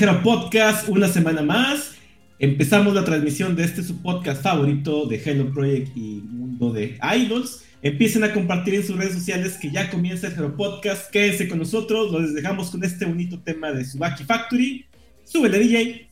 [0.00, 1.92] Hero Podcast una semana más.
[2.38, 7.66] Empezamos la transmisión de este su podcast favorito de Hello Project y Mundo de Idols.
[7.82, 11.10] Empiecen a compartir en sus redes sociales que ya comienza el Hero Podcast.
[11.10, 12.10] Quédense con nosotros.
[12.12, 14.86] Los dejamos con este bonito tema de Subaki Factory.
[15.22, 16.08] Súbele, DJ.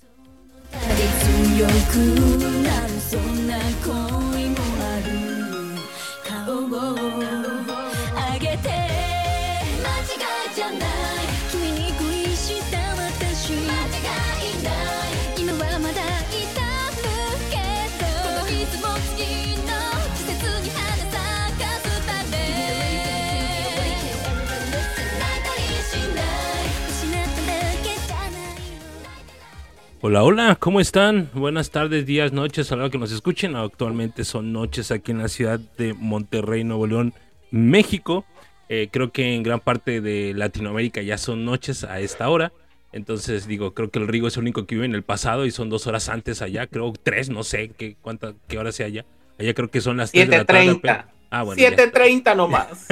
[30.01, 31.29] Hola, hola, ¿cómo están?
[31.35, 33.57] Buenas tardes, días, noches, a la hora que nos escuchen.
[33.57, 37.15] Actualmente son noches aquí en la ciudad de Monterrey, Nuevo León,
[37.51, 38.25] México.
[38.69, 42.53] Eh, creo que en gran parte de Latinoamérica ya son noches a esta hora.
[42.93, 45.51] Entonces digo, creo que el Rigo es el único que vive en el pasado y
[45.51, 49.05] son dos horas antes allá, creo tres, no sé qué, cuánta, qué hora sea allá.
[49.37, 50.81] Allá creo que son las 3 de la tarde.
[51.31, 51.61] Ah, bueno.
[51.61, 52.87] 7.30 nomás.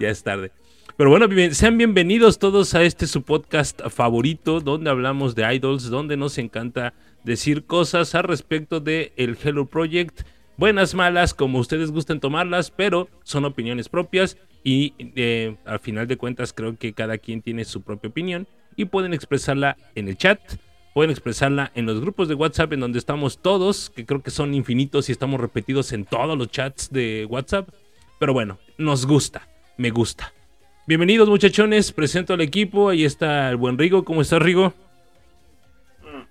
[0.00, 0.52] ya es tarde.
[0.98, 6.16] Pero bueno, sean bienvenidos todos a este su podcast favorito, donde hablamos de idols, donde
[6.16, 10.22] nos encanta decir cosas al respecto de el Hello Project,
[10.56, 16.16] buenas, malas, como ustedes gusten tomarlas, pero son opiniones propias y eh, al final de
[16.16, 20.40] cuentas creo que cada quien tiene su propia opinión y pueden expresarla en el chat,
[20.94, 24.52] pueden expresarla en los grupos de WhatsApp en donde estamos todos, que creo que son
[24.52, 27.68] infinitos y estamos repetidos en todos los chats de WhatsApp.
[28.18, 30.32] Pero bueno, nos gusta, me gusta.
[30.88, 34.72] Bienvenidos muchachones, presento al equipo, ahí está el buen Rigo, ¿cómo estás Rigo?
[36.00, 36.22] Mm.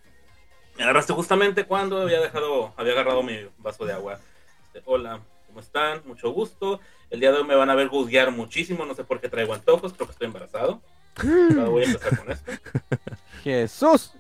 [0.80, 4.20] Me agarraste justamente cuando había dejado, había agarrado mi vaso de agua.
[4.66, 6.02] Este, hola, ¿cómo están?
[6.08, 6.80] Mucho gusto.
[7.12, 9.54] El día de hoy me van a ver juzguear muchísimo, no sé por qué traigo
[9.54, 10.82] antojos, creo que estoy embarazado.
[11.22, 12.52] voy a empezar con esto.
[13.44, 14.14] Jesús.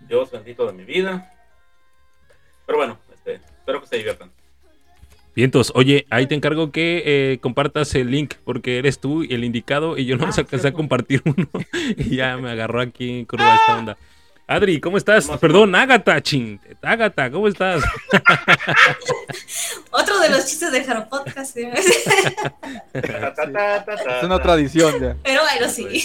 [0.00, 1.32] Dios bendito de mi vida.
[2.66, 4.30] Pero bueno, este, espero que se diviertan.
[5.38, 9.96] Vientos, oye, ahí te encargo que eh, compartas el link, porque eres tú el indicado
[9.96, 11.48] y yo no ah, alcancé a compartir uno.
[11.96, 13.96] Y ya me agarró aquí en curva esta onda.
[14.50, 15.28] Adri, ¿cómo estás?
[15.42, 16.58] Perdón, Ágata, ching.
[16.80, 17.82] Ágata, ¿cómo estás?
[19.90, 21.54] Otro de los chistes de Jaro Podcast.
[21.54, 21.84] es
[24.22, 25.16] una tradición ya.
[25.22, 25.86] Pero bueno, sí,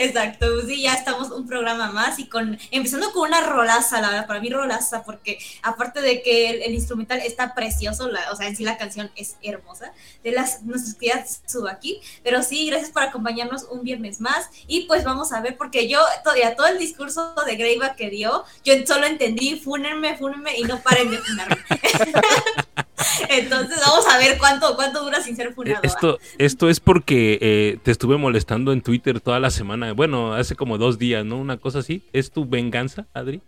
[0.00, 0.62] exacto.
[0.62, 4.40] Sí, ya estamos un programa más y con empezando con una rolaza, la verdad, para
[4.40, 8.76] mí rolaza, porque aparte de que el, instrumental está precioso, o sea, en sí la
[8.76, 9.92] canción es hermosa,
[10.24, 12.00] de las nuestras queridas aquí.
[12.24, 14.50] Pero sí, gracias por acompañarnos un viernes más.
[14.66, 18.44] Y pues vamos a ver, porque yo todavía todo el discurso de Grey que dio,
[18.64, 21.56] yo solo entendí, fúnenme, fúnenme y no paren de funarme.
[23.28, 25.80] Entonces vamos a ver cuánto, cuánto dura sin ser funado.
[25.82, 29.92] Esto, esto es porque eh, te estuve molestando en Twitter toda la semana.
[29.92, 31.36] Bueno, hace como dos días, ¿no?
[31.36, 32.02] Una cosa así.
[32.12, 33.40] ¿Es tu venganza, Adri?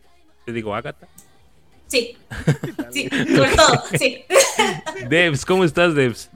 [0.44, 1.08] Te digo, Ágata.
[1.86, 2.16] Sí.
[2.90, 4.24] sí, sobre todo, sí.
[5.08, 6.30] Devs, ¿cómo estás, Devs?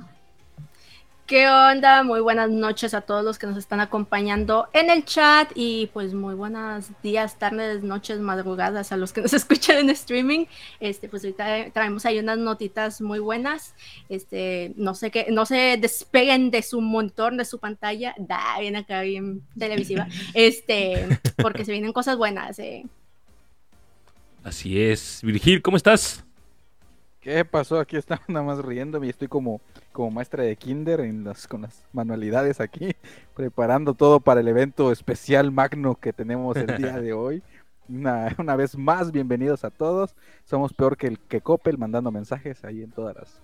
[1.31, 2.03] ¿Qué onda?
[2.03, 6.13] Muy buenas noches a todos los que nos están acompañando en el chat y pues
[6.13, 10.47] muy buenos días, tardes, noches, madrugadas a los que nos escuchan en streaming.
[10.81, 13.77] Este, pues ahorita traemos ahí unas notitas muy buenas.
[14.09, 18.13] Este, no sé qué, no se despeguen de su montón, de su pantalla.
[18.19, 20.09] Da, bien acá, bien televisiva.
[20.35, 22.59] Este, porque se vienen cosas buenas.
[22.59, 22.87] Eh.
[24.43, 25.21] Así es.
[25.23, 26.25] Virgil, ¿cómo estás?
[27.21, 27.79] ¿Qué pasó?
[27.79, 29.61] Aquí estaba nada más riéndome y estoy como
[29.93, 32.95] como maestra de kinder en con las manualidades aquí,
[33.35, 37.43] preparando todo para el evento especial magno que tenemos el día de hoy.
[37.89, 40.15] Una, una, vez más, bienvenidos a todos.
[40.45, 43.41] Somos peor que el que Coppel mandando mensajes ahí en todas las,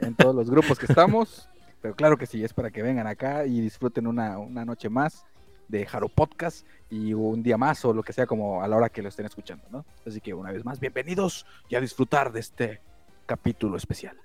[0.00, 1.48] en todos los grupos que estamos.
[1.80, 5.26] Pero claro que sí, es para que vengan acá y disfruten una, una noche más
[5.68, 8.88] de Jaro Podcast y un día más o lo que sea como a la hora
[8.88, 9.84] que lo estén escuchando, ¿no?
[10.06, 12.80] Así que una vez más, bienvenidos y a disfrutar de este
[13.26, 14.16] capítulo especial.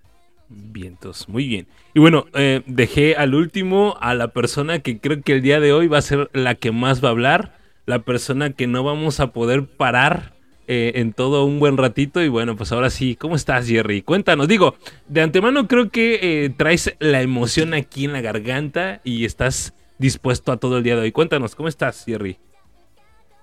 [0.49, 1.67] Vientos, muy bien.
[1.93, 5.73] Y bueno, eh, dejé al último a la persona que creo que el día de
[5.73, 7.55] hoy va a ser la que más va a hablar,
[7.85, 10.33] la persona que no vamos a poder parar
[10.67, 12.23] eh, en todo un buen ratito.
[12.23, 14.01] Y bueno, pues ahora sí, ¿cómo estás, Jerry?
[14.01, 14.75] Cuéntanos, digo,
[15.07, 20.51] de antemano creo que eh, traes la emoción aquí en la garganta y estás dispuesto
[20.51, 21.11] a todo el día de hoy.
[21.11, 22.37] Cuéntanos, ¿cómo estás, Jerry?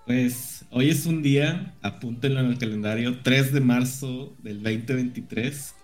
[0.07, 5.76] Pues hoy es un día, apúntenlo en el calendario, 3 de marzo del 2023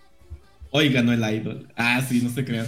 [0.74, 1.68] Hoy ganó el idol.
[1.76, 2.66] Ah, sí, no se crean.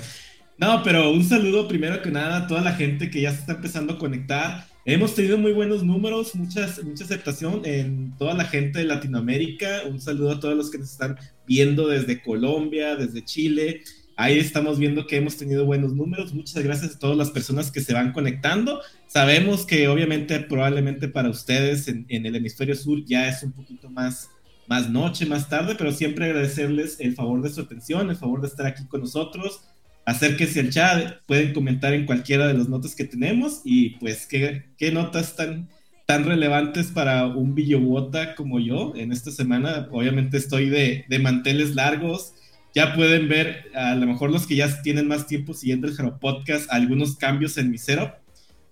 [0.59, 3.55] No, pero un saludo primero que nada a toda la gente que ya se está
[3.55, 4.67] empezando a conectar.
[4.85, 9.85] Hemos tenido muy buenos números, muchas, mucha aceptación en toda la gente de Latinoamérica.
[9.89, 11.17] Un saludo a todos los que nos están
[11.47, 13.81] viendo desde Colombia, desde Chile.
[14.17, 16.35] Ahí estamos viendo que hemos tenido buenos números.
[16.35, 18.83] Muchas gracias a todas las personas que se van conectando.
[19.07, 24.29] Sabemos que obviamente probablemente para ustedes en, el hemisferio sur ya es un poquito más,
[24.67, 28.49] más noche, más tarde, pero siempre agradecerles el favor de su atención, el favor de
[28.49, 29.61] estar aquí con nosotros.
[30.07, 34.65] Acérquense al chat, pueden comentar en cualquiera de las notas que tenemos y pues qué,
[34.77, 35.69] qué notas tan,
[36.07, 39.89] tan relevantes para un Villobota como yo en esta semana.
[39.91, 42.35] Obviamente estoy de, de manteles largos
[42.75, 46.19] ya pueden ver, a lo mejor los que ya tienen más tiempo siguiendo el Jaro
[46.19, 48.15] Podcast, algunos cambios en mi setup.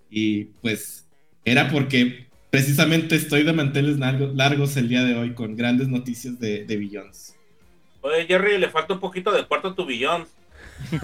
[0.09, 1.07] Y pues
[1.45, 6.65] era porque precisamente estoy de manteles largos el día de hoy con grandes noticias de,
[6.65, 7.35] de Billions.
[8.01, 10.27] Oye, Jerry, le falta un poquito de cuarto a tu Billions.
[10.91, 10.97] sí,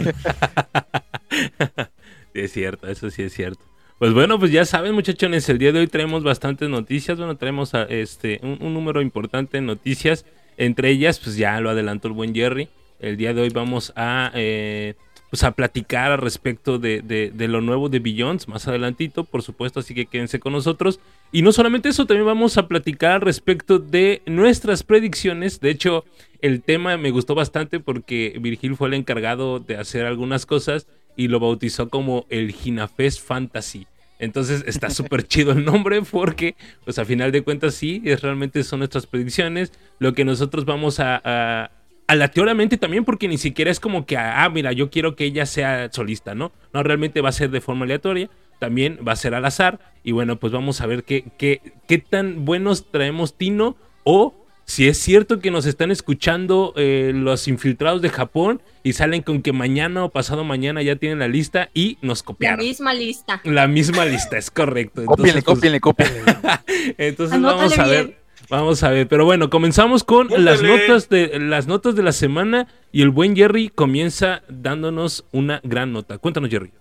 [2.35, 3.65] es cierto, eso sí es cierto.
[3.97, 7.17] Pues bueno, pues ya saben, muchachones, el día de hoy traemos bastantes noticias.
[7.17, 10.25] Bueno, traemos a este, un, un número importante de noticias.
[10.55, 12.69] Entre ellas, pues ya lo adelantó el buen Jerry.
[12.99, 14.93] El día de hoy vamos a, eh,
[15.29, 19.93] pues a platicar al respecto de, lo nuevo de Billions más adelantito, por supuesto, así
[19.93, 20.99] que quédense con nosotros.
[21.31, 25.59] Y no solamente eso, también vamos a platicar respecto de nuestras predicciones.
[25.59, 26.05] De hecho,
[26.41, 31.27] el tema me gustó bastante porque Virgil fue el encargado de hacer algunas cosas y
[31.27, 33.85] lo bautizó como el Ginafest Fantasy.
[34.19, 38.63] Entonces está súper chido el nombre porque, pues a final de cuentas sí, es, realmente
[38.63, 39.71] son nuestras predicciones.
[39.97, 41.71] Lo que nosotros vamos a,
[42.09, 45.89] aleatoriamente también porque ni siquiera es como que, ah, mira, yo quiero que ella sea
[45.91, 46.51] solista, ¿no?
[46.73, 50.11] No, realmente va a ser de forma aleatoria, también va a ser al azar y
[50.11, 54.33] bueno, pues vamos a ver qué, qué, qué tan buenos traemos Tino o
[54.65, 59.43] si es cierto que nos están escuchando eh, los infiltrados de Japón y salen con
[59.43, 62.57] que mañana o pasado mañana ya tienen la lista y nos copiaron.
[62.57, 63.41] La misma lista.
[63.43, 65.01] La misma lista, es correcto.
[65.01, 66.11] Entonces, cópienle, pues,
[66.97, 68.19] Entonces vamos a ver.
[68.49, 72.67] Vamos a ver, pero bueno, comenzamos con las notas de las notas de la semana
[72.91, 76.17] y el buen Jerry comienza dándonos una gran nota.
[76.17, 76.71] Cuéntanos, Jerry.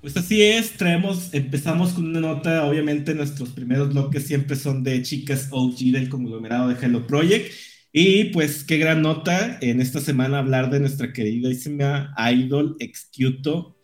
[0.00, 5.02] Pues así es, traemos, empezamos con una nota, obviamente nuestros primeros bloques siempre son de
[5.02, 7.52] chicas OG del conglomerado de Hello Project.
[7.92, 13.76] Y pues qué gran nota en esta semana hablar de nuestra queridísima idol Excuto,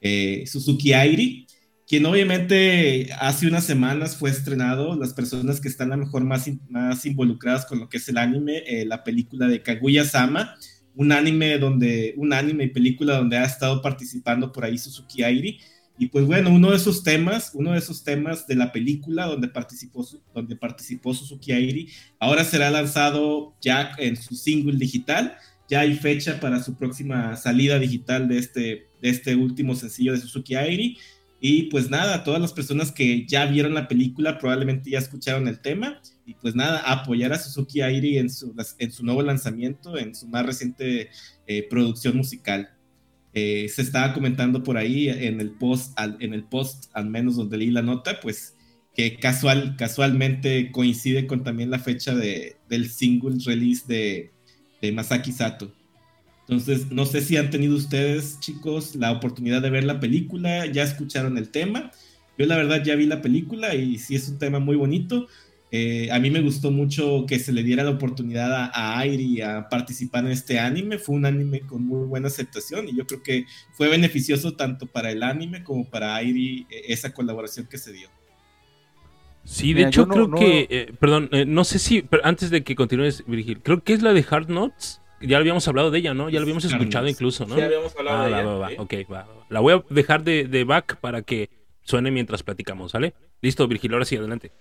[0.00, 1.46] eh, Suzuki Airi
[1.90, 6.48] quien obviamente hace unas semanas fue estrenado, las personas que están a lo mejor más,
[6.68, 10.54] más involucradas con lo que es el anime, eh, la película de Kaguya-sama,
[10.94, 15.58] un anime donde, un anime y película donde ha estado participando por ahí Suzuki Airi,
[15.98, 19.48] y pues bueno, uno de esos temas, uno de esos temas de la película donde
[19.48, 21.88] participó, donde participó Suzuki Airi,
[22.20, 25.36] ahora será lanzado ya en su single digital,
[25.68, 28.60] ya hay fecha para su próxima salida digital de este,
[29.02, 30.96] de este último sencillo de Suzuki Airi,
[31.40, 35.60] y pues nada, todas las personas que ya vieron la película probablemente ya escucharon el
[35.60, 36.00] tema.
[36.26, 40.28] Y pues nada, apoyar a Suzuki Airi en su, en su nuevo lanzamiento, en su
[40.28, 41.08] más reciente
[41.46, 42.70] eh, producción musical.
[43.32, 47.36] Eh, se estaba comentando por ahí en el post, al, en el post al menos
[47.36, 48.56] donde leí la nota, pues
[48.94, 54.30] que casual, casualmente coincide con también la fecha de, del single release de,
[54.82, 55.72] de Masaki Sato.
[56.50, 60.82] Entonces, no sé si han tenido ustedes, chicos, la oportunidad de ver la película, ya
[60.82, 61.92] escucharon el tema.
[62.36, 65.28] Yo la verdad ya vi la película y sí es un tema muy bonito.
[65.70, 69.42] Eh, a mí me gustó mucho que se le diera la oportunidad a, a Airi
[69.42, 70.98] a participar en este anime.
[70.98, 75.12] Fue un anime con muy buena aceptación y yo creo que fue beneficioso tanto para
[75.12, 78.08] el anime como para Airi eh, esa colaboración que se dio.
[79.44, 83.22] Sí, de hecho creo que, eh, perdón, no sé si, pero antes de que continúes,
[83.24, 86.28] Virgil, creo que es la de Hard Notes ya habíamos hablado de ella, ¿no?
[86.28, 87.54] Ya lo habíamos escuchado incluso, ¿no?
[87.54, 89.06] Sí, habíamos hablado de ah, ella.
[89.10, 91.50] Va, La voy a dejar de, back para que
[91.82, 93.14] suene mientras platicamos, ¿vale?
[93.40, 94.52] Listo, Virgil, ahora sí, adelante.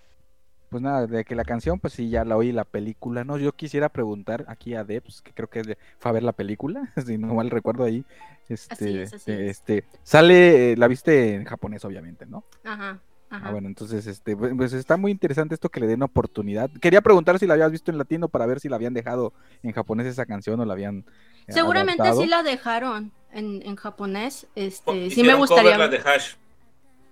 [0.70, 3.38] Pues nada, de que la canción, pues sí, ya la oí la película, ¿no?
[3.38, 7.18] Yo quisiera preguntar aquí a Debs, que creo que fue a ver la película, si
[7.18, 8.06] no mal recuerdo ahí.
[8.48, 9.04] Este,
[9.50, 12.44] este, sale, la viste en japonés, obviamente, ¿no?
[12.63, 13.00] Ajá.
[13.31, 16.71] Ah, bueno, entonces, este, pues está muy interesante esto que le den oportunidad.
[16.81, 19.71] Quería preguntar si la habías visto en latino para ver si la habían dejado en
[19.71, 21.05] japonés esa canción o la habían.
[21.48, 24.48] Eh, Seguramente sí la dejaron en, en japonés.
[24.55, 25.77] Este, sí me gustaría.
[25.77, 26.33] La de hash.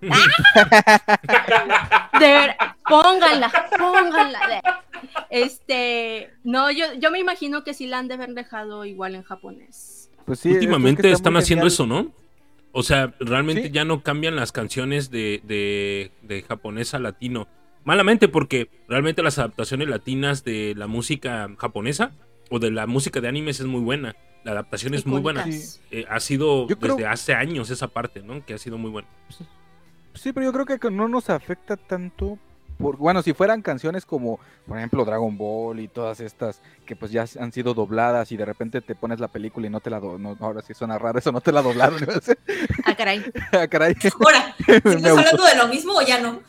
[0.00, 0.08] de
[2.20, 2.56] ver,
[2.88, 4.62] pónganla, pónganla.
[5.30, 9.22] Este, no, yo, yo me imagino que sí la han de haber dejado igual en
[9.22, 10.10] japonés.
[10.24, 12.12] Pues sí, Últimamente están haciendo eso, ¿no?
[12.72, 17.48] O sea, realmente ya no cambian las canciones de, de, japonés a latino.
[17.84, 22.12] Malamente porque realmente las adaptaciones latinas de la música japonesa
[22.50, 24.14] o de la música de animes es muy buena.
[24.44, 25.46] La adaptación es muy buena.
[25.90, 28.44] Eh, ha sido desde hace años esa parte, ¿no?
[28.44, 29.08] Que ha sido muy buena.
[30.14, 32.38] Sí, pero yo creo que no nos afecta tanto
[32.78, 37.10] por, bueno, si fueran canciones como, por ejemplo, Dragon Ball y todas estas que pues
[37.10, 40.00] ya han sido dobladas y de repente te pones la película y no te la
[40.00, 41.98] no, ahora sí suena raro, eso no te la doblaron.
[42.84, 43.24] ah, caray.
[43.52, 43.94] ah, caray.
[44.24, 46.40] Ahora, ¿estás hablando de lo mismo o ya no?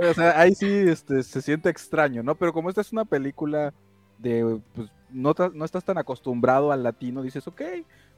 [0.08, 2.36] o sea, ahí sí este, se siente extraño, ¿no?
[2.36, 3.74] Pero como esta es una película
[4.18, 7.62] de, pues, no, no estás tan acostumbrado al latino, dices, ok,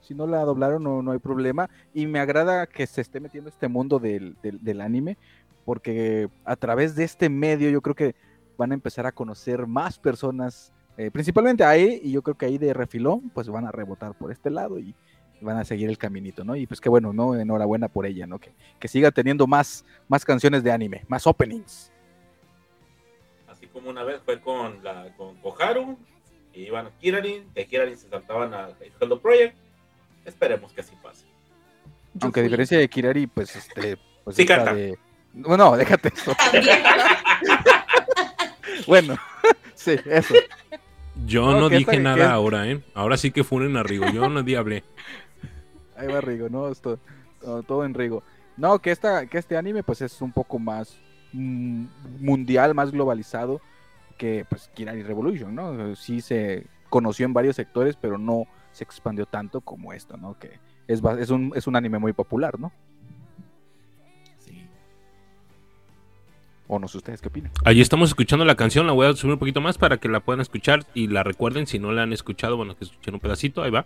[0.03, 1.71] si no la doblaron no, no hay problema.
[1.95, 5.17] Y me agrada que se esté metiendo este mundo del, del, anime,
[5.65, 8.15] porque a través de este medio yo creo que
[8.57, 12.59] van a empezar a conocer más personas, eh, principalmente ahí, y yo creo que ahí
[12.59, 14.95] de refilón, pues van a rebotar por este lado y
[15.41, 16.55] van a seguir el caminito, ¿no?
[16.55, 17.35] Y pues qué bueno, ¿no?
[17.35, 18.39] Enhorabuena por ella, ¿no?
[18.39, 21.91] Que, que siga teniendo más, más canciones de anime, más openings.
[23.49, 25.99] Así como una vez fue con la con Koharu,
[26.55, 28.69] y iban a Kirarin, de Kirarin se saltaban a
[29.01, 29.57] Hello Project,
[30.25, 31.27] Esperemos que así pase.
[32.21, 33.99] Aunque a diferencia de Kirari, pues este.
[34.25, 34.75] Pues sí, canta.
[35.35, 36.35] No, déjate eso.
[38.87, 39.17] bueno,
[39.75, 40.35] sí, eso.
[41.27, 42.83] Yo no, dije nada ahora, ¿eh?
[42.95, 44.07] Ahora sí que funen a Rigo.
[44.11, 44.85] Yo no hablé.
[45.97, 46.69] Ahí va Rigo, ¿no?
[46.69, 46.99] Esto,
[47.67, 48.23] todo, en Rigo.
[48.57, 50.99] No, que, esta, que este anime, pues es un poco más
[51.33, 51.85] mm,
[52.21, 53.61] mundial, más globalizado
[54.19, 55.97] que, pues, Kirari Revolution, ¿no?
[55.97, 60.39] Sí se conoció en varios sectores, pero no se expandió tanto como esto, ¿no?
[60.39, 60.59] Que
[60.89, 62.73] es, es, un, es un anime muy popular, ¿no?
[66.75, 67.53] O no sé ustedes qué opinan.
[67.67, 70.21] Ahí estamos escuchando la canción, la voy a subir un poquito más para que la
[70.21, 73.63] puedan escuchar y la recuerden si no la han escuchado, bueno, que escuchen un pedacito,
[73.63, 73.85] ahí va.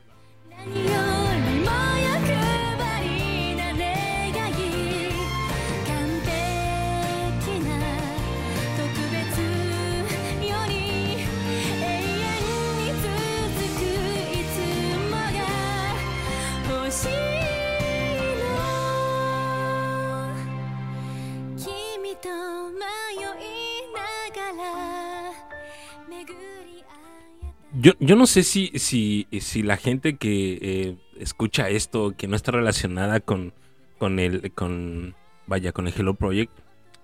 [27.79, 32.37] Yo, yo no sé si, si, si la gente que eh, escucha esto, que no
[32.37, 33.53] está relacionada con,
[33.99, 35.15] con el, con,
[35.47, 36.53] vaya, con el Hello Project,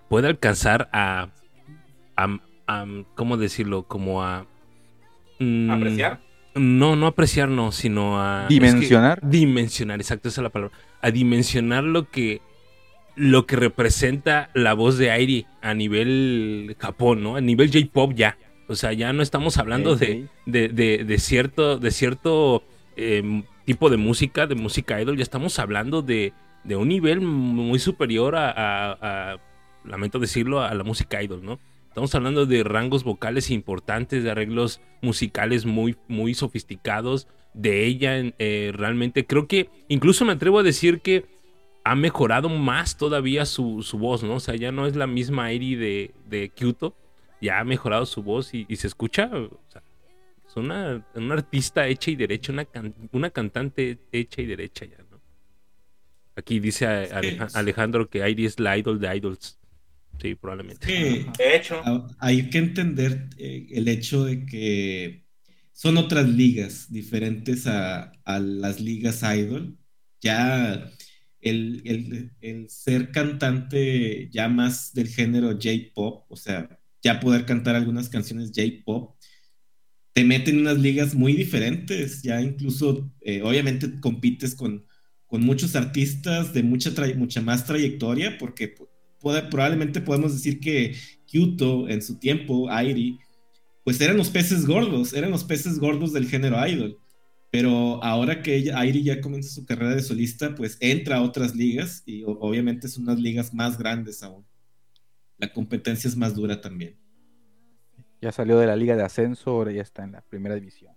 [0.09, 1.29] puede alcanzar a,
[2.15, 3.83] a, ¿cómo decirlo?
[3.83, 4.47] Como a...
[5.39, 6.21] Mm, ¿Apreciar?
[6.55, 8.47] No, no apreciar, no, sino a...
[8.47, 9.19] ¿Dimensionar?
[9.27, 10.75] dimensionar, exacto, esa es la palabra.
[11.01, 12.41] A dimensionar lo que,
[13.15, 17.35] lo que representa la voz de Airi a nivel Japón, ¿no?
[17.35, 18.37] A nivel J-Pop ya.
[18.67, 22.63] O sea, ya no estamos hablando de, de, cierto, de cierto
[22.95, 26.33] em, tipo de música, de música idol, ya estamos hablando de,
[26.65, 29.37] un nivel muy superior a,
[29.83, 31.59] lamento decirlo, a la música idol, ¿no?
[31.89, 38.71] Estamos hablando de rangos vocales importantes, de arreglos musicales muy, muy sofisticados, de ella eh,
[38.73, 39.27] realmente.
[39.27, 41.25] Creo que incluso me atrevo a decir que
[41.83, 44.35] ha mejorado más todavía su, voz, ¿no?
[44.35, 46.95] O sea, ya no es la misma Airi de, de Kyoto,
[47.43, 49.83] ya ha mejorado su voz y, se escucha, o sea,
[50.47, 52.65] es una, artista hecha y derecha, una,
[53.11, 55.21] una cantante hecha y derecha ya, ¿no?
[56.35, 56.87] Aquí dice
[57.53, 59.59] Alejandro que Airi es la idol de idols.
[60.21, 60.87] Sí, probablemente.
[60.87, 61.81] de hecho.
[62.19, 65.25] Hay que entender eh, el hecho de que
[65.73, 69.77] son otras ligas diferentes a, a las ligas idol.
[70.21, 70.89] Ya
[71.41, 78.09] el, el, ser cantante ya más del género J-pop, o sea, ya poder cantar algunas
[78.09, 79.15] canciones J-pop,
[80.13, 84.85] te meten en unas ligas muy diferentes, ya incluso, eh, obviamente compites con,
[85.25, 88.75] con muchos artistas de mucha, mucha más trayectoria, porque
[89.19, 90.95] probablemente podemos decir que
[91.25, 93.17] Kyoto en su tiempo, Airi,
[93.83, 96.97] pues eran los peces gordos, eran los peces gordos del género idol.
[97.51, 101.55] Pero ahora que ella, Airi ya comienza su carrera de solista, pues entra a otras
[101.55, 104.45] ligas y obviamente son unas ligas más grandes aún.
[105.43, 106.95] La competencia es más dura también.
[108.21, 110.95] Ya salió de la liga de ascenso, ahora ya está en la primera división.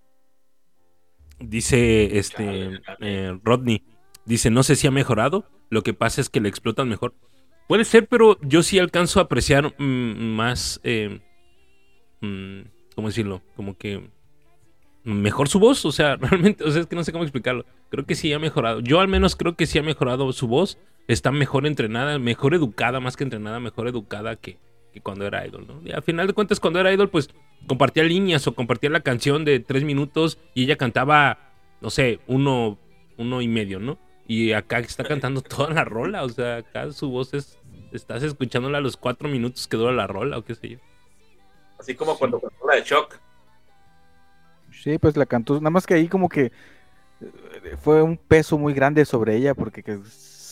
[1.40, 3.82] Dice este eh, Rodney,
[4.24, 7.16] dice, no sé si ha mejorado, lo que pasa es que le explotan mejor.
[7.66, 11.18] Puede ser, pero yo sí alcanzo a apreciar mm, más, eh,
[12.20, 12.60] mm,
[12.94, 13.42] ¿cómo decirlo?
[13.56, 14.10] Como que
[15.02, 17.66] mejor su voz, o sea, realmente, o sea, es que no sé cómo explicarlo.
[17.88, 18.78] Creo que sí ha mejorado.
[18.78, 20.78] Yo al menos creo que sí ha mejorado su voz.
[21.08, 24.58] Está mejor entrenada, mejor educada, más que entrenada, mejor educada que,
[25.02, 25.80] cuando era idol, ¿no?
[25.84, 27.30] Y al final de cuentas, cuando era idol, pues
[27.66, 31.38] compartía líneas o compartía la canción de tres minutos y ella cantaba,
[31.80, 32.78] no sé, uno,
[33.16, 33.98] uno y medio, ¿no?
[34.26, 37.58] Y acá está cantando toda la rola, o sea, acá su voz es,
[37.92, 40.78] estás escuchándola a los cuatro minutos que dura la rola o qué sé yo.
[41.78, 43.20] Así como cuando cantó la de Shock.
[44.72, 46.52] Sí, pues la cantó, nada más que ahí como que
[47.20, 49.82] eh, fue un peso muy grande sobre ella porque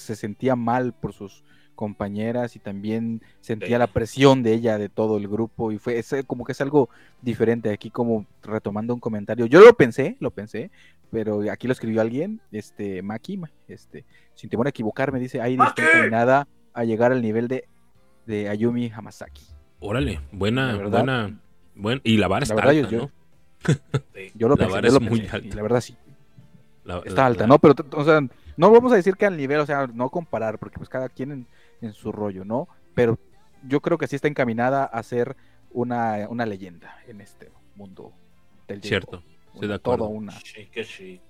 [0.05, 1.43] se sentía mal por sus
[1.75, 3.79] compañeras y también sentía Sí.
[3.81, 6.89] la presión de ella, de todo el grupo y fue es, como que es algo
[7.21, 9.47] diferente aquí como retomando un comentario.
[9.47, 10.71] Yo lo pensé, lo pensé,
[11.11, 15.83] pero aquí lo escribió alguien, este Maki, ma- este, sin temor a equivocarme, dice, ¡Maki!
[15.83, 17.65] encaminada a llegar al nivel de,
[18.27, 19.43] de Ayumi Hamasaki.
[19.81, 21.41] Órale, buena, verdad- buena,
[21.75, 23.11] buen- y la vara está verdad, alta, yo-.
[24.37, 25.57] Yo lo La pensé, vara yo es lo muy pensé, alta.
[25.57, 25.97] la verdad sí.
[26.85, 27.59] La- está la- alta, ¿no?
[27.59, 28.21] Pero, o sea,
[28.57, 31.33] no vamos a decir que al nivel, o sea, no comparar, porque pues cada quien
[31.33, 31.47] en,
[31.81, 32.69] en su rollo, ¿no?
[32.95, 33.19] Pero
[33.67, 35.37] yo creo que sí está encaminada a ser
[35.71, 38.13] una, una leyenda en este mundo
[38.69, 38.83] del.
[38.83, 40.07] Cierto, estoy de acuerdo.
[40.07, 40.33] Todo una.
[40.33, 41.21] Sí, que sí.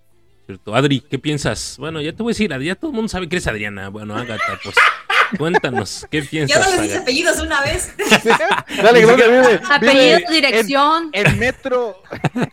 [0.47, 0.75] Cierto.
[0.75, 1.76] Adri, ¿qué piensas?
[1.78, 3.88] Bueno, ya te voy a decir, Adri, ya todo el mundo sabe que eres Adriana.
[3.88, 4.76] Bueno, Agatha, pues
[5.38, 6.59] cuéntanos, ¿qué Ya piensas?
[6.61, 7.02] no les dice Agatha?
[7.02, 7.95] apellidos una vez.
[8.83, 9.61] Dale, que ¿dónde vive?
[9.71, 11.11] Apellido, Vive dirección.
[11.12, 12.02] En, en metro.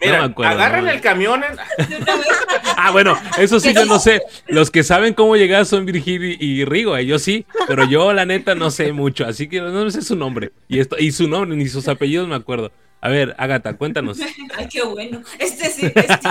[0.00, 0.90] Mira, me acuerdo, agarran no.
[0.90, 1.42] el camión.
[1.44, 2.26] en- De una vez.
[2.76, 3.94] Ah, bueno, eso sí, yo no.
[3.94, 4.20] no sé.
[4.46, 8.26] Los que saben cómo llegar son Virgil y, Rigo, eh, yo sí, pero yo la
[8.26, 10.50] neta no sé mucho, así que no sé su nombre.
[10.68, 12.72] Y esto, y su nombre, ni sus apellidos me acuerdo.
[13.00, 14.18] A ver, Agatha, cuéntanos.
[14.56, 15.22] Ay, qué bueno.
[15.38, 16.28] Este sí, este.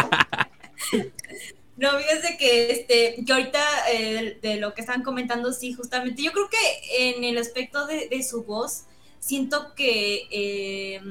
[1.84, 3.62] No, fíjense que este, que ahorita
[3.92, 6.24] eh, de lo que están comentando, sí, justamente.
[6.24, 8.84] Yo creo que en el aspecto de, de su voz,
[9.20, 11.02] siento que eh,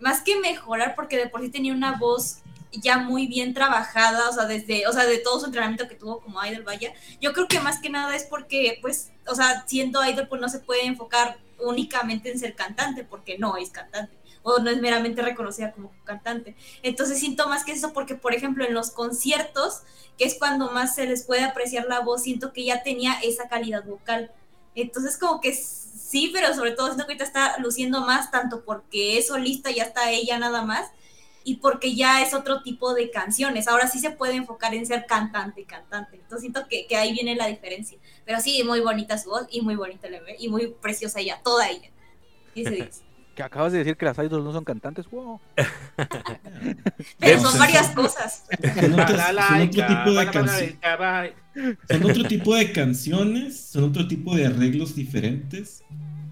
[0.00, 2.40] más que mejorar, porque de por sí tenía una voz
[2.72, 6.20] ya muy bien trabajada, o sea, desde, o sea, de todo su entrenamiento que tuvo
[6.20, 6.92] como idol, vaya.
[7.22, 10.50] Yo creo que más que nada es porque, pues, o sea, siendo idol, pues no
[10.50, 15.22] se puede enfocar únicamente en ser cantante, porque no es cantante, o no es meramente
[15.22, 16.56] reconocida como cantante.
[16.82, 19.82] Entonces siento más que eso porque, por ejemplo, en los conciertos,
[20.18, 23.48] que es cuando más se les puede apreciar la voz, siento que ya tenía esa
[23.48, 24.30] calidad vocal.
[24.74, 29.18] Entonces como que sí, pero sobre todo siento que ahorita está luciendo más, tanto porque
[29.18, 30.90] es solista, ya está ella nada más,
[31.44, 33.68] y porque ya es otro tipo de canciones.
[33.68, 36.16] Ahora sí se puede enfocar en ser cantante, cantante.
[36.16, 37.98] Entonces siento que, que ahí viene la diferencia.
[38.24, 41.68] Pero sí, muy bonita su voz y muy bonita bebé y muy preciosa ella, toda
[41.68, 41.90] ella.
[42.54, 43.02] 10 de 10.
[43.34, 45.40] Que acabas de decir que las idols no son cantantes, wow.
[47.18, 48.44] Pero son varias cosas.
[48.50, 50.76] Son, otros- son Balalaika, otro tipo de canciones.
[51.88, 55.82] Son otro tipo de canciones, son otro tipo de arreglos diferentes.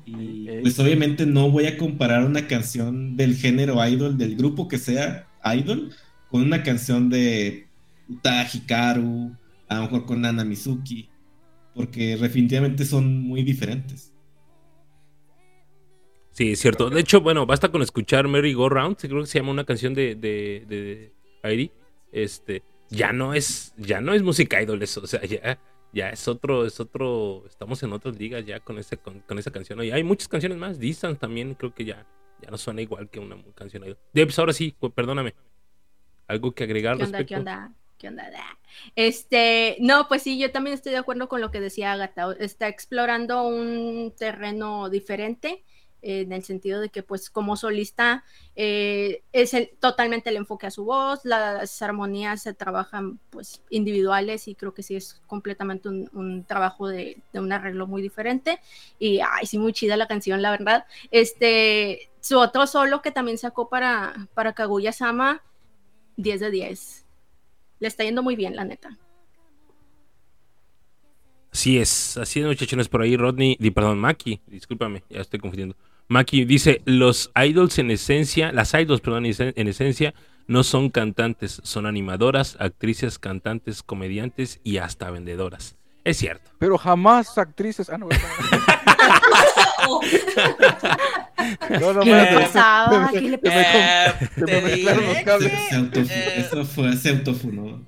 [0.05, 4.79] Y pues obviamente no voy a comparar una canción del género idol, del grupo que
[4.79, 5.95] sea idol,
[6.31, 7.67] con una canción de
[8.09, 9.37] Uta Hikaru,
[9.69, 11.09] a lo mejor con Nana Mizuki,
[11.75, 14.10] porque definitivamente son muy diferentes.
[16.41, 16.89] Sí, es cierto.
[16.89, 19.93] De hecho, bueno, basta con escuchar Merry Go Round, creo que se llama una canción
[19.93, 21.71] de, de, de Airi.
[22.13, 25.59] Este, ya no es, ya no es música idol eso, o sea, ya,
[25.93, 29.51] ya es otro, es otro, estamos en otras ligas ya con ese, con, con esa
[29.51, 29.85] canción.
[29.85, 32.07] Y hay muchas canciones más, Distance también creo que ya,
[32.41, 33.99] ya no suena igual que una canción idol.
[34.15, 35.35] Debs, ahora sí, pues, perdóname.
[36.27, 37.19] ¿Algo que agregar ¿Qué onda?
[37.19, 37.35] respecto?
[37.35, 37.75] ¿Qué onda?
[37.99, 38.31] ¿Qué onda?
[38.31, 38.59] Da.
[38.97, 42.35] Este, no, pues sí, yo también estoy de acuerdo con lo que decía Agatha.
[42.39, 45.65] Está explorando un terreno diferente
[46.03, 48.25] en el sentido de que, pues, como solista,
[48.57, 54.49] eh, es el- totalmente el enfoque a su voz, las armonías se trabajan, pues, individuales
[54.49, 58.61] y creo que sí es completamente un, un trabajo de, de un arreglo muy diferente.
[58.99, 60.85] Y, ay, sí, muy chida la canción, la verdad.
[61.11, 65.43] Este, su otro solo que también sacó para, para Kaguya Sama,
[66.17, 67.07] 10 de 10.
[67.81, 68.99] Le está yendo muy bien, la neta.
[71.53, 75.77] Así es, así es, muchachones, por ahí Rodney, perdón, Maki, discúlpame, ya estoy confundiendo.
[76.11, 80.13] Maki dice, los idols en esencia, las idols, perdón, en esen- en esencia,
[80.49, 85.77] no son cantantes, son animadoras, actrices, cantantes, comediantes y hasta vendedoras.
[86.03, 86.51] Es cierto.
[86.59, 87.91] Pero jamás actrices.
[87.91, 88.17] Ah, no, no,
[89.89, 90.01] Oh,
[91.93, 92.43] no, ¿Qué le espérate.
[92.47, 93.11] pasaba?
[93.13, 96.35] ¿Qué le me Eh, me Eh.
[96.39, 97.85] Eso fue, se autofunó.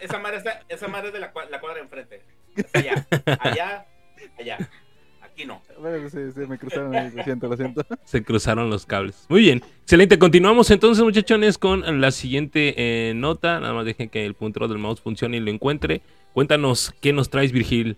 [0.00, 2.22] Esa madre está- esa madre es de la, cua- la cuadra de enfrente.
[2.72, 3.06] Allá,
[3.40, 3.86] allá,
[4.38, 4.58] allá.
[5.34, 5.60] Aquí no.
[5.80, 6.08] Bueno,
[6.48, 7.84] me cruzaron ahí, lo siento, lo siento.
[8.04, 9.26] Se cruzaron los cables.
[9.28, 10.16] Muy bien, excelente.
[10.16, 13.58] Continuamos entonces, muchachones, con la siguiente eh, nota.
[13.58, 16.02] Nada más dejen que el puntero del mouse funcione y lo encuentre.
[16.34, 17.96] Cuéntanos, ¿qué nos traes, Virgil?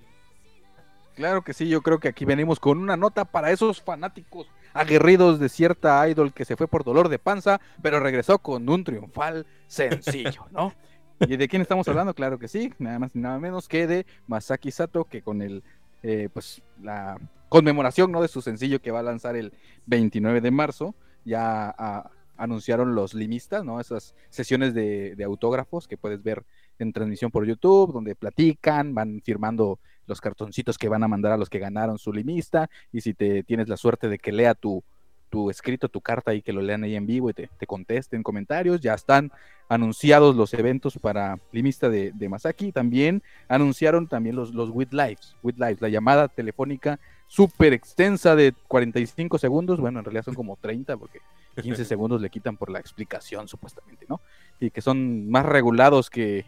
[1.14, 5.38] Claro que sí, yo creo que aquí venimos con una nota para esos fanáticos aguerridos
[5.38, 9.44] de cierta idol que se fue por dolor de panza, pero regresó con un triunfal
[9.66, 10.72] sencillo, ¿no?
[11.20, 12.14] ¿Y de quién estamos hablando?
[12.14, 15.62] Claro que sí, nada más y nada menos que de Masaki Sato, que con el,
[16.02, 18.22] eh, pues, la conmemoración, ¿no?
[18.22, 19.52] De su sencillo que va a lanzar el
[19.86, 23.80] 29 de marzo, ya ah, anunciaron los limistas, ¿no?
[23.80, 26.44] Esas sesiones de, de autógrafos que puedes ver
[26.78, 31.36] en transmisión por YouTube, donde platican, van firmando los cartoncitos que van a mandar a
[31.36, 34.84] los que ganaron su limista y si te tienes la suerte de que lea tu,
[35.28, 38.22] tu escrito, tu carta ahí que lo lean ahí en vivo y te, te contesten
[38.22, 38.80] comentarios.
[38.80, 39.32] Ya están
[39.68, 42.72] anunciados los eventos para Limista de, de Masaki.
[42.72, 48.54] También anunciaron también los, los With Lives, With Lives, la llamada telefónica súper extensa de
[48.68, 49.80] 45 segundos.
[49.80, 51.20] Bueno, en realidad son como 30 porque
[51.60, 54.20] 15 segundos le quitan por la explicación supuestamente, ¿no?
[54.60, 56.46] Y que son más regulados que,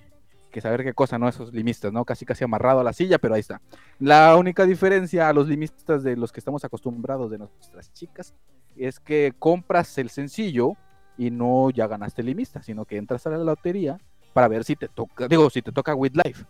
[0.51, 1.29] que saber qué cosa, ¿no?
[1.29, 2.05] Esos limistas, ¿no?
[2.05, 3.61] Casi casi amarrado a la silla, pero ahí está.
[3.99, 8.35] La única diferencia a los limistas de los que estamos acostumbrados de nuestras chicas
[8.79, 10.73] es que compras el sencillo
[11.17, 13.99] y no ya ganaste limista, sino que entras a la lotería
[14.33, 16.45] para ver si te toca, digo, si te toca with life,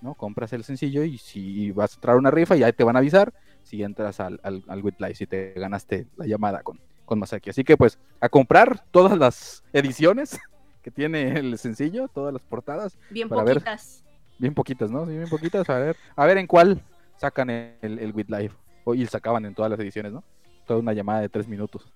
[0.00, 0.14] ¿no?
[0.14, 3.00] Compras el sencillo y si vas a entrar a una rifa, ya te van a
[3.00, 7.18] avisar si entras al, al, al with life, si te ganaste la llamada con, con
[7.18, 7.50] Masaki.
[7.50, 10.38] Así que pues a comprar todas las ediciones
[10.82, 13.56] que tiene el sencillo, todas las portadas, Bien Para ver.
[13.56, 14.04] poquitas.
[14.38, 15.06] bien poquitas, ¿no?
[15.06, 16.82] Sí, bien poquitas, a ver, a ver en cuál
[17.16, 18.54] sacan el, el with life.
[18.84, 20.22] O- Y sacaban en todas las ediciones, ¿no?
[20.66, 21.86] Toda una llamada de tres minutos.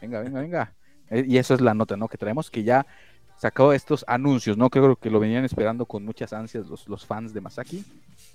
[0.00, 0.74] Venga, venga, venga.
[1.10, 2.08] Eh, Y eso es la nota, ¿no?
[2.08, 2.86] Que traemos que ya
[3.36, 4.68] sacó estos anuncios, ¿no?
[4.70, 7.84] Creo que lo venían esperando con muchas ansias los, los fans de Masaki.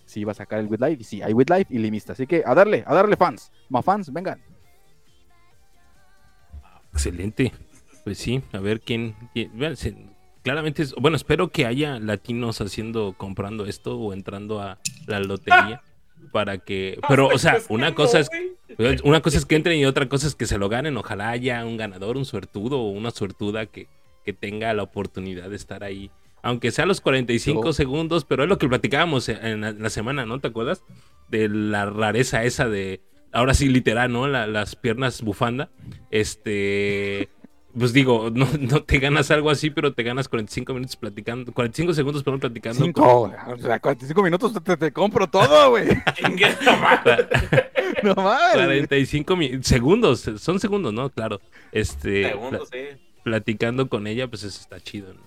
[0.06, 2.14] Si iba a sacar el with life, y sí, hay with life y limista.
[2.14, 3.52] Así que a darle, a darle fans.
[3.70, 4.40] Más fans, vengan.
[6.92, 7.52] Excelente.
[8.04, 9.16] Pues sí, a ver quién.
[9.34, 9.96] quién- vean, se-
[10.44, 15.82] claramente, es, bueno, espero que haya latinos haciendo, comprando esto o entrando a la lotería
[16.32, 17.00] para que.
[17.08, 18.30] Pero, o sea, una cosa es.
[19.04, 20.98] Una cosa es que entren y otra cosa es que se lo ganen.
[20.98, 23.88] Ojalá haya un ganador, un suertudo o una suertuda que,
[24.26, 26.10] que tenga la oportunidad de estar ahí.
[26.42, 30.26] Aunque sea los 45 Yo- segundos, pero es lo que platicábamos en la, la semana,
[30.26, 30.40] ¿no?
[30.40, 30.84] ¿Te acuerdas?
[31.30, 33.00] De la rareza esa de,
[33.32, 34.28] ahora sí, literal, ¿no?
[34.28, 35.70] La- las piernas bufanda.
[36.10, 37.30] Este,
[37.78, 41.94] pues digo, no, no te ganas algo así, pero te ganas 45 minutos platicando, 45
[41.94, 42.80] segundos, perdón, platicando.
[42.80, 45.88] con- Cinco, o sea, 45 minutos te, te- te compro todo, güey.
[48.04, 48.54] No mames.
[48.54, 51.10] 45 mi- segundos, son segundos, ¿no?
[51.10, 51.40] Claro.
[51.72, 52.80] Este, Segundos, sí.
[53.24, 55.14] platicando con ella, pues eso está chido.
[55.14, 55.22] ¿No?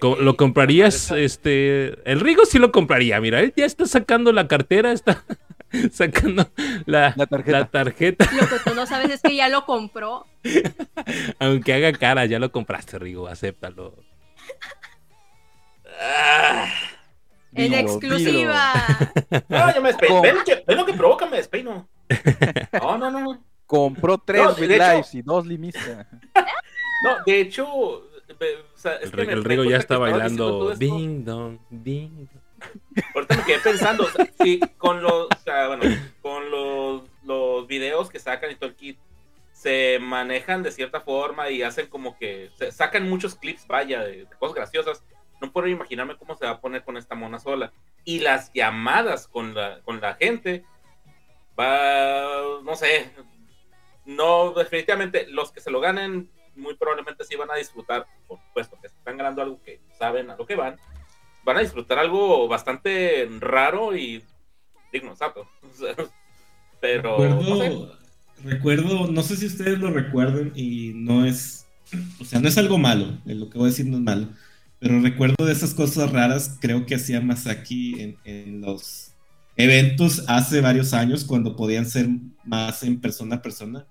[0.00, 1.10] ¿Lo comprarías?
[1.10, 5.24] Este, el Rigo sí lo compraría, mira, él ya está sacando la cartera, está
[5.92, 6.46] sacando
[6.84, 7.58] la, La tarjeta.
[7.58, 10.26] la tarjeta, Lo que tú no sabes es que ya lo compró.
[11.40, 13.94] aunque haga cara, ya lo compraste, Rigo, acéptalo.
[16.00, 16.66] Ah,
[17.54, 18.72] En Dilo, exclusiva.
[19.48, 20.16] no, ya me despeino.
[20.16, 20.22] ¿Cómo?
[20.22, 21.26] ¿Ven, que- ven lo que provoca?
[21.26, 21.88] Me despeino.
[22.72, 23.44] No, no, no.
[23.66, 26.06] Compró tres No, hecho- lives y dos limista.
[27.02, 31.24] No, de hecho, ve- o sea, es El, que el Rigo ya está bailando ding
[31.24, 32.42] dong, ding dong.
[33.14, 35.84] Ahorita me quedé pensando, o sea, si con los, o sea, bueno,
[36.22, 38.98] con los, los videos que sacan y todo el kit,
[39.52, 44.24] se manejan de cierta forma y hacen como que se sacan muchos clips, vaya, de,
[44.24, 45.04] de cosas graciosas.
[45.40, 47.72] No puedo imaginarme cómo se va a poner con esta mona sola.
[48.04, 50.64] Y las llamadas con la, con la gente,
[51.58, 53.10] va, no sé,
[54.04, 58.78] no, definitivamente los que se lo ganen muy probablemente sí van a disfrutar, por supuesto,
[58.80, 60.76] que se están ganando algo que saben a lo que van,
[61.44, 64.22] van a disfrutar algo bastante raro y
[64.92, 65.48] digno, exacto.
[65.62, 65.94] O sea,
[66.80, 67.68] Pero, no sé.
[67.68, 67.98] Recuerdo,
[68.44, 71.66] recuerdo, no sé si ustedes lo recuerden y no es,
[72.20, 74.28] o sea, no es algo malo, lo que voy a decir no es malo,
[74.78, 79.12] pero recuerdo de esas cosas raras, creo que hacía Masaki en, en los
[79.56, 82.08] eventos hace varios años cuando podían ser
[82.44, 83.86] más en persona a persona.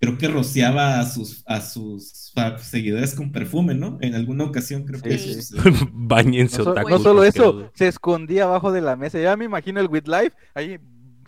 [0.00, 2.32] Creo que rociaba a sus, a sus
[2.62, 3.98] seguidores con perfume, ¿no?
[4.00, 5.56] En alguna ocasión creo que eso sí.
[5.92, 7.70] Bañense, No, no solo eso, asquerosos.
[7.74, 9.18] se escondía abajo de la mesa.
[9.18, 10.78] Ya me imagino el with life ahí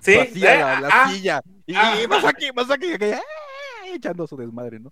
[0.01, 1.43] Sí, vacía eh, la, la ah, silla.
[1.67, 1.95] Y ah.
[2.09, 3.21] más aquí, más aquí, aquí, ¡ah!
[3.93, 4.89] echando su desmadre, ¿no?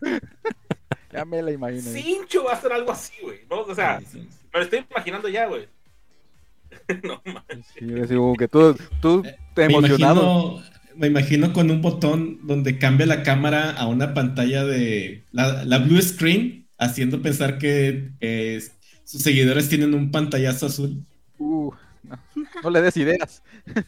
[1.12, 1.90] ya me la imagino.
[1.90, 2.02] ahí.
[2.02, 3.40] Cincho va a ser algo así, güey.
[3.48, 3.60] ¿no?
[3.62, 4.38] O sea, Sí, sí, sí.
[4.52, 5.68] me lo estoy imaginando ya, güey.
[7.02, 7.66] no manches.
[8.08, 9.22] Sí, que tú, tú
[9.54, 10.20] te Me emocionado.
[10.52, 15.64] imagino, me imagino con un botón donde cambia la cámara a una pantalla de la,
[15.64, 18.60] la blue screen, haciendo pensar que eh,
[19.04, 21.04] sus seguidores tienen un pantallazo azul.
[21.38, 21.72] Uh,
[22.02, 22.18] no,
[22.62, 23.42] no le des ideas.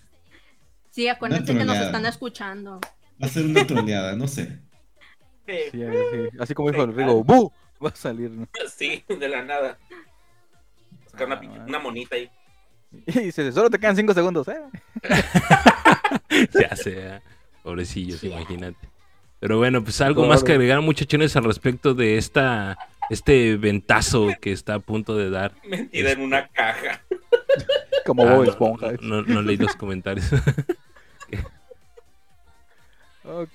[0.90, 2.78] Sí, acuérdense que nos están escuchando.
[3.22, 4.58] Va a ser una troleada, no sé.
[5.46, 7.50] Sí, Sí, sí, Así como dijo el Rigo, ¡bu!
[7.84, 8.46] Va a salir, ¿no?
[8.76, 9.78] sí, de la nada.
[11.10, 11.64] Sacar una, Ah, bueno.
[11.66, 12.30] una monita ahí.
[13.06, 14.60] Y dice, solo te quedan cinco segundos, ¿eh?
[16.60, 17.22] Ya sea,
[17.62, 18.88] pobrecillos, imagínate.
[19.40, 20.34] Pero bueno, pues algo Claro.
[20.34, 22.78] más que agregar, muchachones, al respecto de esta
[23.10, 25.52] este ventazo que está a punto de dar.
[25.68, 27.02] Metida en una caja.
[28.06, 28.92] Como Ah, Bob Esponja.
[29.00, 30.26] No, no- no leí los comentarios.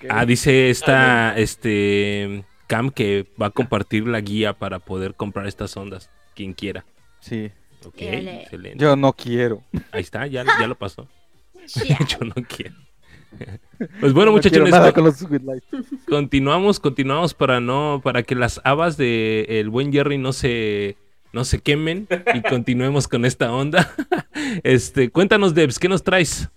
[0.10, 5.76] Ah, dice esta este Cam que va a compartir la guía para poder comprar estas
[5.76, 6.86] ondas, quien quiera.
[7.20, 7.52] Sí,
[7.86, 8.78] Ok, excelente.
[8.84, 9.64] yo no quiero.
[9.92, 11.08] Ahí está, ya, ya lo pasó.
[12.08, 12.76] Yo no quiero.
[14.00, 15.64] Pues bueno, No Light.
[16.08, 20.98] continuamos, continuamos para no, para que las habas de el buen Jerry no se,
[21.34, 23.94] no se quemen y continuemos con esta onda.
[24.64, 26.48] Este, cuéntanos, Debs, ¿qué nos traes?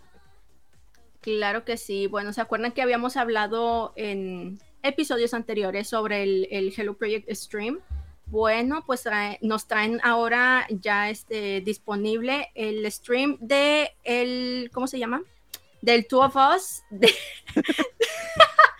[1.22, 2.06] Claro que sí.
[2.06, 7.78] Bueno, ¿se acuerdan que habíamos hablado en episodios anteriores sobre el, el Hello Project Stream?
[8.30, 14.98] Bueno, pues trae- nos traen ahora ya este, disponible el stream de el, ¿cómo se
[14.98, 15.22] llama?
[15.82, 17.14] Del Two of Us, de-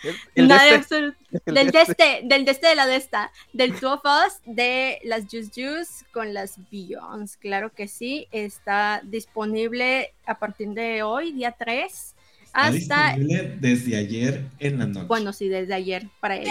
[0.03, 1.93] El, el de Nada este, absolut- el del de este.
[1.93, 5.51] este, del de este de la de esta, del Two of Us, de las Juice
[5.55, 7.37] Juice con las Beyonds.
[7.37, 12.20] Claro que sí, está disponible a partir de hoy, día 3, Está
[12.53, 13.17] hasta,
[13.61, 15.07] desde ayer en la noche.
[15.07, 16.49] bueno, sí, desde ayer para él.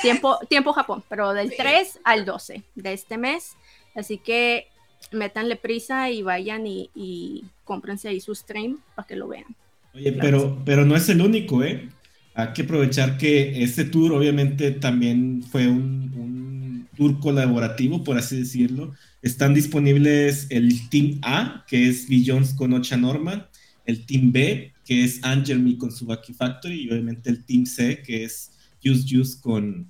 [0.00, 3.52] Tiempo, tiempo Japón, pero del 3 al 12 de este mes.
[3.94, 4.68] Así que
[5.10, 9.46] métanle prisa y vayan y, y cómprense ahí su stream para que lo vean.
[9.94, 11.88] Oye, pero, pero no es el único, ¿eh?
[12.34, 18.38] Hay que aprovechar que este tour obviamente también fue un, un tour colaborativo, por así
[18.38, 18.94] decirlo.
[19.20, 23.48] Están disponibles el Team A, que es Billions con Ocha Norma,
[23.84, 28.24] el Team B, que es Angermy con Subaki Factory, y obviamente el Team C, que
[28.24, 28.50] es
[28.82, 29.88] Juice Juice con,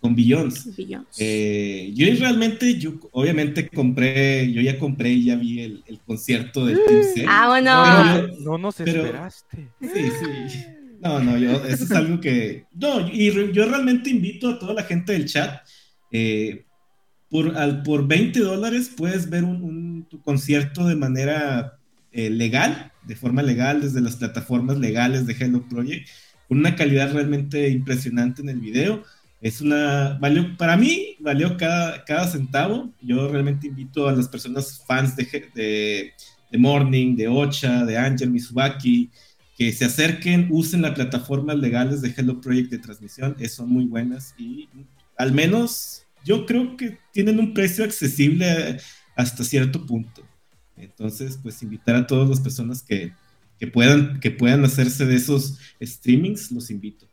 [0.00, 0.68] con Billions.
[1.18, 6.66] Eh, yo realmente, yo obviamente compré, yo ya compré y ya vi el, el concierto
[6.66, 7.24] del Team C.
[7.28, 8.28] Ah, bueno.
[8.40, 9.68] No nos pero- esperaste.
[9.80, 9.88] Sí,
[10.48, 10.64] sí.
[11.00, 12.64] No, no, yo, eso es algo que.
[12.72, 15.60] No, y re- yo realmente invito a toda la gente del chat.
[16.10, 16.64] eh,
[17.28, 21.78] por, al, por 20 dólares puedes ver un, un- tu concierto de manera
[22.12, 26.08] eh, legal, de forma legal, desde las plataformas legales de Hello Project,
[26.48, 29.02] con una calidad realmente impresionante en el video.
[29.40, 30.18] Es una.
[30.20, 32.92] Valió, para mí, valió cada, cada centavo.
[33.02, 39.10] Yo realmente invito a las personas fans de, de, Morning, de Ocha, de Angel Mizubaki,
[39.56, 44.34] que se acerquen, usen las plataformas legales de Hello Project de transmisión, son muy buenas
[44.38, 44.68] y
[45.16, 48.78] al menos yo creo que tienen un precio accesible
[49.16, 50.25] hasta cierto punto.
[50.76, 53.12] Entonces, pues invitar a todas las personas que,
[53.58, 57.06] que puedan, que puedan hacerse de esos streamings, los invito.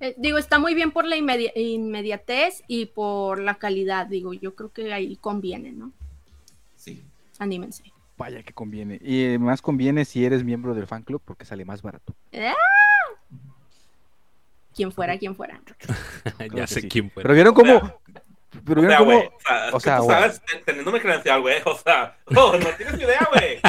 [0.00, 4.54] Eh, digo, está muy bien por la inmedi- inmediatez y por la calidad, digo, yo
[4.54, 5.92] creo que ahí conviene, ¿no?
[6.76, 7.02] Sí.
[7.38, 7.84] Anímense.
[8.18, 8.98] Vaya que conviene.
[9.02, 12.14] Y eh, más conviene si eres miembro del fan club porque sale más barato.
[14.74, 15.60] Quien fuera, quien fuera.
[16.54, 16.88] ya sé sí.
[16.88, 17.22] quién fue.
[17.22, 18.00] Pero vieron cómo.
[18.66, 19.18] Pero O sea, güey.
[19.18, 20.16] O sea, o o sea, tú güey.
[20.20, 21.56] sabes, ten- teniéndome credencial, güey.
[21.64, 23.60] O sea, oh, no tienes ni idea, güey.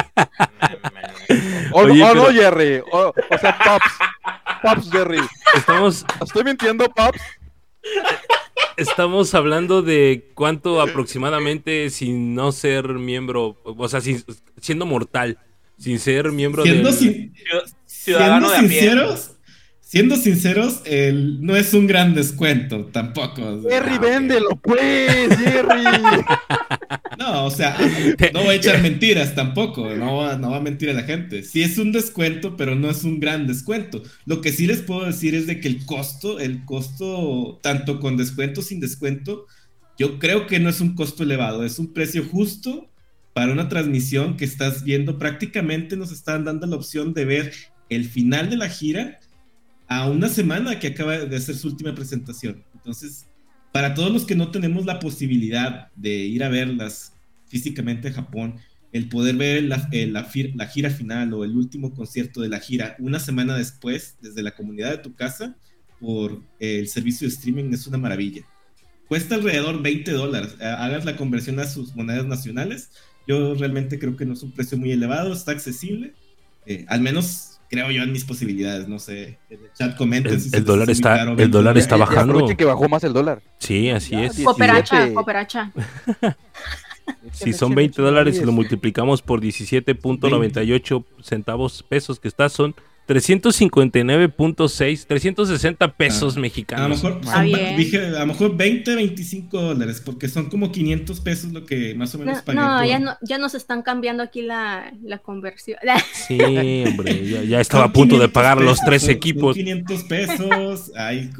[1.72, 2.82] Oh, Oye, no, Jerry.
[2.92, 3.92] Oh, o sea, Pops.
[4.62, 5.20] Pops, Jerry.
[5.54, 7.20] Estamos, Estoy mintiendo, Pops.
[8.76, 14.24] estamos hablando de cuánto aproximadamente sin no ser miembro, o sea, sin-
[14.60, 15.38] siendo mortal,
[15.78, 16.98] sin ser miembro Siendo, del...
[16.98, 17.34] sin-
[17.86, 19.33] Ciudadano siendo de sinceros,
[19.94, 23.62] siendo sinceros, el, no es un gran descuento tampoco.
[23.62, 25.84] Jerry, ah, véndelo, pues, Jerry.
[27.16, 27.76] No, o sea,
[28.32, 31.44] no voy a echar mentiras tampoco, no va, no va a mentir a la gente.
[31.44, 34.02] Sí es un descuento, pero no es un gran descuento.
[34.26, 38.16] Lo que sí les puedo decir es de que el costo, el costo, tanto con
[38.16, 39.46] descuento, sin descuento,
[39.96, 42.90] yo creo que no es un costo elevado, es un precio justo
[43.32, 45.16] para una transmisión que estás viendo.
[45.16, 47.52] Prácticamente nos están dando la opción de ver
[47.88, 49.20] el final de la gira
[49.88, 52.64] a una semana que acaba de hacer su última presentación.
[52.74, 53.26] Entonces,
[53.72, 57.14] para todos los que no tenemos la posibilidad de ir a verlas
[57.48, 58.56] físicamente a Japón,
[58.92, 62.94] el poder ver la, eh, la gira final o el último concierto de la gira
[63.00, 65.56] una semana después, desde la comunidad de tu casa,
[66.00, 68.42] por eh, el servicio de streaming es una maravilla.
[69.08, 70.56] Cuesta alrededor 20 dólares.
[70.60, 72.90] Eh, Hagas la conversión a sus monedas nacionales.
[73.26, 76.14] Yo realmente creo que no es un precio muy elevado, está accesible.
[76.86, 78.88] Al menos creo yo en mis posibilidades.
[78.88, 81.36] No sé, en el chat comenten El- si se el les dólar está- caro el
[81.36, 82.32] 20 dólar está bajando.
[82.34, 83.42] aprovechen que bajó más el dólar.
[83.58, 84.40] Sí, así Ya, es.
[84.40, 85.14] Cooperacha, 17.
[85.14, 85.72] cooperacha.
[87.32, 92.74] Si son 20 dólares y lo multiplicamos por 17.98 centavos pesos que está, son
[93.06, 97.02] 359.6, 360 pesos Ah, A lo mexicanos.
[97.02, 97.76] mejor, son- bien.
[97.76, 102.14] dije, a lo mejor 20, 25 dólares, porque son como 500 pesos lo que más
[102.14, 102.58] o menos No, pagué.
[102.58, 105.78] no, por- ya, no, ya nos están cambiando aquí la, la conversión.
[106.28, 106.38] Sí,
[106.86, 109.54] hombre, ya, ya estaba a punto de 500 pagar los tres equipos.
[109.56, 111.30] 500 pesos, hay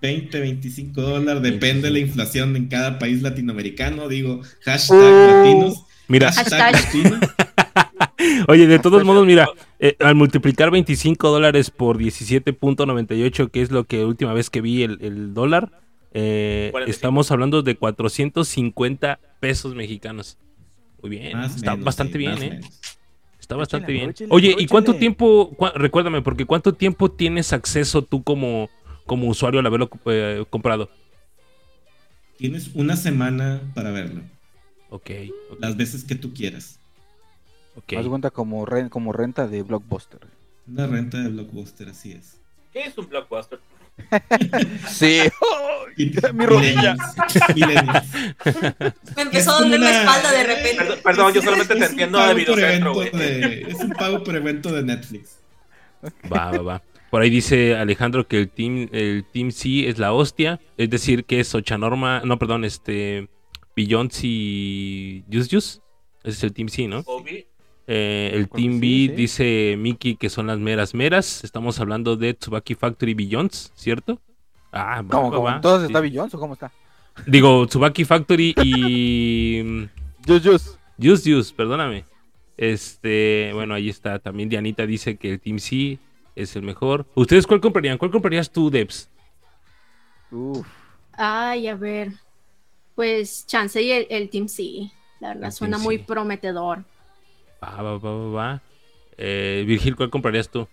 [0.00, 4.08] 20, 25 dólares, depende de la inflación en cada país latinoamericano.
[4.08, 5.42] Digo, hashtag Oh.
[5.44, 5.84] latinos.
[6.08, 6.74] Mira, Hashtag.
[6.74, 7.20] Hashtag latinos.
[8.48, 13.84] oye, de todos modos, mira, eh, al multiplicar 25 dólares por 17.98, que es lo
[13.84, 15.72] que última vez que vi el, el dólar,
[16.12, 16.90] eh, 45.
[16.90, 20.38] estamos hablando de 450 pesos mexicanos.
[21.02, 22.50] Muy bien, Más está menos, bastante sí, bien, ¿eh?
[22.50, 22.70] menos.
[23.40, 24.10] está bastante Échale, bien.
[24.10, 28.70] échale, Oye, ¿y cuánto tiempo, recuérdame, porque cuánto tiempo tienes acceso tú como,
[29.06, 30.90] como usuario al haberlo eh, comprado?
[32.36, 34.22] Tienes una semana para verlo,
[34.88, 35.10] Ok,
[35.48, 36.79] ok, las veces que tú quieras.
[37.82, 37.92] Ok.
[37.98, 40.20] Haz cuenta como, ren- como renta de Blockbuster.
[40.68, 42.40] Una renta de blockbuster, así es.
[42.72, 43.58] ¿Qué es un blockbuster?
[44.88, 45.20] Sí.
[45.96, 46.96] Y- Mi rodilla.
[49.16, 50.76] Me empezó a doler la espalda de repente.
[50.84, 53.30] Perdón, perdón, yo solamente te es entiendo de videocentro, evento güey.
[53.40, 55.38] de- Es un pago por evento de Netflix.
[56.32, 56.82] Va, va, va.
[57.10, 60.60] Por ahí dice Alejandro que el Team, el team C es la hostia.
[60.76, 62.22] Es decir, que es Ochanorma.
[62.24, 63.28] No, perdón, este.
[63.76, 65.80] Beyoncé y Juice Juice.
[66.22, 67.02] Ese es el Team C, ¿no?
[67.06, 67.46] Obi,
[67.92, 69.08] Eh, el Team sí, B sí.
[69.16, 71.42] dice Mickey que son las meras meras.
[71.42, 74.20] Estamos hablando de Tsubaki Factory Beyoncé, ¿cierto?
[74.70, 75.42] Ah, ¿Cómo, va, cómo?
[75.42, 75.56] va.
[75.56, 75.92] ¿Entonces Sí.
[75.92, 76.70] está Beyoncé o cómo está?
[77.26, 79.88] Digo, Tsubaki Factory y.
[80.26, 80.76] just.
[81.02, 82.04] Juice Juice, perdóname.
[82.56, 84.18] Este, bueno, ahí está.
[84.20, 85.98] También Dianita dice que el Team C
[86.36, 87.06] es el mejor.
[87.16, 87.98] ¿Ustedes cuál comprarían?
[87.98, 89.10] ¿Cuál comprarías tú, Debs?
[90.30, 90.66] Uf.
[91.14, 92.12] Ay, a ver.
[92.94, 94.90] Pues chance y el, el Team C.
[95.20, 96.84] La verdad, El suena muy prometedor.
[97.62, 98.62] Va, va, va, va, va.
[99.16, 100.66] Eh, Virgil, ¿cuál comprarías tú?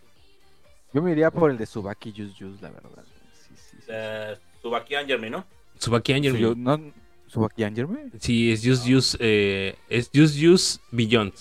[0.94, 3.04] Yo me iría por el de Subaki Just Just, la verdad.
[3.34, 3.86] Sí, sí, sí.
[3.90, 5.46] eh, Tsubaki Angermi, ¿no?
[5.78, 6.38] Tsubaki Angel.
[6.38, 6.80] Yo- ¿no?
[7.28, 8.06] ¿Subaki Angerme?
[8.20, 11.34] Sí, es Just Use, eh, es Just Use Beyond.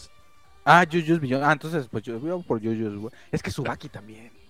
[0.64, 1.44] Ah, Just Just Beyond.
[1.44, 2.96] Ah, entonces, pues yo voy por Just.
[2.96, 3.14] güey.
[3.30, 4.30] Es que Subaki también.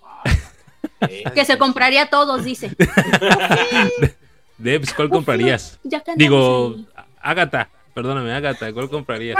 [1.10, 1.24] Sí.
[1.34, 2.74] Que se compraría todos, dice.
[4.58, 5.78] Debs, ¿cuál comprarías?
[6.16, 6.76] Digo.
[7.20, 9.36] Agatha, perdóname, Agatha, ¿cuál comprarías?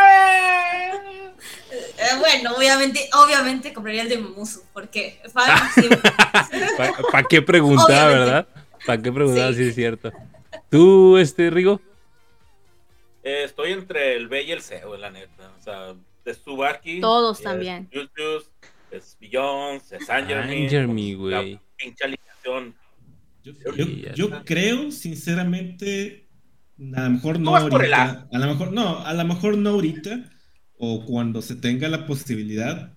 [1.71, 5.21] Eh, bueno, obviamente, obviamente compraría el de Musu, porque
[7.13, 8.19] ¿Para qué preguntar, Obviamente.
[8.19, 8.49] verdad?
[8.87, 9.63] ¿Para qué preguntar Sí.
[9.65, 10.13] si es cierto?
[10.71, 11.81] ¿Tú, este, Rigo?
[13.23, 15.51] Eh, estoy entre el B y el C, güey, la neta.
[15.59, 15.95] O sea,
[16.25, 17.01] de Tsubaki.
[17.01, 17.89] Todos es también.
[17.93, 18.47] Juice Juice,
[18.91, 21.59] es Beyoncé, es La güey.
[21.77, 22.75] pinche alineación.
[23.43, 23.53] Yo,
[24.15, 26.27] yo- creo, sinceramente,
[26.97, 28.29] a lo mejor no ahorita.
[28.33, 30.19] A lo mejor no, a lo mejor no ahorita.
[30.79, 32.93] O cuando se tenga la posibilidad.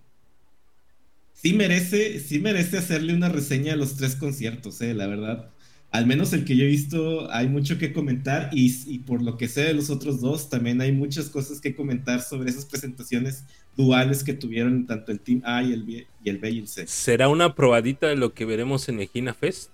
[1.34, 5.50] Sí merece, sí merece hacerle una reseña a los tres conciertos, eh, la verdad.
[5.92, 8.50] Al menos el que yo he visto, hay mucho que comentar.
[8.54, 11.76] Y, y por lo que sé de los otros dos, también hay muchas cosas que
[11.76, 16.30] comentar sobre esas presentaciones duales que tuvieron tanto el Team A y el B y
[16.30, 16.86] el, B y el C.
[16.86, 19.72] ¿Será una probadita de lo que veremos en Egina Fest?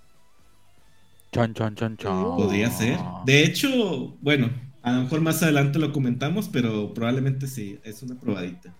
[1.34, 2.14] Chan, chan, chan, chan.
[2.38, 2.98] Podría ser.
[3.26, 4.50] De hecho, bueno,
[4.86, 8.72] a lo mejor más adelante lo comentamos, pero probablemente sí, es una probadita.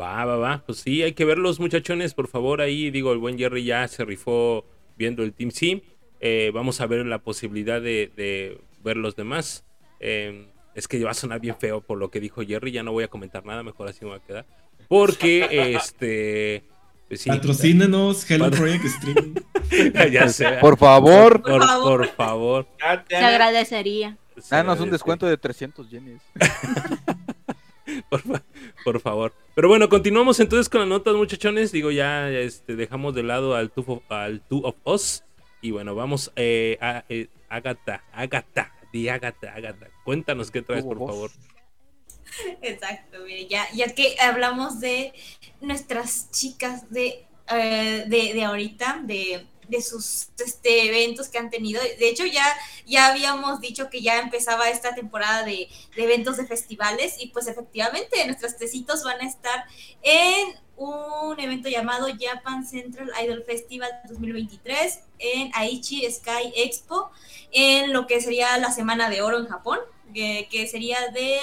[0.00, 0.62] Va, va, va.
[0.64, 2.60] Pues sí, hay que verlos, muchachones, por favor.
[2.60, 4.64] Ahí, digo, el buen Jerry ya se rifó
[4.96, 5.80] viendo el Team Sim.
[6.20, 9.64] Eh, vamos a ver la posibilidad de, de ver los demás.
[9.98, 10.46] Eh,
[10.76, 12.70] es que va a sonar bien feo por lo que dijo Jerry.
[12.70, 14.46] Ya no voy a comentar nada, mejor así me voy a quedar.
[14.86, 16.62] Porque, este.
[17.08, 19.34] pues sí, Patrocínenos, Hello Project Streaming.
[20.12, 20.52] ya sé.
[20.60, 21.98] Por favor, Por, Por favor.
[21.98, 22.66] por favor.
[23.08, 24.16] Se agradecería.
[24.48, 26.22] Danos un Este, descuento de 300 yenes.
[28.08, 28.42] por, fa-
[28.84, 29.34] por favor.
[29.54, 31.72] Pero bueno, continuamos entonces con las notas, muchachones.
[31.72, 35.24] Digo, ya este, dejamos de lado al Two of, al Two of Us.
[35.60, 39.88] Y bueno, vamos eh, a eh, Agatha, Agatha, di Agatha, Agatha.
[40.04, 41.30] Cuéntanos qué traes, por favor.
[42.62, 45.12] Exacto, mire, ya, ya que hablamos de
[45.60, 51.80] nuestras chicas de, eh, de, de ahorita, de, de sus este, eventos que han tenido.
[51.80, 52.44] De hecho, ya,
[52.86, 57.46] ya habíamos dicho que ya empezaba esta temporada de, de eventos de festivales y pues
[57.46, 59.64] efectivamente nuestros tecitos van a estar
[60.02, 67.10] en un evento llamado Japan Central Idol Festival 2023 en Aichi Sky Expo,
[67.52, 69.78] en lo que sería la Semana de Oro en Japón,
[70.14, 71.38] que, sería del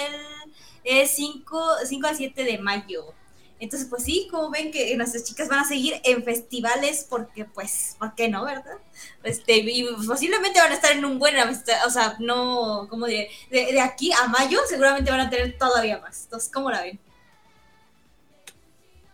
[0.83, 3.13] es 5, 5 al 7 de mayo.
[3.59, 7.95] Entonces, pues sí, como ven que nuestras chicas van a seguir en festivales porque, pues,
[7.97, 8.77] ¿por qué no, verdad?
[9.23, 13.71] Este, y posiblemente van a estar en un buen, o sea, no, como de, de,
[13.73, 16.25] de aquí a mayo seguramente van a tener todavía más.
[16.25, 16.99] Entonces, ¿cómo la ven?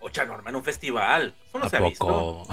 [0.02, 1.34] Ocha Norma en un festival.
[1.48, 2.06] Eso no ¿A se ha visto.
[2.06, 2.48] poco?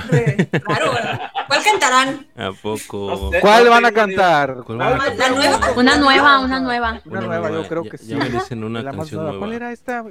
[0.64, 1.32] Claro, ¿verdad?
[1.48, 2.28] ¿Cuál cantarán?
[2.36, 3.10] ¿A poco?
[3.10, 3.40] No sé.
[3.40, 4.56] ¿Cuál no van a cantar?
[4.64, 5.32] ¿Cuál ¿La van a cantar?
[5.34, 5.72] nueva?
[5.76, 7.02] Una nueva, una nueva.
[7.06, 8.14] Una nueva, yo creo ya- que ya sí.
[8.14, 9.32] merecen una La más canción nueva.
[9.32, 9.46] nueva.
[9.46, 10.04] ¿Cuál era esta?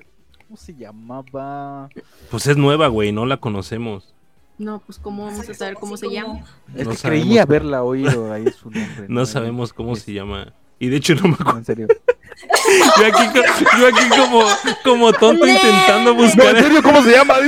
[0.49, 1.89] ¿Cómo se llamaba?
[2.31, 4.15] Pues es nueva, güey, no la conocemos.
[4.57, 6.39] No, pues cómo vamos a saber cómo se llama.
[6.75, 9.05] Es No que creía haberla oído ahí su nombre.
[9.07, 10.51] No sabemos cómo se llama.
[10.79, 11.59] Y de hecho no me acuerdo.
[11.59, 11.87] En serio.
[12.97, 14.43] Yo aquí, co- yo aquí como,
[14.83, 16.55] como tonto intentando No, buscar.
[16.55, 17.35] en serio, ¿cómo se llama?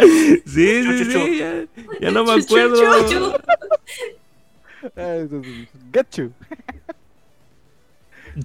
[0.00, 1.64] Sí, sí, sí, ya,
[2.00, 3.36] ya no me acuerdo.
[4.96, 5.18] Ah,
[5.92, 6.32] Get you.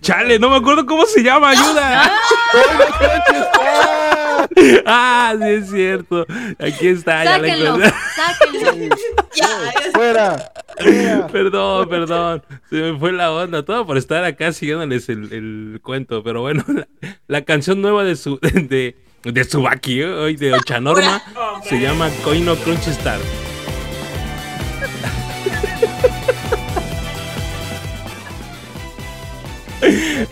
[0.02, 2.12] Chale, no me acuerdo cómo se llama, ayuda.
[4.86, 6.26] ah, sí es cierto.
[6.60, 8.98] Aquí está, ya la Sáquenlo.
[9.36, 9.48] Ya.
[9.94, 10.52] Fuera.
[10.80, 11.28] fuera.
[11.28, 12.44] Perdón, perdón.
[12.70, 13.64] Se me fue la onda.
[13.64, 16.24] Todo por estar acá siguiéndoles el, el cuento.
[16.24, 16.88] Pero bueno, la,
[17.28, 20.06] la canción nueva de su de, de Tsubaki, ¿eh?
[20.08, 21.22] hoy de Ochanorma,
[21.64, 23.20] se llama Koino Crunch Star.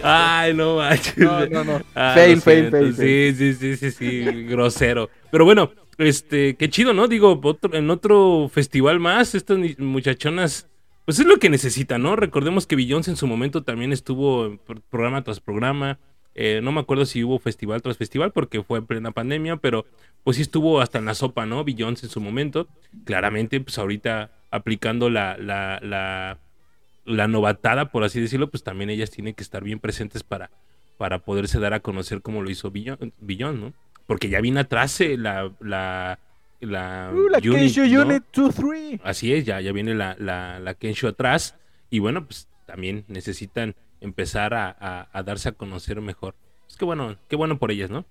[0.04, 1.18] Ay, no manches.
[1.18, 1.80] No, no, no.
[1.93, 3.36] Fail, fail, fail, fail.
[3.36, 5.10] Sí, sí, sí, sí, sí, grosero.
[5.32, 7.08] Pero bueno, este, qué chido, ¿no?
[7.08, 10.68] Digo, otro- en otro festival más, estas muchachonas,
[11.06, 12.16] pues es lo que necesitan, ¿no?
[12.16, 14.58] Recordemos que Beyoncé en su momento también estuvo
[14.89, 16.00] programa tras programa.
[16.38, 19.86] Eh, no me acuerdo si hubo festival tras festival porque fue en plena pandemia, pero
[20.24, 21.64] pues sí estuvo hasta en la sopa, ¿no?
[21.64, 22.68] Beyoncé en su momento.
[23.06, 26.38] Claramente, pues ahorita aplicando la, la, la,
[27.06, 30.49] la novatada, por así decirlo, pues también ellas tienen que estar bien presentes para,
[30.97, 33.74] para poderse dar a conocer como lo hizo Billon, Billon, ¿no?
[34.08, 36.20] Porque ya viene atrás eh, la, la,
[36.60, 38.01] la, Uh, la unit, Kensho ¿no?
[38.08, 39.01] Unit 2-3.
[39.03, 41.56] Así es, ya, ya viene la, la, la Kensho atrás.
[41.89, 46.36] Y bueno, pues también necesitan empezar a, a- a darse a conocer mejor.
[46.70, 48.06] Es que bueno, qué bueno por ellas, ¿no?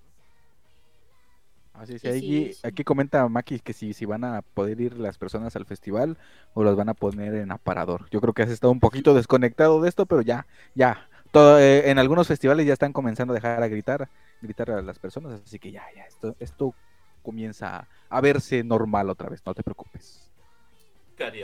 [1.79, 2.59] Así es, aquí, sí, sí.
[2.63, 6.17] aquí comenta Maki que si, si van a poder ir las personas al festival
[6.53, 8.07] o las van a poner en aparador.
[8.11, 11.07] Yo creo que has estado un poquito desconectado de esto, pero ya, ya.
[11.31, 14.07] Todo, eh, en algunos festivales ya están comenzando a dejar a gritar,
[14.41, 16.73] gritar a las personas, así que ya, ya, esto, esto
[17.21, 20.29] comienza a, verse normal otra vez, no te preocupes.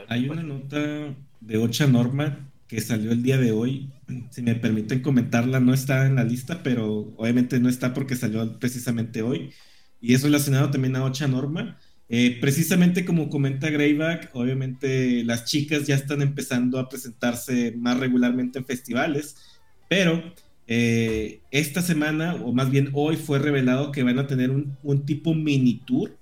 [0.08, 0.40] Hay pues.
[0.40, 0.78] una nota
[1.42, 3.90] de Ocha Norma que salió el día de hoy.
[4.30, 8.60] Si me permiten comentarla, no está en la lista, pero obviamente no está porque salió
[8.60, 9.54] precisamente hoy.
[10.02, 11.78] Y es relacionado también a Ocha Norma.
[12.10, 18.60] Eh, precisamente como comenta Greyback, obviamente las chicas ya están empezando a presentarse más regularmente
[18.60, 19.38] en festivales,
[19.88, 20.22] pero
[20.68, 25.06] eh, esta semana, o más bien hoy, fue revelado que van a tener un, un
[25.06, 26.18] tipo mini tour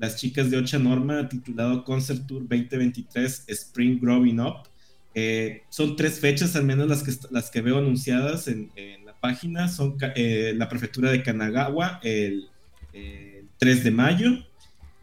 [0.00, 4.66] las chicas de Ocha Norma, titulado Concert Tour 2023 Spring Growing Up.
[5.14, 9.12] Eh, son tres fechas, al menos las que, las que veo anunciadas en, en la
[9.20, 9.68] página.
[9.68, 12.48] Son eh, la prefectura de Kanagawa el,
[12.92, 14.30] el 3 de mayo.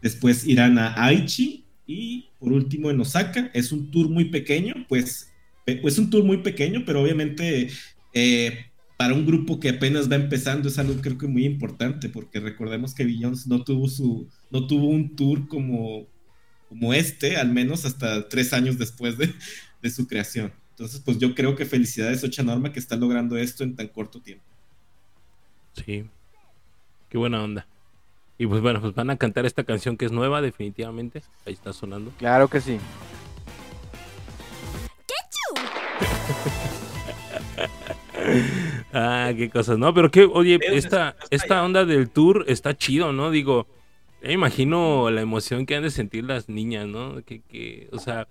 [0.02, 1.64] Después irán a Aichi.
[1.86, 3.50] Y por último en Osaka.
[3.54, 5.32] Es un tour muy pequeño, pues
[5.66, 7.70] es un tour muy pequeño, pero obviamente
[8.14, 8.66] eh,
[8.96, 12.94] para un grupo que apenas va empezando es algo creo que muy importante, porque recordemos
[12.94, 16.06] que Beyoncé no tuvo su, no tuvo un tour como,
[16.68, 19.32] como este, al menos hasta tres años después de,
[19.82, 20.52] de su creación.
[20.70, 24.20] Entonces, pues yo creo que felicidades Ocha Norma que está logrando esto en tan corto
[24.20, 24.44] tiempo.
[25.84, 26.04] Sí.
[27.08, 27.66] Qué buena onda.
[28.38, 31.22] Y pues bueno, pues van a cantar esta canción que es nueva, definitivamente.
[31.44, 32.12] Ahí está sonando.
[32.18, 32.78] Claro que sí.
[38.92, 39.94] Ah, qué cosas, ¿no?
[39.94, 43.30] Pero que, oye, esta, esta onda del tour está chido, ¿no?
[43.30, 43.66] Digo,
[44.22, 47.22] me imagino la emoción que han de sentir las niñas, ¿no?
[47.24, 48.28] Que, que, o sea,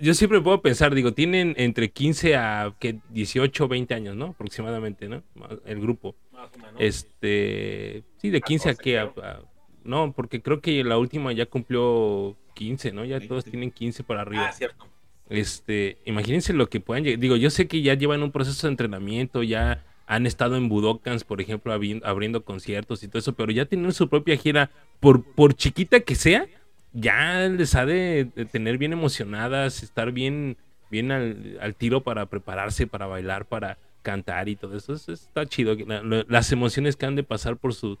[0.00, 4.26] yo siempre puedo pensar, digo, tienen entre 15 a que 18, 20 años, ¿no?
[4.26, 5.22] Aproximadamente, ¿no?
[5.66, 6.14] El grupo.
[6.32, 6.74] Más o menos.
[6.78, 9.24] Este, sí, de 15 a 14 qué, a- creo.
[9.24, 9.42] a-
[9.84, 13.04] no, porque creo que la última ya cumplió 15, ¿no?
[13.04, 13.50] Ya todos 20.
[13.50, 14.46] tienen 15 para arriba.
[14.48, 14.86] Ah, cierto.
[15.28, 17.20] Este, imagínense lo que puedan llegar.
[17.20, 21.22] Digo, yo sé que ya llevan un proceso de entrenamiento, ya han estado en Budokans,
[21.24, 25.22] por ejemplo, abri- abriendo conciertos y todo eso, pero ya tienen su propia gira, por,
[25.22, 26.46] por chiquita que sea,
[26.92, 30.56] ya les ha de, tener bien emocionadas, estar bien,
[30.90, 34.94] bien al, al tiro para prepararse, para bailar, para cantar y todo eso.
[34.94, 35.74] Eso está chido.
[35.86, 37.98] la- la- las emociones que han de pasar por su,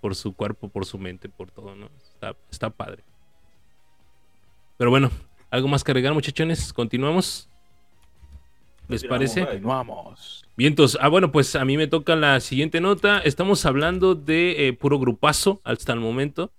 [0.00, 1.88] por su cuerpo, por su mente, por todo, ¿no?
[2.14, 3.02] Está, está padre.
[4.76, 5.10] Pero bueno,
[5.50, 6.72] ¿algo más que agregar, muchachones?
[6.72, 7.48] ¿Continuamos?
[8.88, 9.44] ¿Les parece?
[9.46, 10.44] Continuamos.
[10.56, 10.98] Vientos.
[11.00, 13.20] Ah, bueno, pues a mí me toca la siguiente nota.
[13.20, 16.50] Estamos hablando de eh, puro grupazo hasta el momento.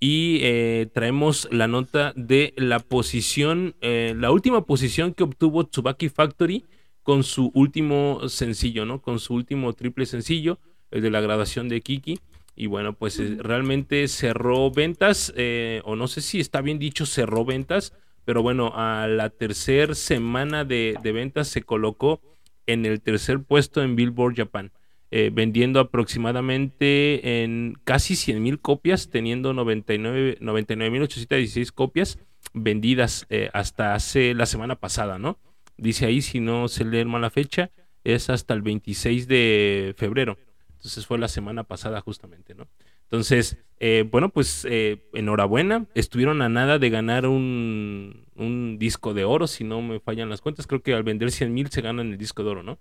[0.00, 6.08] Y eh, traemos la nota de la posición, eh, la última posición que obtuvo Tsubaki
[6.08, 6.64] Factory
[7.02, 9.02] con su último sencillo, ¿no?
[9.02, 10.58] Con su último triple sencillo,
[10.90, 12.18] el de la graduación de Kiki.
[12.56, 17.06] Y bueno, pues eh, realmente cerró ventas, eh, o no sé si está bien dicho
[17.06, 17.94] cerró ventas,
[18.24, 22.20] pero bueno, a la tercera semana de, de ventas se colocó
[22.66, 24.72] en el tercer puesto en Billboard Japan,
[25.10, 32.18] eh, vendiendo aproximadamente en casi 100 mil copias, teniendo 99 99.816 copias
[32.54, 35.38] vendidas eh, hasta hace la semana pasada, ¿no?
[35.76, 37.70] Dice ahí, si no se lee mal la fecha,
[38.04, 40.38] es hasta el 26 de febrero.
[40.72, 42.66] Entonces fue la semana pasada justamente, ¿no?
[43.02, 45.86] Entonces, eh, bueno, pues eh, enhorabuena.
[45.94, 50.40] Estuvieron a nada de ganar un, un disco de oro, si no me fallan las
[50.40, 50.66] cuentas.
[50.66, 52.78] Creo que al vender 100 mil se ganan el disco de oro, ¿no?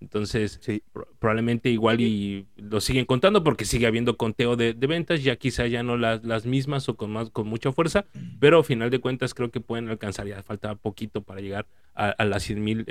[0.00, 0.82] Entonces, Sí.
[0.92, 5.36] pro- probablemente igual y lo siguen contando porque sigue habiendo conteo de, de ventas, ya
[5.36, 8.06] quizá ya no las, las mismas o con más con mucha fuerza,
[8.38, 12.08] pero a final de cuentas creo que pueden alcanzar, ya falta poquito para llegar a,
[12.10, 12.84] a las 100 mil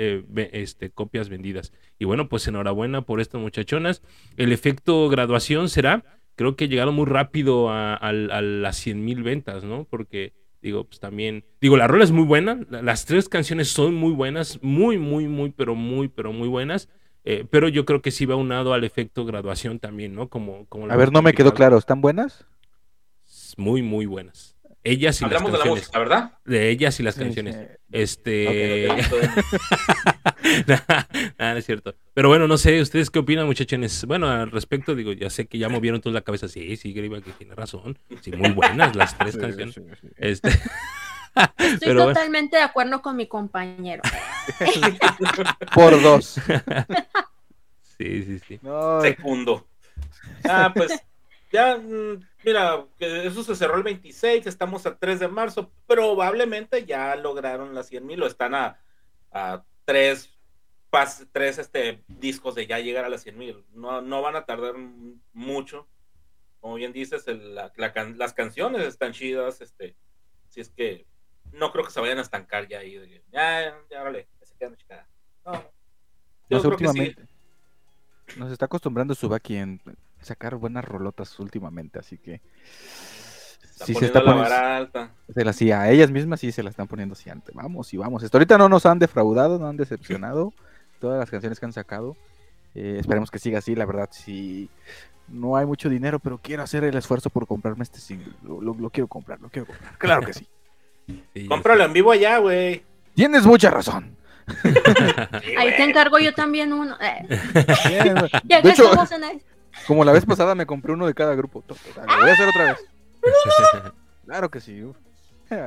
[0.52, 1.72] este, copias vendidas.
[1.98, 4.02] Y bueno, pues enhorabuena por estas muchachonas.
[4.36, 6.04] El efecto graduación será,
[6.36, 9.84] creo que llegaron muy rápido a, a- a las 100 mil ventas, ¿no?
[9.84, 10.32] Porque
[10.62, 14.12] digo, pues también, digo, la rola es muy buena, la- las tres canciones son muy
[14.12, 16.88] buenas, muy, muy, muy, pero muy, pero muy buenas.
[17.24, 20.28] Eh, pero yo creo que sí va unado al efecto graduación también, ¿no?
[20.28, 21.76] Como, como A ver, no me quedó claro.
[21.78, 22.46] ¿Están buenas?
[23.56, 24.56] Muy, muy buenas.
[24.82, 25.82] Ellas y Hablamos de las la canciones.
[25.82, 26.32] música, ¿verdad?
[26.46, 27.54] De ellas y las Sí, canciones.
[27.54, 27.62] sí.
[27.92, 28.88] Este.
[28.90, 29.18] Ok, ok,
[31.38, 31.94] Nah, no es cierto.
[32.14, 34.06] Pero bueno, no sé, ¿ustedes qué opinan, muchachones?
[34.06, 36.48] Bueno, al respecto, digo, ya sé que ya movieron todos la cabeza.
[36.48, 37.98] Sí, sí, Griba, que tiene razón.
[38.22, 39.74] Sí, muy buenas las tres Sí, canciones.
[39.74, 40.08] sí, sí.
[40.16, 40.48] Este.
[41.58, 42.08] Estoy Pero bueno.
[42.14, 44.02] totalmente de acuerdo con mi compañero.
[45.74, 46.40] Por dos.
[47.98, 48.58] Sí, sí, sí.
[48.62, 49.66] No, Segundo.
[50.48, 50.92] Ah, pues
[51.52, 57.14] ya, mm, mira, eso se cerró el 26, estamos a 3 de marzo, probablemente ya
[57.16, 58.80] lograron las 100 mil o están a,
[59.32, 60.30] a tres,
[60.90, 63.64] pas- tres este, discos de ya llegar a las 100 mil.
[63.72, 64.74] No, no van a tardar
[65.32, 65.86] mucho.
[66.60, 69.96] Como bien dices, el- la- la can- las canciones están chidas, este,
[70.48, 71.06] si es que
[71.52, 72.96] no creo que se vayan a estancar ya ahí.
[72.96, 75.06] de ya, ya, órale, se quedan chicadas.
[75.44, 75.52] No.
[75.52, 75.62] Yo
[76.48, 76.66] que sí.
[76.68, 77.26] últimamente.
[78.36, 79.80] Nos está acostumbrando Subaki en
[80.20, 82.40] sacar buenas rolotas últimamente, así que.
[83.62, 84.50] Está Sí, se poniendo está la poniendo.
[84.50, 85.14] vara alta.
[85.34, 87.50] Se la, sí, a ellas mismas sí se la están poniendo así ante.
[87.54, 88.22] Vamos y vamos.
[88.22, 90.52] Hasta ahorita no nos han defraudado, no han decepcionado.
[91.00, 92.16] Todas las canciones que han sacado.
[92.74, 94.10] Eh, esperemos que siga así, la verdad.
[94.12, 94.68] Sí,
[95.28, 98.34] no hay mucho dinero, pero quiero hacer el esfuerzo por comprarme este single.
[98.42, 99.96] Lo, lo- lo quiero comprar, lo quiero comprar.
[99.98, 100.46] Claro que sí.
[101.34, 102.82] Sí, Cómpralo en vivo allá, güey.
[103.14, 104.16] Tienes mucha razón.
[105.58, 106.96] Ahí te encargo yo también uno.
[107.00, 107.26] Eh,
[107.88, 109.42] Bien, ya de que hecho, estamos en el-
[109.86, 111.62] como la vez pasada me compré uno de cada grupo.
[111.68, 111.76] Lo
[112.20, 112.84] voy a hacer otra vez.
[114.26, 114.80] Claro que sí.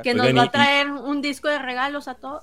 [0.02, 2.42] que nos Oigan, va a traer un disco de regalos a todos.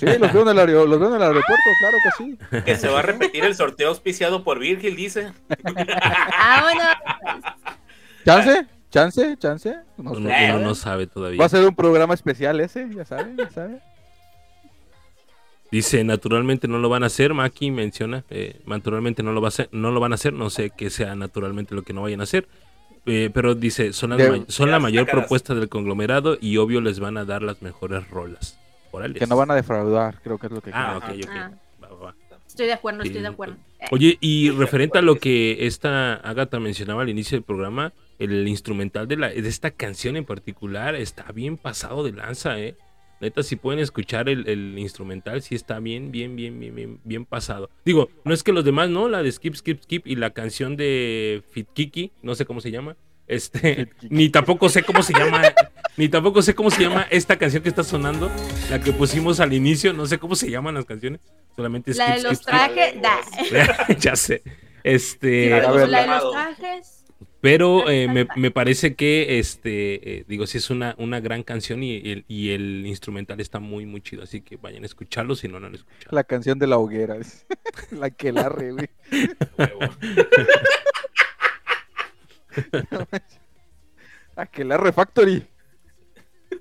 [0.00, 2.62] Sí, los veo en el, aero- los veo en el aeropuerto, claro que sí.
[2.64, 5.32] Que se va a repetir el sorteo auspiciado por Virgil, dice.
[5.62, 6.96] Vámonos.
[8.24, 8.66] ¿Chance?
[8.90, 9.36] ¿Chance?
[9.38, 9.74] ¿Chance?
[9.96, 10.20] No sé.
[10.20, 11.38] Uno, uno no sabe todavía.
[11.38, 13.80] Va a ser un programa especial ese, ya saben, ya saben.
[15.70, 19.50] Dice, naturalmente no lo van a hacer, Maki menciona, eh, naturalmente no lo, va a
[19.50, 22.20] hacer, no lo van a hacer, no sé qué sea naturalmente lo que no vayan
[22.20, 22.46] a hacer,
[23.04, 26.80] eh, pero dice, son, las De- may- son la mayor propuesta del conglomerado y obvio
[26.80, 28.58] les van a dar las mejores rolas.
[29.18, 31.28] Que no van a defraudar, creo que es lo que Ah, quieren.
[31.28, 31.36] ok, ok.
[31.36, 31.82] Ah.
[31.82, 32.14] Va, va, va.
[32.46, 33.56] Estoy de acuerdo, Sí, estoy de acuerdo.
[33.90, 39.08] Oye, y referente a lo que esta Agatha mencionaba al inicio del programa, el instrumental
[39.08, 42.76] de, la, de esta canción en particular está bien pasado de lanza, ¿eh?
[43.20, 47.24] Neta, si pueden escuchar el, el instrumental, sí está bien, bien, bien, bien, bien, bien
[47.24, 47.70] pasado.
[47.84, 49.08] Digo, no es que los demás, ¿no?
[49.08, 52.70] La de Skip, Skip, Skip y la canción de Fit Kiki, no sé cómo se
[52.70, 52.96] llama.
[53.26, 55.42] Este, ni tampoco sé cómo se llama,
[55.96, 58.30] ni tampoco sé cómo se llama esta canción que está sonando,
[58.70, 61.20] la que pusimos al inicio, no sé cómo se llaman las canciones,
[61.56, 63.02] solamente la de Skip, los Skip, trajes.
[63.02, 63.94] da.
[63.98, 64.42] ya sé.
[64.84, 67.05] Este, La de los trajes.
[67.46, 71.80] Pero eh, me, me parece que, este, eh, digo, sí es una, una gran canción
[71.84, 74.24] y el, y el instrumental está muy, muy chido.
[74.24, 76.08] Así que vayan a escucharlo si no lo han escuchado.
[76.10, 77.14] La canción de la hoguera.
[77.92, 78.90] la que la re, güey.
[84.36, 85.46] La que la refactory.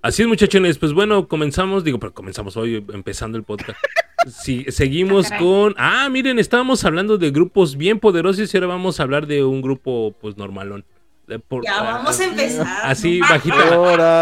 [0.02, 0.78] Así es, muchachones.
[0.78, 1.84] Pues bueno, comenzamos.
[1.84, 3.78] Digo, pero comenzamos hoy empezando el podcast.
[4.28, 5.46] Sí, seguimos Ah, caray.
[5.46, 5.76] con.
[5.78, 9.62] Ah, miren, estábamos hablando de grupos bien poderosos y ahora vamos a hablar de un
[9.62, 10.84] grupo, pues, normalón.
[11.28, 12.66] De por- Ya ah, vamos a empezar.
[12.86, 13.70] Así, bajita,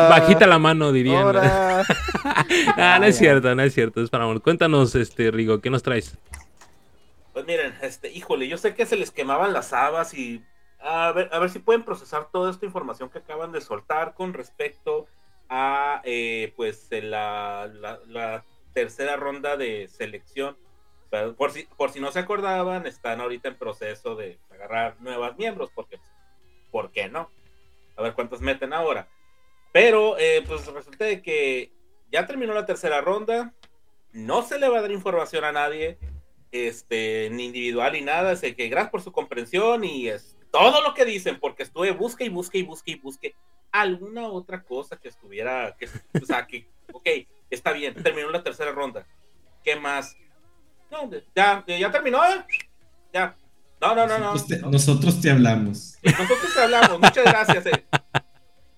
[0.09, 1.26] bajita la mano, dirían.
[2.76, 4.01] Ah, no es cierto, no es cierto.
[4.01, 4.41] Es para amor.
[4.41, 6.17] Cuéntanos, este, Rigo, ¿qué nos traes?
[7.32, 10.43] Pues miren, este, híjole, yo sé que se les quemaban las habas y
[10.82, 14.34] a ver, a ver si pueden procesar toda esta información que acaban de soltar con
[14.34, 15.05] respecto a
[16.04, 17.70] eh, pues la,
[18.08, 20.58] la- tercera ronda de selección.
[21.38, 25.70] Por si, por si no se acordaban, están ahorita en proceso de agarrar nuevos miembros,
[25.76, 26.00] porque
[26.72, 27.30] ¿por qué no?
[27.96, 29.08] A ver cuántos meten ahora.
[29.72, 31.72] Pero eh, pues resulta de que
[32.12, 33.54] ya terminó la tercera ronda,
[34.12, 36.00] no se le va a dar información a nadie,
[36.52, 40.96] este, ni individual ni nada, sé que gracias por su comprensión y es todo lo
[40.96, 43.36] que dicen, porque estuve busque y busque y busque y busque
[43.74, 45.89] alguna otra cosa que estuviera, que,
[46.21, 47.07] o sea, que, ok,
[47.49, 49.05] está bien, terminó la tercera ronda,
[49.63, 50.15] ¿qué más?
[50.91, 52.45] No, ya, ya terminó, ¿eh?
[53.13, 53.36] ya,
[53.82, 54.71] no, no, no, no, nosotros, te, no.
[54.71, 55.97] nosotros te hablamos.
[56.03, 57.86] nosotros te hablamos, muchas gracias, eh.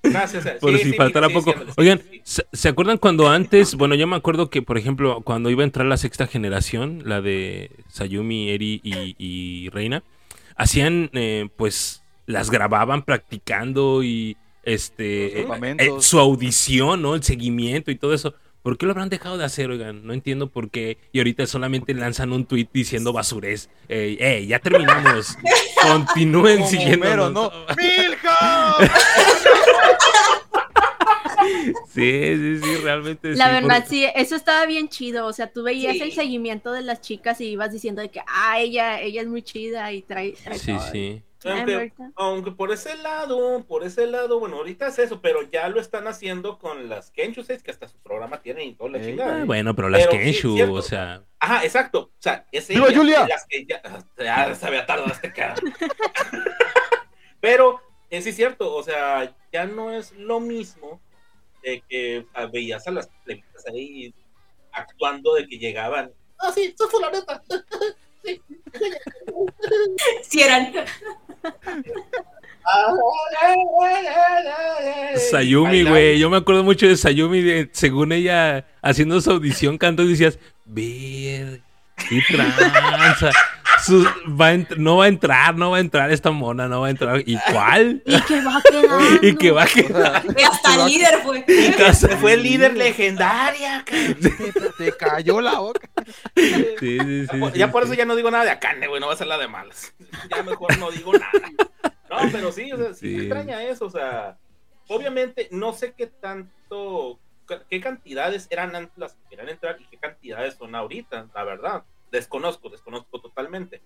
[0.01, 0.45] Gracias.
[0.45, 0.57] eh.
[0.61, 1.51] Por Sí, si sí, faltara sí, poco.
[1.51, 2.21] sí, sí, Oigan, sí.
[2.23, 5.65] ¿se, se acuerdan cuando antes, bueno, yo me acuerdo que, por ejemplo, cuando iba a
[5.65, 10.03] entrar la sexta generación, la de Sayumi, Eri y, y Reina,
[10.55, 15.47] hacían, eh, pues, las grababan practicando y, este, eh,
[15.79, 17.15] eh, su audición, ¿no?
[17.15, 18.33] El seguimiento y todo eso.
[18.63, 20.07] ¿Por qué lo habrán dejado de hacer, oigan?
[20.07, 20.97] No entiendo por qué.
[21.11, 23.69] Y ahorita solamente lanzan un tweet diciendo basurés.
[23.87, 25.37] Ey, ey, ya terminamos.
[25.83, 27.29] Continúen siguiendo.
[27.29, 27.51] ¿no?
[31.93, 35.27] Sí, sí, sí, realmente La sí, verdad, por- sí, eso estaba bien chido.
[35.27, 36.01] O sea, tú veías Sí.
[36.01, 39.41] el seguimiento de las chicas y ibas diciendo de que, ah, ella, ella es muy
[39.43, 40.33] chida y trae.
[40.43, 40.91] trae Sí, todo".
[40.91, 41.21] sí.
[41.45, 41.65] Ah,
[42.15, 46.07] Aunque, por ese lado, por ese lado, bueno, ahorita es eso, pero ya lo están
[46.07, 49.05] haciendo con las Kenchuses, que hasta su programa tienen y toda la Ey.
[49.05, 49.41] chingada.
[49.41, 52.11] Ah, bueno, pero las Pero Kenshu, o sea, Ajá, exacto.
[52.17, 53.27] O sea, es ¡Viva ella, Julia!
[53.27, 53.81] Las que ya,
[54.17, 55.55] ya se había tardado este cara.
[57.39, 57.79] Pero
[58.09, 60.99] eh, sí es cierto, o sea, ya no es lo mismo
[61.61, 64.13] de que sea, veías a las plebitas ahí
[64.71, 66.11] actuando de que llegaban.
[66.39, 67.43] Ah, sí, soy fulaneta.
[70.23, 70.73] Si eran.
[75.29, 80.03] Sayumi, güey, yo me acuerdo mucho de Sayumi, de, según ella haciendo su audición cantó
[80.03, 81.61] y decías, ver,
[82.09, 83.31] qué tranza,
[83.83, 84.03] Su-
[84.39, 86.87] va a ent- no va a entrar, no va a entrar esta mona, no va
[86.87, 88.01] a entrar, ¿y cuál?
[88.05, 89.27] Y que va quedando.
[89.27, 91.45] y que va a O quedar, sea, Y hasta el líder fue.
[92.19, 93.83] Fue el líder legendaria.
[93.85, 94.15] te,
[94.77, 95.89] te cayó la boca.
[96.35, 97.87] sí, sí, sí, ya sí, por sí.
[97.89, 99.93] eso ya no digo nada de Akane, güey, no va a ser la de malas.
[100.29, 101.31] Ya mejor no digo nada.
[102.09, 103.15] No, pero sí, o sea, sí, Sí.
[103.15, 104.37] me extraña eso, o sea,
[104.87, 107.19] obviamente no sé qué tanto,
[107.69, 111.83] qué cantidades eran antes las que querían entrar y qué cantidades son ahorita, la verdad.
[112.15, 113.81] Desconozco, desconozco totalmente.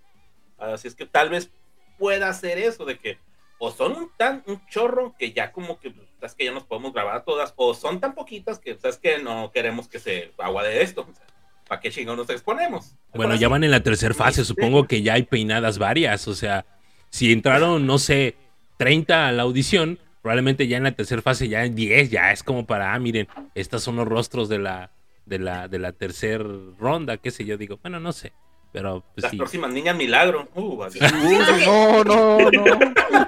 [0.57, 1.51] Así es que tal vez
[1.97, 3.17] pueda ser eso, de que
[3.57, 6.63] o son un tan un chorro que ya como que, pues, sabes que ya nos
[6.63, 10.63] podemos grabar todas, o son tan poquitas que, sabes que no queremos que se agua
[10.63, 11.01] de esto.
[11.09, 11.25] O sea,
[11.69, 12.95] ¿Para qué chingados nos exponemos?
[13.13, 16.65] Bueno, ya van en la tercera fase, supongo que ya hay peinadas varias, o sea,
[17.11, 18.35] si entraron, no sé,
[18.77, 22.41] 30 a la audición, probablemente ya en la tercera fase ya en 10, ya es
[22.41, 24.89] como para, ah, miren, estos son los rostros de la,
[25.29, 26.43] de la, de la tercera
[26.77, 28.33] ronda, qué sé yo, digo, bueno, no sé,
[28.71, 29.37] pero pues Las sí.
[29.37, 30.49] próximas niñas milagro.
[30.55, 30.91] Uh, vale.
[30.93, 32.79] Sí, fíjense que- No, no, no.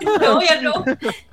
[0.21, 0.73] No, ya no.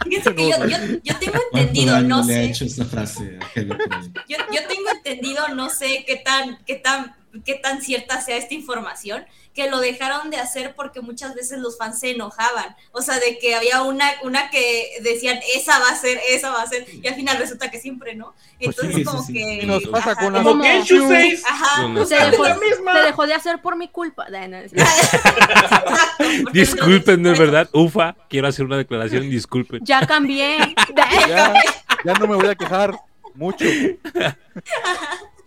[0.04, 2.44] Fíjense que yo, yo, yo tengo ¿Cuánto entendido, no le ha sé.
[2.44, 3.38] hecho esa frase?
[3.56, 7.14] Yo, yo tengo entendido, no sé qué tan, qué tan,
[7.44, 9.24] qué tan cierta sea esta información,
[9.54, 12.76] que lo dejaron de hacer porque muchas veces los fans se enojaban.
[12.92, 16.62] O sea, de que había una, una que decían, esa va a ser, esa va
[16.62, 18.34] a ser, y al final resulta que siempre, ¿no?
[18.60, 19.32] Entonces, sí, como sí, sí.
[19.32, 19.66] que.
[19.66, 21.42] Nos pasa ajá, con las Como 6.
[21.44, 22.04] Ajá.
[22.06, 22.92] Se dejó, la misma.
[22.94, 24.28] se dejó de hacer por mi culpa.
[24.28, 24.72] Nah, no, es-
[26.52, 29.80] Disculpen, entonces, verdad, ufa, quiero hacer una declaración, disculpen.
[29.84, 30.74] Ya cambié.
[31.28, 31.54] Ya,
[32.04, 32.94] ya no me voy a quejar
[33.34, 33.64] mucho.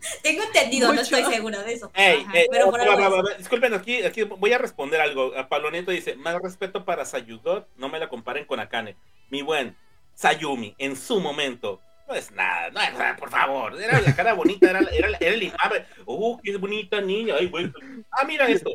[0.24, 1.92] Tengo entendido, no estoy segura de eso.
[1.94, 3.14] Ey, Ajá, ey, pero por va, algo va, es.
[3.14, 3.38] va, va.
[3.38, 5.34] Disculpen, aquí, aquí voy a responder algo.
[5.38, 8.96] A Pablo Nieto dice: Más respeto para Sayudot, no me la comparen con Akane.
[9.30, 9.76] Mi buen
[10.16, 13.82] Sayumi, en su momento, no es nada, no es nada, por favor.
[13.82, 15.72] Era la cara bonita, era, era, era el imán.
[16.06, 17.36] Uh, qué bonita niña.
[17.40, 17.72] Ay, güey.
[18.12, 18.70] Ah, mira esto.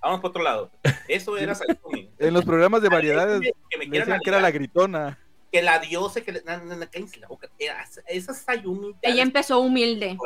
[0.00, 0.70] Vamos para otro lado.
[1.08, 2.10] Eso era Sayumi.
[2.18, 3.40] En los programas de variedades
[3.70, 5.18] Que me decían que era la gritona.
[5.52, 6.42] que la diosa, que
[6.90, 7.48] cállense la boca.
[8.06, 8.94] Esa Sayumi.
[9.02, 10.16] Ella empezó humilde.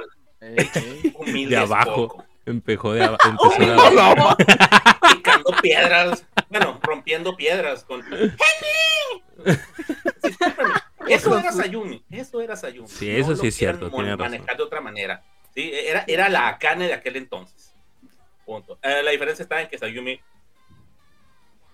[0.41, 1.15] Ey, ey.
[1.19, 2.25] humilde De abajo, poco.
[2.47, 4.37] empezó de, aba- empezó de abajo.
[5.15, 8.03] picando piedras, bueno, rompiendo piedras con
[10.23, 10.71] Discúlpame,
[11.09, 12.89] Eso era Sayumi, eso era Sayumi.
[12.89, 14.31] Sí, eso sí es cierto, mon- tiene razón.
[14.33, 15.23] manejar de otra manera.
[15.55, 17.75] Sí, era, era la Akane de aquel entonces.
[18.47, 18.79] Punto.
[18.83, 20.21] Eh, la diferencia está en que Sayumi eh,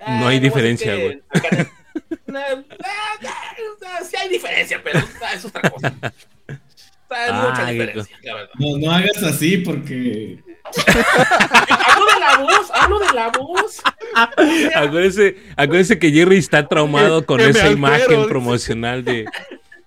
[0.08, 1.22] No hay diferencia, güey.
[1.30, 2.64] Akane- eh,
[3.20, 4.98] eh, sí hay diferencia, pero
[5.32, 5.94] es otra cosa.
[7.11, 8.50] Hay mucha Ay, qué diferencia, la verdad.
[8.59, 13.82] No, no hagas así porque Hablo de la voz, hablo de la voz.
[14.74, 19.26] Acuérdense, acuérdense que Jerry está traumado con esa altero, imagen promocional de,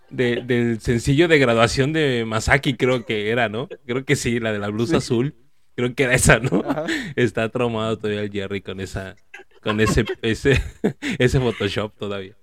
[0.09, 3.67] de- del sencillo de graduación de Masaki, creo que era, ¿no?
[3.85, 5.35] Creo que sí, la de la blusa azul.
[5.75, 6.63] Creo que era esa, ¿no?
[6.67, 6.85] Ajá.
[7.15, 9.15] Está traumado todavía el Jerry con esa,
[9.61, 10.61] con ese, ese,
[11.19, 12.35] ese Photoshop todavía.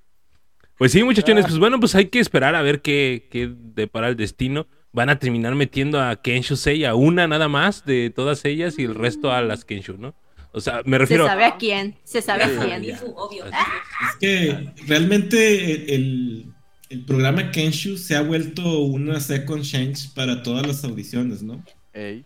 [0.79, 1.49] Pues sí, muchachones, Ah.
[1.49, 4.67] pues bueno, pues hay que esperar a ver qué, qué depara el destino.
[4.93, 8.85] Van a terminar metiendo a Kenshu Sei a una nada más de todas ellas y
[8.85, 10.15] el resto a las Kenshu, ¿no?
[10.53, 11.97] O sea, me Se refiero sabe a quién.
[12.05, 12.85] Se sabe a quién.
[12.85, 13.03] es
[14.21, 16.47] que realmente el,
[16.89, 21.63] el programa Kenshu se ha vuelto una second change para todas las audiciones, ¿no?
[21.93, 22.25] Ey.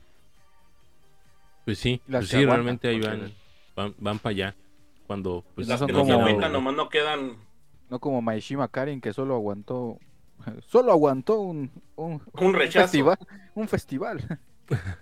[1.64, 3.32] Pues sí, pues que sí, aguantan, realmente ahí van,
[3.76, 4.56] van, van para allá.
[5.06, 7.36] Cuando pues Las son que no se aguantan, nomás no quedan.
[7.90, 9.98] No como Maishima Karin, que solo aguantó
[10.66, 12.84] Solo aguantó un, un, Un rechazo.
[12.86, 13.18] festival.
[13.54, 14.40] Un festival.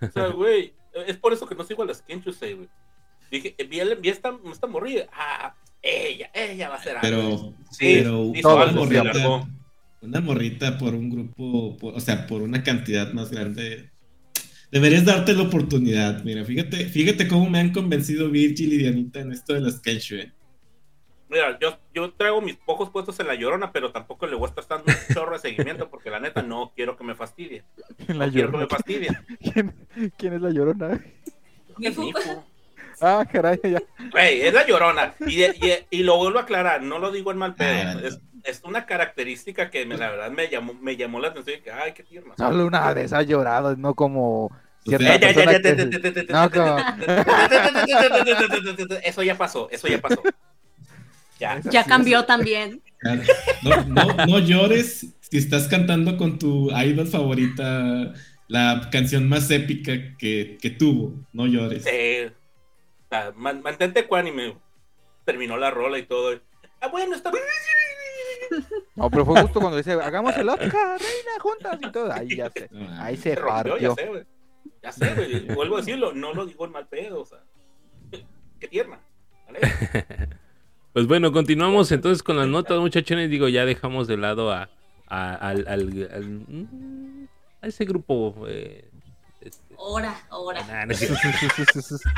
[0.00, 0.72] O sea, güey,
[1.06, 2.68] es por eso que no sigo a las Kenchusei, güey.
[3.30, 5.06] Dije, vi, el- vi esta, esta morrilla.
[5.12, 7.02] Ah, ella, ella va a ser algo.
[7.02, 8.02] Pero, Sí,
[8.38, 9.46] hizo algo, se largó.
[10.00, 13.90] una morrita por un grupo, por- o sea, por una cantidad más grande.
[14.72, 16.24] Deberías darte la oportunidad.
[16.24, 20.16] Mira, fíjate, fíjate cómo me han convencido Virgil y Dianita en esto de las Kenshu.
[21.30, 21.34] Eh.
[21.34, 24.48] Mira, yo, yo traigo mis pocos puestos en la llorona, pero tampoco le voy a
[24.60, 27.64] estar dando un chorro de seguimiento porque la neta no quiero que me fastidie.
[28.08, 28.66] La No quiero que me llorona.
[28.68, 29.08] fastidie.
[29.52, 31.00] ¿Quién, quién es la llorona?
[31.76, 32.12] Mi fu-
[33.00, 33.80] Ah, caray, ya.
[34.10, 35.14] Güey, es la llorona.
[35.26, 37.90] Y, y, y lo vuelvo a aclarar, no lo digo en mal pedo.
[37.90, 41.58] Ah, Es, es una característica que me, la verdad me llamó, me llamó la atención.
[41.58, 42.34] y que, ay, qué tierna.
[42.36, 44.50] Solo una vez ha llorado, no como
[49.04, 50.22] Eso ya pasó, eso ya pasó.
[51.38, 51.60] Ya.
[51.70, 52.82] Ya cambió también.
[53.62, 58.12] No, no, no llores si estás cantando con tu idol favorita
[58.48, 61.14] la canción más épica que, que tuvo.
[61.32, 61.84] No llores.
[61.84, 62.26] Sí.
[62.26, 64.56] O sea, man- mantente ecuánime.
[65.24, 66.40] Terminó la rola y todo.
[66.80, 67.42] Ah, bueno, está bien.
[68.96, 72.10] No, pero fue justo cuando dice, hagamos el Oscar, reina, juntas y todo.
[72.12, 72.68] Ahí ya sé.
[72.98, 73.94] Ahí se Se rompió, ya partió.
[73.94, 74.24] sé, güey.
[74.82, 75.40] Ya sé, güey.
[75.54, 77.38] Vuelvo a decirlo, no lo digo en mal pedo, o sea.
[78.60, 78.98] Qué tierna.
[79.46, 79.60] ¿vale?
[80.98, 83.30] Pues bueno, continuamos entonces con las notas, muchachones.
[83.30, 84.68] Digo, ya dejamos de lado a,
[85.06, 87.28] a- al, al- al- mm,
[87.62, 88.34] a ese grupo.
[88.48, 88.84] eh,
[89.40, 90.60] este, Hora, hora.
[90.66, 91.16] nah, no es cierto.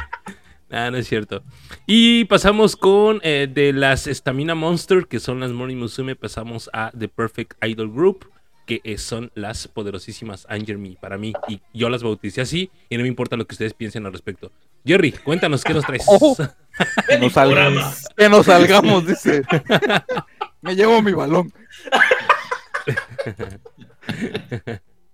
[0.70, 1.43] Nah, no es cierto.
[1.87, 6.91] Y pasamos con eh, de las Stamina Monster, que son las Mori Musume, pasamos a
[6.99, 8.31] The Perfect Idol Group,
[8.71, 11.33] que eh, son las poderosísimas Anger Me para mí.
[11.49, 14.53] Y yo las bauticé así, y no me importa lo que ustedes piensen al respecto.
[14.87, 16.05] Jerry, cuéntanos qué nos traes.
[16.07, 16.37] Oh.
[17.09, 17.62] Ve mi No salgas.
[17.64, 17.95] programa.
[18.16, 19.43] Que nos salgamos, dice.
[20.62, 21.53] Me llevo mi balón.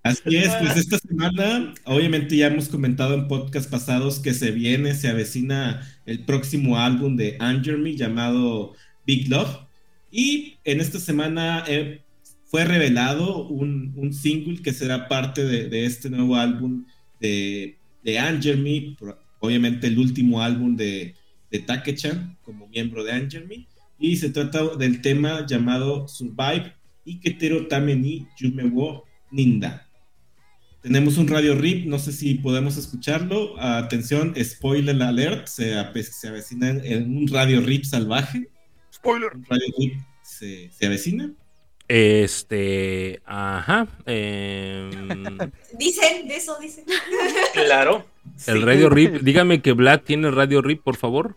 [0.02, 4.94] Así es, pues esta semana, obviamente ya hemos comentado en podcast pasados que se viene,
[4.94, 8.74] se avecina el próximo álbum de Anger Me llamado
[9.06, 9.60] Big Love.
[10.10, 12.02] Y en esta semana eh,
[12.46, 16.84] fue revelado un, un single que será parte de, de este nuevo álbum
[17.20, 18.96] de, de Anger Me,
[19.40, 21.14] obviamente el último álbum de,
[21.50, 23.66] de Take-chan como miembro de Anger Me.
[23.98, 26.74] Y se trata del tema llamado Survive
[27.06, 29.82] Iketero Tame ni Yume wo Ninda.
[30.82, 33.60] Tenemos un radio rip, no sé si podemos escucharlo.
[33.60, 35.74] Atención, spoiler alert, se,
[36.04, 38.48] se avecina en- en un radio rip salvaje.
[38.94, 39.30] Spoiler.
[39.34, 41.32] Un radio rip se, se avecina.
[41.88, 43.86] Este, ajá.
[44.06, 44.90] em,
[45.78, 46.84] Dicen, de eso dicen.
[47.52, 48.04] Claro.
[48.46, 48.64] el Sí.
[48.64, 51.36] Radio Rip, dígame que Vlad tiene Radio Rip, por favor.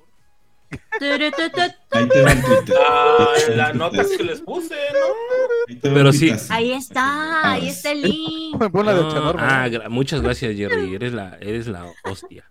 [1.92, 4.18] Ah, notas tuitazo.
[4.18, 5.80] que les puse, ¿no?
[5.82, 6.32] Pero sí.
[6.50, 8.60] Ahí está, ahí Ah, está el link.
[8.60, 10.94] La No, ah, gra- muchas gracias, Jerry.
[10.96, 12.50] Eres la, eres la hostia.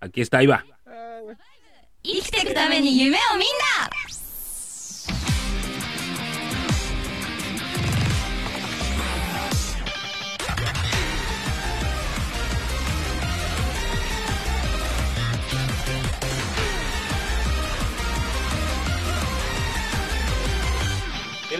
[0.00, 0.64] Aquí está, ahí va.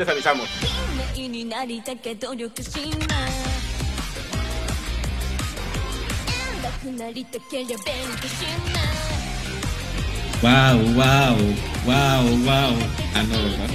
[0.01, 0.49] les avisamos.
[10.41, 11.37] Wow, wow,
[11.85, 12.75] wow, wow.
[13.15, 13.69] Ah, no, ¿verdad?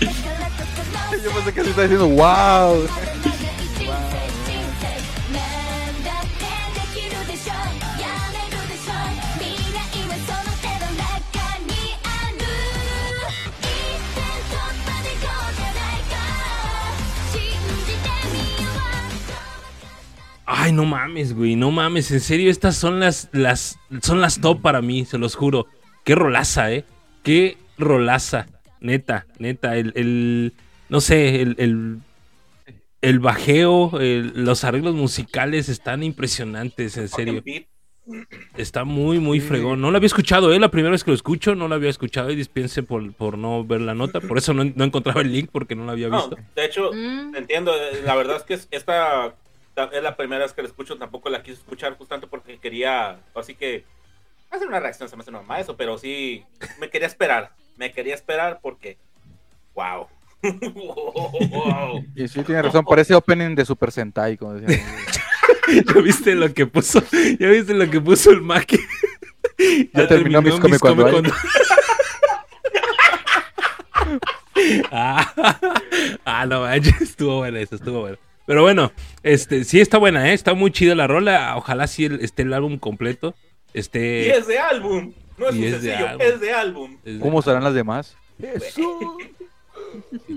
[1.24, 2.76] Yo pensé que se está diciendo wow.
[2.76, 2.88] wow.
[20.50, 24.62] Ay, no mames, güey, no mames, en serio, estas son las, las, son las top
[24.62, 25.66] para mí, se los juro.
[26.04, 26.84] Qué rolaza, eh.
[27.22, 28.46] Qué rolaza,
[28.80, 30.54] neta, neta, el, el
[30.88, 31.98] no sé, el, el,
[33.02, 37.42] el bajeo, el- los arreglos musicales están impresionantes, en serio.
[38.56, 39.82] Está muy, muy fregón.
[39.82, 40.58] No lo había escuchado, ¿eh?
[40.58, 43.66] La primera vez que lo escucho, no lo había escuchado y dispense por, por no
[43.66, 44.20] ver la nota.
[44.22, 46.36] Por eso no, no encontraba el link porque no lo había No, visto.
[46.56, 47.36] de hecho, Mm.
[47.36, 47.74] entiendo.
[47.74, 49.34] eh, La verdad es que es- esta ta-
[49.84, 50.96] es la primera vez que la escucho.
[50.96, 53.20] Tampoco la quise escuchar justamente porque quería.
[53.34, 53.84] Así que.
[54.50, 56.44] Hacer una reacción, se me hace normal eso, pero sí.
[56.78, 57.52] Me quería esperar.
[57.76, 58.98] Me quería esperar porque.
[59.74, 60.08] ¡Wow!
[61.50, 62.04] wow.
[62.14, 64.84] Y sí, tiene razón, parece opening de Super Sentai, como decía.
[65.94, 67.02] ¿Ya viste lo que puso?
[67.38, 68.66] ¿Ya viste lo que puso el Mac?
[69.92, 71.32] Ya terminó Miss Come Cuando.
[74.92, 75.34] Ah,
[76.24, 78.18] ah, no manches, estuvo buena eso, estuvo buena.
[78.48, 78.90] Pero bueno,
[79.22, 80.32] este, sí está buena, ¿eh?
[80.32, 81.54] Está muy chida la rola.
[81.56, 83.34] Ojalá sí el- esté el álbum completo.
[83.74, 84.34] Y Este.
[84.36, 85.12] es de álbum.
[85.36, 86.26] No es Y un es de sencillo, álbum.
[86.26, 86.96] es de álbum.
[87.20, 88.16] ¿Cómo serán las demás?
[88.40, 88.54] Qué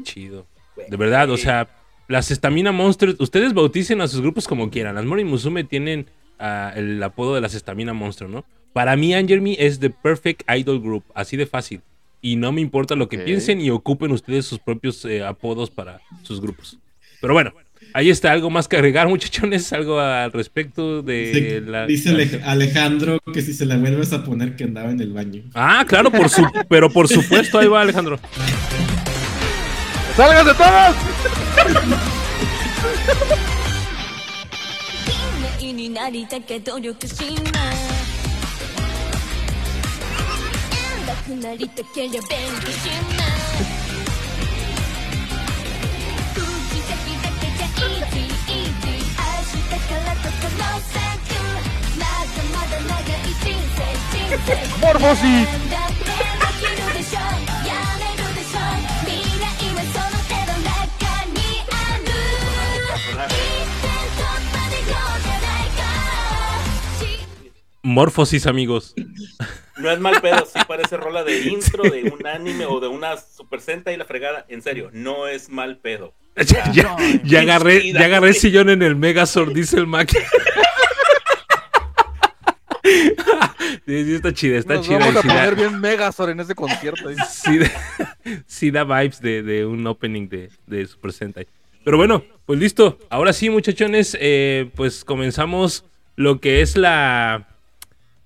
[0.03, 0.45] chido.
[0.89, 1.67] De verdad, o sea,
[2.07, 4.95] las Stamina Monsters, ustedes bauticen a sus grupos como quieran.
[4.95, 6.07] Las Mori Musume tienen
[6.39, 8.45] ah, el apodo de las Stamina Monster, ¿no?
[8.73, 11.81] Para mí, Angel Me es The Perfect Idol Group, así de fácil.
[12.21, 16.01] Y no me importa lo que piensen y ocupen ustedes sus propios eh, apodos para
[16.23, 16.77] sus grupos.
[17.19, 17.51] Pero bueno,
[17.93, 21.85] ahí está algo más que agregar, muchachones, algo al respecto de Dice, la...
[21.85, 25.43] dice Ale- Alejandro que si se la vuelves a poner que andaba en el baño.
[25.53, 26.45] Ah, claro, por su...
[26.69, 28.19] pero por supuesto, ahí va Alejandro.
[30.15, 30.95] ¡Sálganse todos!
[54.81, 55.47] Morbosis.
[67.83, 68.93] Morfosis, amigos.
[69.77, 73.17] No es mal pedo, sí parece rola de intro de un anime o de una
[73.17, 74.45] super senta y la fregada.
[74.47, 76.13] En serio, no es mal pedo.
[76.35, 80.11] Ya, ya- ya agarré, ya agarré sillón en el Megazord, dice el Mac.
[83.85, 84.99] Sí, sí, está chida, está Nos chida.
[84.99, 87.09] vamos a sí da- poner bien Megazord en ese concierto.
[87.09, 87.15] ¿eh?
[87.29, 87.71] sí da,
[88.47, 91.47] sí da vibes de, de un opening de, de Super Sentai.
[91.83, 92.99] Pero bueno, pues listo.
[93.09, 95.83] Ahora sí, muchachones, eh, pues comenzamos
[96.15, 97.47] lo que es la.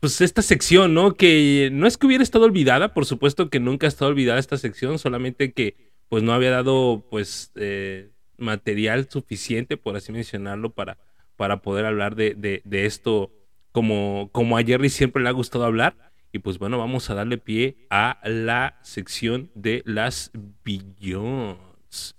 [0.01, 1.15] Pues esta sección, ¿no?
[1.15, 4.57] Que no es que hubiera estado olvidada, por supuesto que nunca ha estado olvidada esta
[4.57, 5.75] sección, solamente que
[6.09, 10.97] pues no había dado pues eh, material suficiente, por así mencionarlo, para,
[11.35, 13.31] para poder hablar de, de- esto
[13.71, 15.95] como, como a Jerry siempre le ha gustado hablar.
[16.31, 20.31] Y pues bueno, vamos a darle pie a la sección de las
[20.65, 22.15] Billions.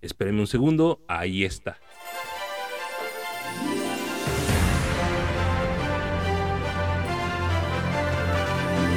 [0.00, 1.78] Espérenme un segundo, ahí está.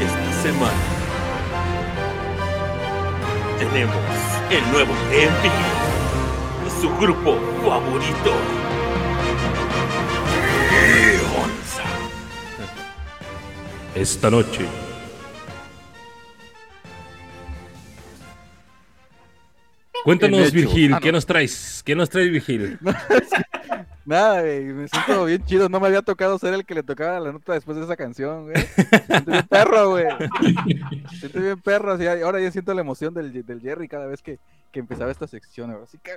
[0.01, 1.02] Esta semana
[3.63, 3.95] tenemos
[4.49, 8.33] el nuevo de su grupo favorito.
[13.95, 14.82] Esta noche.
[20.03, 20.51] Cuéntanos.
[20.51, 21.17] Virgil, Ah, ¿qué no.
[21.17, 21.81] nos traes?
[21.85, 22.77] ¿Qué nos traes, Virgil?
[24.05, 25.69] Nada, güey, me siento bien chido.
[25.69, 28.43] No me había tocado ser el que le tocaba la nota después de esa canción,
[28.51, 28.55] güey.
[29.07, 30.05] Siento bien perro, güey.
[31.19, 31.93] Siento bien perro.
[31.93, 34.39] así, ahora ya siento la emoción del, del Jerry cada vez que,
[34.73, 35.71] que empezaba esta sección.
[35.71, 35.83] güey.
[35.83, 36.11] Así que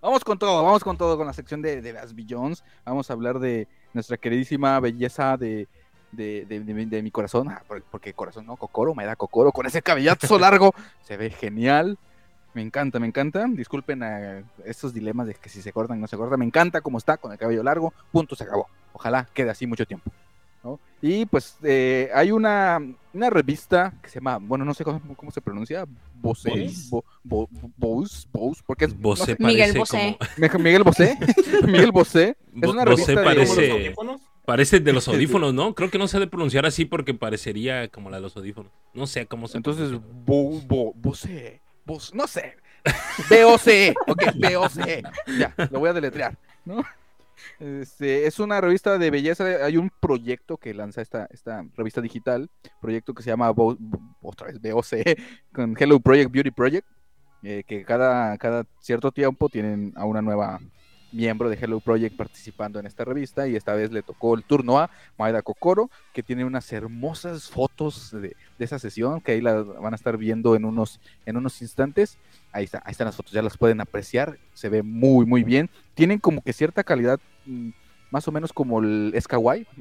[0.00, 2.64] vamos con todo, vamos con todo con la sección de, de las Billions.
[2.84, 5.68] Vamos a hablar de nuestra queridísima belleza de,
[6.10, 7.48] de, de- de mi- de mi corazón.
[7.48, 10.74] Ah, por- porque corazón no, Cocoro, me da Cocoro con ese cabellazo largo.
[11.02, 11.96] Se ve genial.
[12.54, 13.46] Me encanta, me encanta.
[13.48, 16.38] Disculpen a estos dilemas de que si se cortan o no se cortan.
[16.38, 17.92] Me encanta cómo está con el cabello largo.
[18.10, 18.66] Punto, se acabó.
[18.92, 20.10] Ojalá quede así mucho tiempo.
[20.62, 20.78] ¿no?
[21.00, 22.78] Y pues eh, hay una,
[23.14, 25.86] una revista que se llama, bueno, no sé cómo, cómo se pronuncia,
[26.20, 26.68] Bosé.
[26.90, 27.48] Bo- Bo-
[27.78, 30.16] Bose, Bose, porque es no sé, Miguel parece Bosé.
[30.18, 30.58] como...
[30.58, 31.18] Mi- Miguel Bosé,
[31.66, 34.20] Miguel Bosé, es una Bosé revista de- ¿Como los parece- audífonos?
[34.44, 35.74] Parece de los audífonos, ¿no?
[35.74, 38.70] Creo que no se ha de pronunciar así porque parecería como la de los audífonos.
[38.92, 40.12] No sé cómo se Entonces, pronuncia.
[40.26, 42.56] Bo, Bo- Bosé, Bos- no sé,
[43.28, 45.02] B-O-C, ok, B-O-C,
[45.38, 46.82] ya, lo voy a deletrear, ¿no?
[47.58, 52.50] Este, es una revista de belleza, hay un proyecto que lanza esta, esta revista digital,
[52.80, 53.78] proyecto que se llama, Bo-
[54.22, 55.16] otra vez B-O-C,
[55.52, 56.86] con Hello Project Beauty Project,
[57.42, 60.60] eh, que cada, cada cierto tiempo tienen a una nueva
[61.12, 64.78] miembro de Hello Project participando en esta revista y esta vez le tocó el turno
[64.78, 69.92] a Maeda Kokoro, que tiene unas hermosas fotos de, esa sesión que ahí la van
[69.92, 72.18] a estar viendo en unos, en unos instantes.
[72.52, 75.70] Ahí, está, ahí están las fotos, ya las pueden apreciar, se ve muy, muy bien.
[75.94, 77.70] Tienen como que cierta calidad, mm,
[78.10, 79.26] más o menos como el es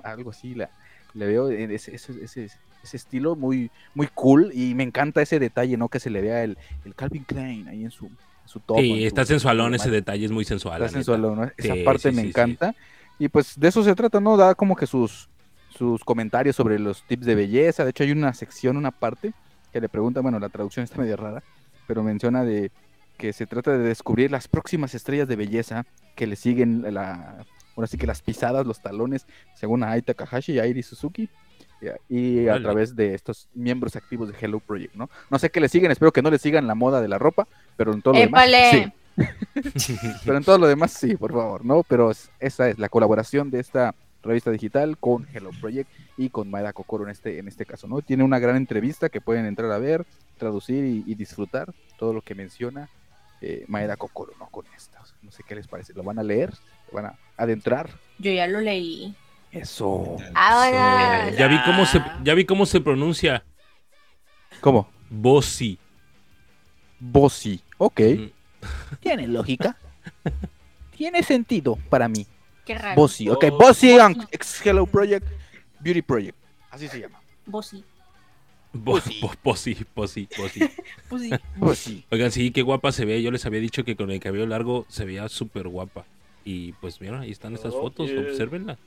[0.03, 0.69] algo así, la,
[1.13, 2.49] le veo en ese, ese, ese,
[2.83, 5.89] ese estilo muy, muy cool y me encanta ese detalle, ¿no?
[5.89, 8.09] Que se le vea el, el Calvin Klein ahí en su,
[8.49, 8.79] su top.
[8.79, 10.81] Sí, está su sensualón ese detalle, es muy sensual.
[10.81, 10.97] Está neta.
[10.97, 11.43] sensual, ¿no?
[11.55, 12.75] Esa Sí, parte sí, me sí, encanta.
[13.19, 14.37] Y pues de eso se trata, ¿no?
[14.37, 15.29] Da como que sus,
[15.77, 17.83] sus comentarios sobre los tips de belleza.
[17.83, 19.33] De hecho, hay una sección, una parte,
[19.71, 21.43] que le pregunta, bueno, la traducción está medio rara,
[21.85, 22.71] pero menciona de
[23.17, 25.85] que se trata de descubrir las próximas estrellas de belleza
[26.15, 27.45] que le siguen la,
[27.75, 31.29] ahora sí que las pisadas, los talones, según a Ai Takahashi y Airi Suzuki.
[31.81, 35.09] Ya, Y a través de estos miembros activos de Hello Project, ¿no?
[35.29, 37.47] No sé qué le siguen, espero que no le sigan la moda de la ropa,
[37.77, 38.91] pero en todo lo demás, sí.
[40.25, 41.83] Pero en todo lo demás, sí, por favor, ¿no?
[41.83, 46.49] Pero es- esa es la colaboración de esta revista digital con Hello Project y con
[46.49, 48.01] Maeda Kokoro en este, en este caso, ¿no?
[48.01, 50.05] Tiene una gran entrevista que pueden entrar a ver,
[50.37, 52.89] traducir y, y disfrutar todo lo que menciona
[53.41, 54.47] eh, Maeda Kokoro, ¿no?
[54.47, 55.01] Con esta.
[55.01, 55.93] O sea, no sé qué les parece.
[55.93, 56.53] ¿Lo van a leer?
[56.89, 57.89] ¿Lo van a adentrar?
[58.19, 59.15] Yo ya lo leí.
[59.51, 60.17] Eso.
[60.35, 61.31] Ahora.
[61.31, 63.43] Ya vi cómo se, ya vi cómo se pronuncia.
[64.61, 64.89] ¿Cómo?
[65.09, 65.77] Bossy.
[66.99, 67.61] Bossy.
[67.77, 67.99] Ok.
[68.01, 68.25] Mm.
[68.99, 69.77] Tiene lógica.
[70.95, 72.27] Tiene sentido para mí.
[72.65, 72.95] Qué raro.
[73.01, 73.29] Bossy.
[73.29, 73.97] Ok, Bossy.
[73.97, 74.27] And
[74.63, 75.25] Hello Project
[75.79, 76.37] Beauty Project.
[76.69, 77.19] Así se llama.
[77.45, 77.83] Bossy.
[78.71, 79.19] Bo- Bossy.
[79.21, 80.27] bo- Bossy, bossy,
[81.55, 82.05] bossy.
[82.11, 83.23] Oigan, sí, qué guapa se ve.
[83.23, 86.05] Yo les había dicho que con el cabello largo se veía súper guapa.
[86.45, 88.19] Y pues mira, ahí están estas Oh, fotos, yeah.
[88.21, 88.77] obsérvenlas.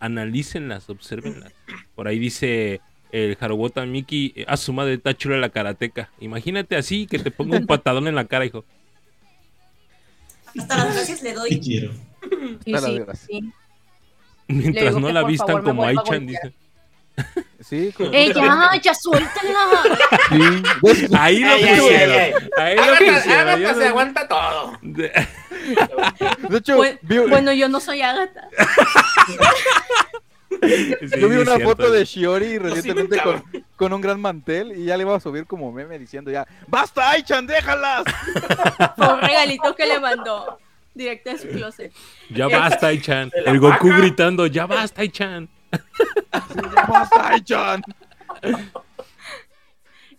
[0.00, 1.52] Analícenlas, obsérvenlas.
[1.94, 2.80] Por ahí dice
[3.12, 6.10] el Harobota Miki, eh, a su madre está chula la karateca.
[6.20, 8.64] Imagínate así, que te ponga un patadón en la cara, hijo.
[10.58, 11.60] Hasta las gracias le Sí doy.
[11.60, 11.92] quiero.
[12.64, 13.52] Sí, sí, sí.
[14.48, 16.52] Mientras no la vistan favor como Aichan, dice.
[17.60, 18.80] Sí, ¡Eh, ya!
[18.82, 19.82] ¡Ya suéltala!
[21.18, 22.14] Ahí lo Ey, ey, pusieron.
[22.16, 22.32] ey, ey.
[22.56, 23.60] Ahí lo pusieron.
[23.60, 24.78] Yo se aguanta todo.
[25.66, 28.48] De- De hecho, Bueno, vi, bueno, yo no soy Agatha.
[30.50, 33.42] Sí, yo vi una foto de Shiori sí recientemente con,
[33.76, 37.10] con un gran mantel y ya le iba a subir como meme diciendo ya, ¡Basta,
[37.10, 38.04] Aichan, déjalas!
[38.96, 40.58] Fue un regalito que le mandó.
[40.92, 41.92] Directo a su closet.
[42.30, 43.30] Ya basta, Aichan.
[43.30, 45.48] De la El Goku gritando, ya basta, Aichan.
[45.72, 47.82] ¡Ya basta, Aichan!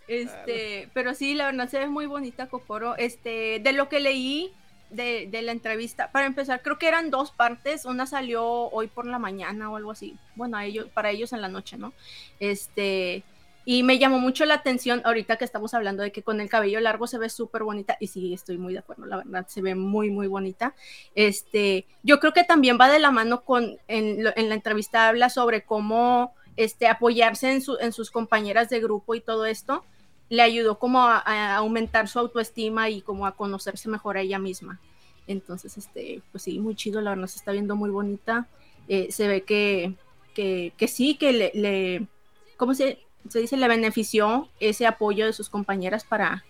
[0.08, 2.96] Este, pero sí, la verdad se ve muy bonita Kokoro.
[2.98, 4.54] Este, de lo que leí
[4.92, 7.86] de, de la entrevista, para empezar, creo que eran dos partes.
[7.86, 10.18] Una salió hoy por la mañana o algo así.
[10.36, 11.94] Bueno, a ellos, para ellos en la noche, ¿no?
[12.40, 13.24] Este,
[13.64, 16.80] y me llamó mucho la atención ahorita que estamos hablando de que con el cabello
[16.80, 17.96] largo se ve súper bonita.
[18.00, 20.74] Y sí, estoy muy de acuerdo, la verdad, se ve muy, muy bonita.
[21.16, 25.30] Este, yo creo que también va de la mano con, en, en la entrevista habla
[25.30, 29.86] sobre cómo este, apoyarse en, su- en sus compañeras de grupo y todo esto
[30.32, 34.40] le ayudó como a, a aumentar su autoestima y como a conocerse mejor a ella
[34.40, 34.80] misma.
[35.28, 38.48] Entonces, este, pues sí, muy chido, la verdad se está viendo muy bonita.
[38.88, 39.94] Eh, se ve que,
[40.34, 42.08] que, que sí, que le, le
[42.56, 43.58] ¿cómo se, se dice?
[43.58, 46.46] Le benefició ese apoyo de sus compañeras para,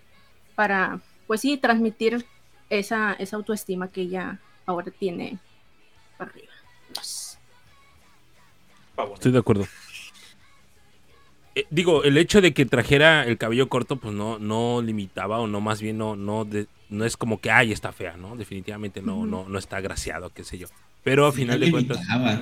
[0.53, 2.23] para pues sí, transmitir
[2.69, 5.39] esa, esa autoestima que ella ahora tiene
[6.19, 6.53] para arriba.
[9.15, 9.65] Estoy de acuerdo.
[11.55, 15.47] Eh, digo, el hecho de que trajera el cabello corto, pues no, no limitaba, o
[15.47, 18.35] no, más bien no, no, de- no es como que, ay, está fea, ¿no?
[18.35, 20.67] Definitivamente no, no, no está agraciado, qué sé yo.
[21.03, 21.97] Pero a Sí final de cuentas.
[21.97, 22.41] limitaba.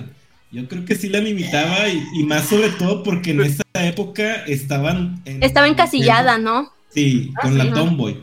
[0.51, 4.45] Yo creo que sí la limitaba y, y más sobre todo porque en esa época
[4.45, 5.21] estaban...
[5.25, 6.71] en- Estaba encasillada, ¿no?
[6.89, 7.57] Sí, Ah, con sí.
[7.57, 8.17] la Tomboy.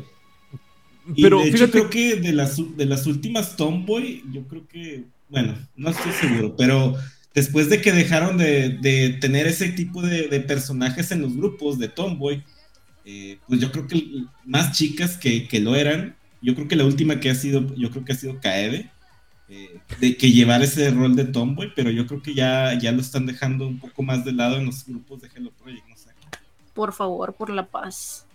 [1.15, 4.67] Y Pero de hecho fíjate, creo que de las, de las últimas Tomboy, yo creo
[4.67, 6.97] que, bueno, no estoy seguro, pero
[7.37, 11.79] después de que dejaron de, de tener ese tipo de, de personajes en los grupos
[11.79, 12.43] de Tomboy,
[13.05, 16.85] eh, pues yo creo que más chicas que, que lo eran, yo creo que la
[16.85, 18.91] última que ha sido, yo creo que ha sido Kaede,
[19.49, 23.01] eh, de que llevar ese rol de Tomboy, pero yo creo que ya, ya lo
[23.01, 26.11] están dejando un poco más de lado en los grupos de Hello Project, no sé.
[26.75, 28.27] Por favor, por la paz.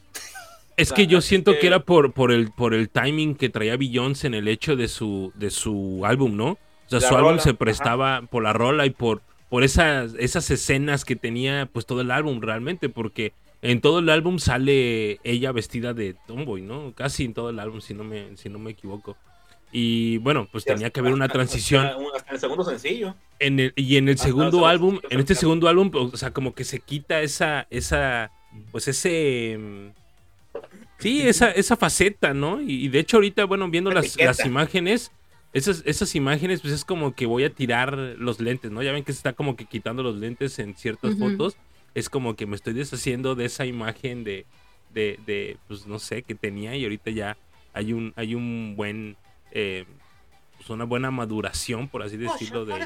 [0.77, 3.75] es que yo siento que- que era por, por, el, por el timing que traía
[3.77, 6.57] Beyoncé en el hecho de su, de su álbum, ¿no?
[6.91, 7.57] O sea, La su álbum se ajá.
[7.59, 12.11] prestaba por la rola y por, por esas, esas escenas que tenía pues todo el
[12.11, 16.93] álbum realmente, porque en todo el álbum sale ella vestida de tomboy, ¿no?
[16.95, 19.15] Casi en todo el álbum, si no me, si no me equivoco.
[19.71, 21.85] Y bueno, pues tenía que haber una transición
[22.15, 23.15] hasta- el segundo sencillo.
[23.39, 26.65] en el, y en el segundo álbum, en este segundo álbum, o sea, como que
[26.65, 28.31] se quita esa, esa,
[28.71, 29.57] pues ese,
[30.99, 32.61] sí, esa, esa faceta, ¿no?
[32.61, 35.11] Y, y de hecho ahorita, bueno, viendo las, las imágenes,
[35.53, 38.81] esas, esas imágenes, pues es como que voy a tirar los lentes, ¿no?
[38.81, 41.29] Ya ven que se está como que quitando los lentes en ciertas Ujú.
[41.31, 41.57] fotos,
[41.93, 44.45] es como que me estoy deshaciendo de esa imagen de,
[44.93, 47.37] de, de, pues no sé, que tenía y ahorita ya
[47.73, 49.17] hay un, hay un buen,
[49.51, 49.85] eh,
[50.57, 52.85] pues una buena maduración, por así decirlo, de,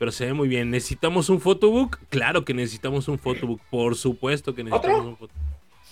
[0.00, 0.70] pero se ve muy bien.
[0.70, 1.98] ¿Necesitamos un photobook?
[2.08, 3.60] Claro que necesitamos un photobook.
[3.70, 5.10] Por supuesto que necesitamos ¿Otro?
[5.10, 5.44] un photobook.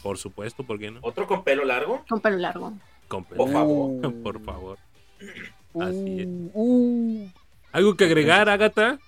[0.02, 1.00] Por supuesto, ¿por qué no?
[1.02, 2.04] Otro con pelo largo.
[2.08, 2.72] Con pelo largo.
[3.06, 3.52] Con Por pelo.
[3.52, 4.22] favor.
[4.22, 4.78] Por favor.
[5.80, 6.26] Así es.
[6.54, 7.26] Uh.
[7.72, 8.98] ¿Algo que agregar, Agatha?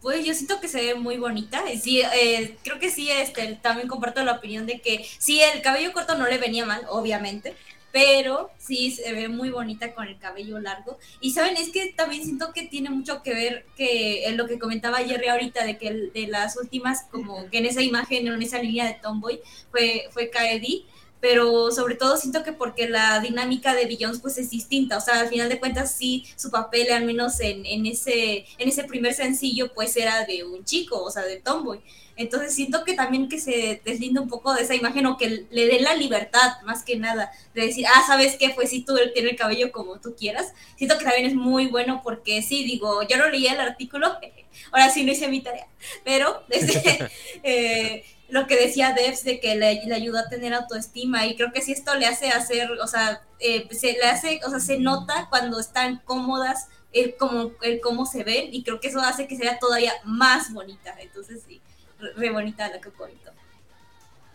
[0.00, 1.62] Pues yo siento que se ve muy bonita.
[1.72, 5.62] y Sí, eh, creo que sí, este, también comparto la opinión de que sí, el
[5.62, 7.54] cabello corto no le venía mal, obviamente,
[7.92, 10.98] pero sí se ve muy bonita con el cabello largo.
[11.20, 14.58] Y saben, es que también siento que tiene mucho que ver que en lo que
[14.58, 18.42] comentaba Jerry ahorita, de que el- de las últimas, como que en esa imagen, en
[18.42, 19.40] esa línea de Tomboy,
[19.70, 20.84] fue, fue Kaedi.
[21.22, 24.98] Pero sobre todo siento que porque la dinámica de Billions pues es distinta.
[24.98, 28.68] O sea, al final de cuentas sí, su papel, al menos en, en, ese, en
[28.68, 31.80] ese primer sencillo, pues era de un chico, o sea, de Tomboy.
[32.22, 35.66] Entonces siento que también que se deslinda un poco de esa imagen o que le
[35.66, 38.50] den la libertad, más que nada, de decir, ah, ¿sabes qué?
[38.50, 40.52] Pues si tú tienes el cabello como tú quieras.
[40.76, 44.16] Siento que también es muy bueno porque sí, digo, yo no leí el artículo,
[44.72, 45.66] ahora sí no hice mi tarea,
[46.04, 47.10] pero desde,
[47.42, 51.52] eh, lo que decía Devs de que le, le ayudó a tener autoestima y creo
[51.52, 54.78] que si esto le hace hacer, o sea, eh, se le hace, o sea, se
[54.78, 59.26] nota cuando están cómodas el cómo, el cómo se ven y creo que eso hace
[59.26, 60.94] que sea todavía más bonita.
[61.00, 61.60] Entonces sí,
[62.02, 63.30] re, re bonita la Cocorito.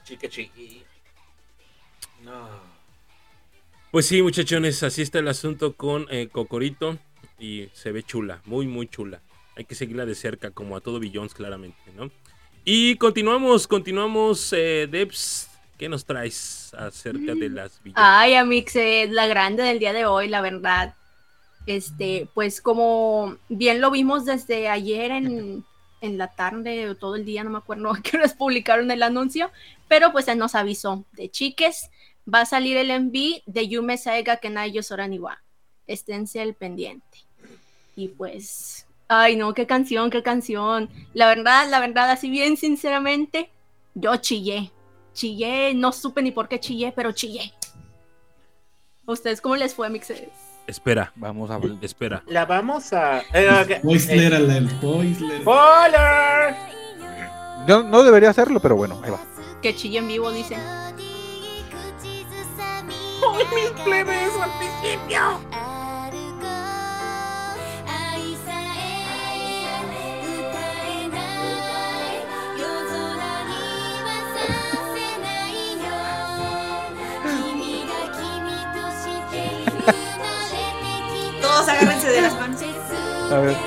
[0.04, 0.84] Chique chiqui.
[2.24, 2.50] No.
[3.92, 6.98] Pues sí, muchachones, así está el asunto con eh, Cocorito
[7.40, 9.22] y se ve chula, muy, muy chula.
[9.56, 12.12] Hay que seguirla de cerca, como a todo Billions, claramente, ¿no?
[12.64, 17.96] Y continuamos, continuamos, eh, Debs, ¿qué nos traes acerca de las Billions?
[17.98, 20.94] Ay, Amix, es la grande del día de hoy, la verdad.
[21.66, 25.66] Este, pues como bien lo vimos desde ayer en,
[26.02, 29.04] en la tarde o todo el día, no me acuerdo a qué horas publicaron el
[29.04, 29.52] anuncio,
[29.88, 31.90] pero pues él nos avisó de chiques,
[32.32, 35.42] va a salir el MV de Yume Saega Kenai Yosoraniwa.
[35.88, 37.20] Esténse el pendiente.
[37.96, 40.90] Y pues, ay no, qué canción, qué canción.
[41.14, 43.50] La verdad, la verdad, así bien sinceramente,
[43.96, 44.72] yo chillé.
[45.14, 47.54] Chillé, no supe ni por qué chillé, pero chillé.
[49.08, 50.47] ¿A ¿Ustedes cómo les fue, Mixes?
[50.68, 52.22] Espera, Vamos a espera.
[52.28, 53.22] La vamos a.
[53.34, 54.00] Eh, ok.
[54.00, 55.42] Spoiler Eh, alert, spoiler.
[55.42, 56.56] ¡Spoiler!
[57.68, 59.20] No, no debería hacerlo, pero bueno, ahí va.
[59.62, 60.56] Que chille en vivo, dice.
[63.34, 65.40] ¡Ay, mis plebes al principio!
[81.68, 82.62] Todos agárrense de las manos.
[83.30, 83.58] A ver.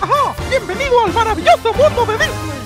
[0.00, 0.34] 'Ajá!
[0.48, 2.62] ¡Bienvenido al maravilloso mundo de Disney!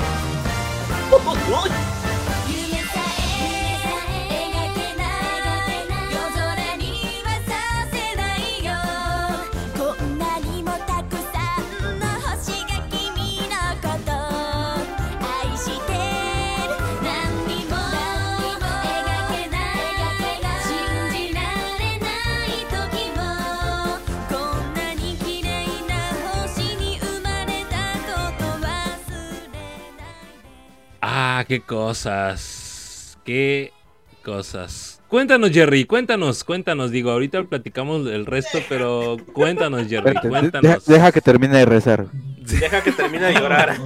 [31.39, 33.18] Ah, qué cosas.
[33.22, 33.70] Qué
[34.22, 35.03] cosas.
[35.07, 36.91] Cuéntanos, Jerry, cuéntanos, cuéntanos.
[36.91, 40.87] Digo, ahorita platicamos el resto, pero cuéntanos, Jerry, cuéntanos.
[40.87, 42.07] deja que termine de rezar.
[42.41, 43.76] Deja que termine de llorar.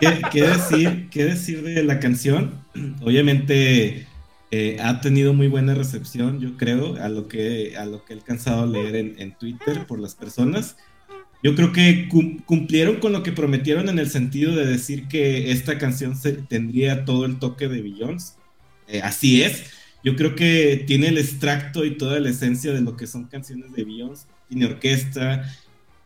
[0.00, 2.64] ¿Qué, qué decir, ¿Qué decir de la canción?
[3.02, 4.06] Obviamente
[4.50, 8.16] eh, ha tenido muy buena recepción, yo creo, a lo que, a lo que he
[8.16, 10.78] alcanzado a leer en, en Twitter por las personas.
[11.42, 15.50] Yo creo que cum- cumplieron con lo que prometieron en el sentido de decir que
[15.52, 18.34] esta canción se, tendría todo el toque de Beyoncé.
[18.86, 19.64] Eh, así es.
[20.02, 23.72] Yo creo que tiene el extracto y toda la esencia de lo que son canciones
[23.72, 24.26] de Beyoncé.
[24.48, 25.44] Tiene orquesta,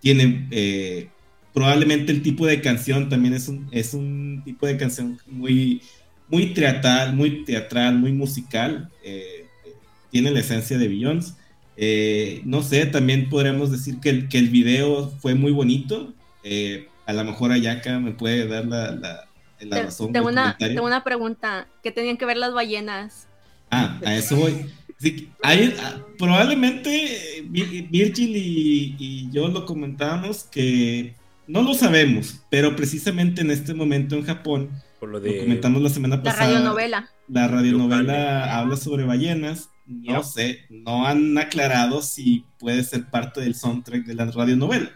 [0.01, 1.11] tiene eh,
[1.53, 5.83] probablemente el tipo de canción también es un, es un tipo de canción muy,
[6.29, 8.91] muy teatral, muy teatral, muy musical.
[9.03, 9.71] eh, eh,
[10.11, 11.35] tiene la esencia de Beyoncé.
[11.77, 16.13] Eh, no sé, también podríamos decir que el, que el video fue muy bonito.
[16.45, 19.29] Eh, a lo mejor Ayaka me puede dar la, la,
[19.61, 20.13] la Te- razón.
[20.13, 21.67] Tengo una, tengo una pregunta.
[21.83, 23.27] ¿Qué tenían que ver las ballenas?
[23.71, 24.67] Ah, a eso voy.
[24.99, 31.15] Sí, hay- ah, probablemente eh, Vi- Virgil y, y yo lo comentábamos que
[31.47, 34.71] no lo sabemos, pero precisamente en este momento en Japón,
[35.01, 36.47] Por lo lo comentamos la semana La pasada.
[36.53, 37.11] radionovela.
[37.29, 39.69] La radionovela habla sobre ballenas.
[39.87, 44.91] No sé, no han aclarado si puede ser parte del soundtrack de la radionovela.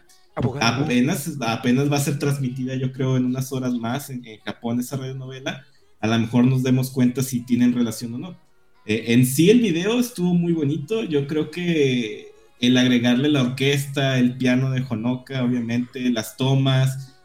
[0.61, 4.79] Apenas, apenas va a ser transmitida, yo creo, en unas horas más en, en Japón
[4.81, 5.65] esa radionovela.
[6.01, 8.37] A lo mejor nos demos cuenta si tienen relación o no.
[8.87, 11.05] Eh, en sí el video estuvo muy bonito.
[11.05, 17.17] Yo creo que el agregarle la orquesta, el piano de Honoka, obviamente, las tomas.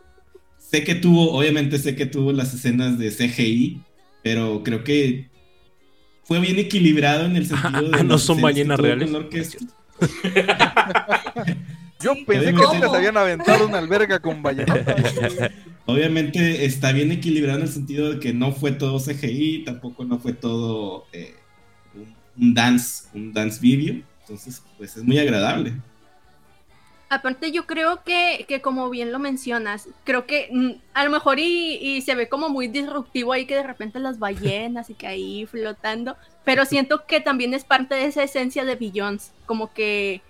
[0.58, 3.82] Sé que tuvo, obviamente sé que tuvo las escenas de CGI,
[4.24, 5.30] pero creo que
[6.24, 9.06] fue bien equilibrado en el sentido de Ah, ¿no son ballenas reales?
[9.06, 9.58] con la orquesta.
[12.02, 14.96] Yo pensé que sí les habían aventado una alberga con vallenata.
[15.86, 20.18] Obviamente está bien equilibrado en el sentido de que no fue todo CGI, tampoco no
[20.20, 21.36] fue todo eh,
[21.94, 24.02] un, un dance, un dance video.
[24.22, 25.74] Entonces, pues es muy agradable.
[27.14, 31.40] Aparte yo creo que, que como bien lo mencionas, creo que mm, a lo mejor
[31.40, 35.08] y, y se ve como muy disruptivo ahí que de repente las ballenas y que
[35.08, 40.22] ahí flotando, pero siento que también es parte de esa esencia de Billions, como que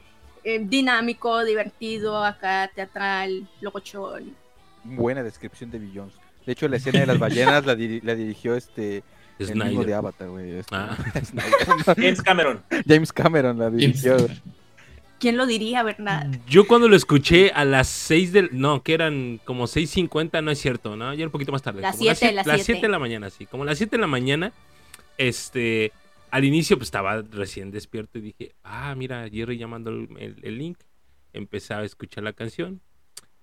[0.43, 4.35] eh, dinámico, divertido, acá teatral, locochón.
[4.83, 6.13] Buena descripción de Billions.
[6.45, 9.03] De hecho, la escena de las ballenas la, diri- la dirigió este
[9.39, 9.93] el mismo de Snyder.
[9.95, 10.51] Avatar, güey.
[10.57, 10.97] este, Ah.
[11.23, 11.95] Snyder.
[11.95, 12.61] James Cameron.
[12.85, 14.17] James Cameron la dirigió.
[15.23, 16.27] ¿Quién lo diría, verdad?
[16.47, 18.49] Yo cuando lo escuché a las 6 del...
[18.51, 21.13] No, que eran como 6.50, no es cierto, ¿no?
[21.13, 21.79] Ya era un poquito más tarde.
[21.81, 22.73] Las como siete, las las siete.
[22.73, 23.45] 7 de la mañana, sí.
[23.45, 24.51] Como las 7 de la mañana,
[25.17, 25.93] este...
[26.29, 30.57] Al inicio pues estaba recién despierto y dije, ah, mira, Jerry llamando el, el- el
[30.57, 30.79] link.
[31.31, 32.81] Empecé a escuchar la canción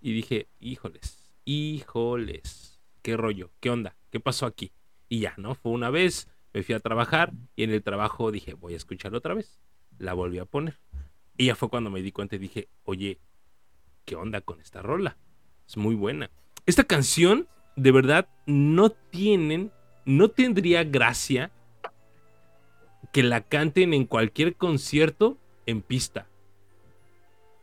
[0.03, 4.73] y dije, híjoles, híjoles, qué rollo, qué onda, qué pasó aquí.
[5.09, 5.55] Y ya, ¿no?
[5.55, 9.17] Fue una vez, me fui a trabajar y en el trabajo dije, voy a escucharla
[9.19, 9.61] otra vez.
[9.99, 10.79] La volví a poner.
[11.37, 13.19] Y ya fue cuando me di cuenta y dije, oye,
[14.05, 15.17] ¿qué onda con esta rola?
[15.67, 16.31] Es muy buena.
[16.67, 19.73] Esta canción, de verdad, no tienen,
[20.05, 21.51] no tendría gracia
[23.13, 26.29] que la canten en cualquier concierto en pista.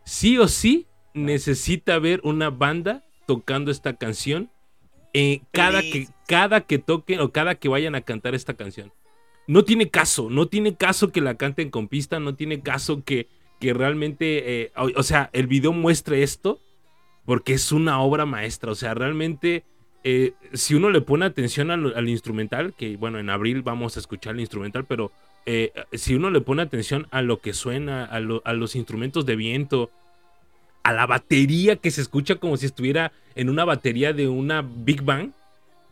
[0.03, 4.49] Sí o sí necesita ver una banda tocando esta canción
[5.13, 8.93] eh, cada, que, cada que toquen o cada que vayan a cantar esta canción.
[9.47, 13.27] No tiene caso, no tiene caso que la canten con pista, no tiene caso que,
[13.59, 16.59] que realmente, eh, o, o sea, el video muestre esto
[17.25, 19.63] porque es una obra maestra, o sea, realmente,
[20.03, 23.99] eh, si uno le pone atención al, al instrumental, que bueno, en abril vamos a
[23.99, 25.11] escuchar el instrumental, pero
[25.45, 29.25] eh, si uno le pone atención a lo que suena, a, lo- a los instrumentos
[29.25, 29.89] de viento,
[30.83, 35.01] a la batería que se escucha como si estuviera en una batería de una Big
[35.01, 35.31] Bang,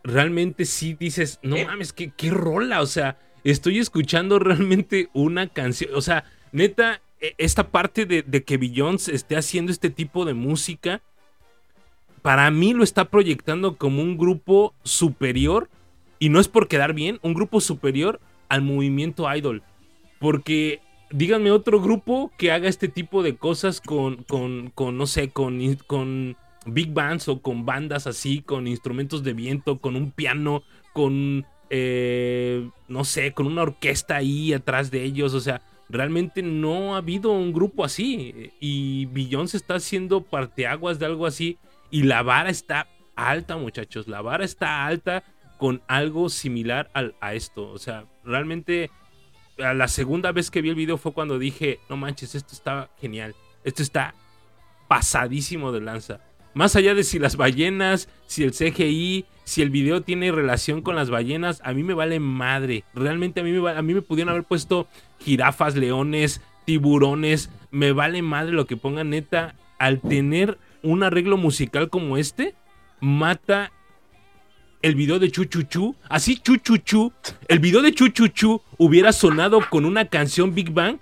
[0.04, 5.92] realmente sí dices, no mames, qué, qué rola, o sea, estoy escuchando realmente una canción,
[5.96, 6.24] o sea,
[6.54, 11.02] neta, esta parte de, que Beyoncé esté haciendo este tipo de música,
[12.22, 15.70] para mí lo está proyectando como un grupo superior,
[16.20, 18.20] y no es por quedar bien, un grupo superior
[18.50, 19.64] al movimiento idol.
[20.20, 20.82] Porque
[21.12, 25.60] díganme otro grupo que haga este tipo de cosas con, con, con no sé, con,
[25.88, 26.36] con
[26.66, 30.64] big bands o con bandas así, con instrumentos de viento, con un piano,
[30.94, 35.34] con, eh, no sé, con una orquesta ahí atrás de ellos.
[35.34, 38.52] O sea, realmente no ha habido un grupo así.
[38.60, 41.58] Y Beyoncé está haciendo parteaguas de algo así.
[41.92, 44.08] Y la vara está alta, muchachos.
[44.08, 45.24] La vara está alta
[45.58, 47.70] con algo similar al- a esto.
[47.72, 48.90] O sea, realmente
[49.58, 53.36] la segunda vez que vi el video fue cuando dije, no manches, esto está genial.
[53.64, 54.14] Esto está
[54.88, 56.20] pasadísimo de lanza.
[56.56, 60.96] Más allá de si las ballenas, si el CGI, si el video tiene relación con
[60.96, 62.86] las ballenas, a mí me vale madre.
[62.94, 64.88] Realmente a mí me, a mí me pudieron haber puesto
[65.20, 67.50] jirafas, leones, tiburones.
[67.72, 69.56] Me vale madre lo que pongan neta.
[69.80, 72.56] Al tener un arreglo musical como este,
[73.02, 73.74] mata
[74.82, 75.94] el video de Chuchuchu.
[76.08, 77.12] Así Chuchuchu.
[77.50, 81.00] El video de Chuchuchu hubiera sonado con una canción Big Bang.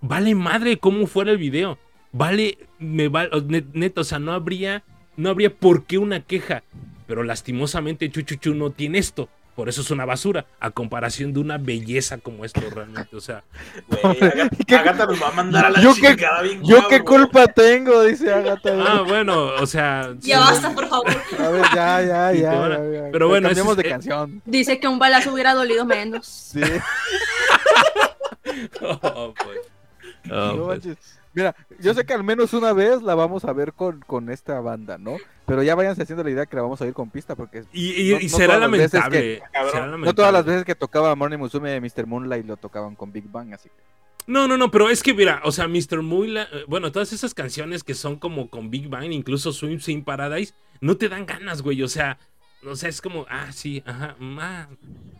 [0.00, 1.78] Vale madre cómo fuera el video.
[2.12, 3.30] Vale, me vale,
[3.74, 4.82] neta, o sea, no habría,
[5.16, 6.62] no habría por qué una queja.
[7.06, 9.28] Pero lastimosamente Chuchuchu no tiene esto.
[9.54, 10.44] Por eso es una basura.
[10.60, 13.16] A comparación de una belleza como esto realmente.
[13.16, 13.42] O sea,
[13.88, 16.88] Güey, Agatha, ¿Qué- Agatha nos va a mandar a la ¿Yo qué- chingada bien ¿Yo
[16.88, 18.02] qué culpa tengo?
[18.02, 18.70] Dice Agatha.
[18.86, 20.14] ah, bueno, o sea.
[20.20, 21.06] Ya basta, por favor.
[21.38, 22.50] A ver, ya, ya, Sí, ya.
[22.50, 23.08] te van a- ya, ya.
[23.12, 24.42] pero bueno, ese Cambiemos es- de eh, canción.
[24.44, 26.26] Dice que un balazo hubiera dolido menos.
[26.26, 26.60] Sí.
[28.80, 29.58] Oh, pues.
[30.30, 31.15] Oh, No pues.
[31.36, 34.58] Mira, yo sé que al menos una vez la vamos a ver con, con esta
[34.60, 35.18] banda, ¿no?
[35.46, 37.90] Pero ya váyanse haciendo la idea que la vamos a ir con pista, porque Y,
[37.90, 39.42] y- No- y no será lamentable.
[39.52, 39.72] Cabrón.
[39.72, 42.06] será no todas las veces que tocaba Morning Musume Mr.
[42.06, 43.84] Moonlight lo tocaban con Big Bang, así que...
[44.26, 46.02] No, no, no, pero es que mira, o sea, Mr.
[46.02, 50.02] Mula, eh, bueno, todas esas canciones que son como con Big Bang, incluso Swim Swim
[50.02, 52.18] Paradise, no te dan ganas, güey, o sea,
[52.66, 54.68] o sea, es como, ah, sí, ajá, ah,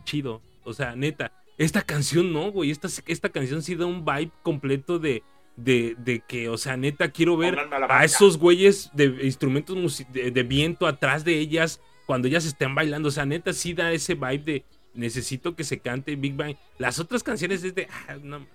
[0.03, 4.31] chido, o sea, neta, esta canción no, güey, esta, esta canción sí da un vibe
[4.43, 5.23] completo de,
[5.57, 7.57] de, de que, o sea, neta, quiero ver
[7.89, 13.09] a esos güeyes de instrumentos de, de viento atrás de ellas cuando ellas estén bailando,
[13.09, 16.55] o sea, neta, sí da ese vibe de necesito que se cante Big Bang.
[16.77, 18.45] Las otras canciones es de, ah, no,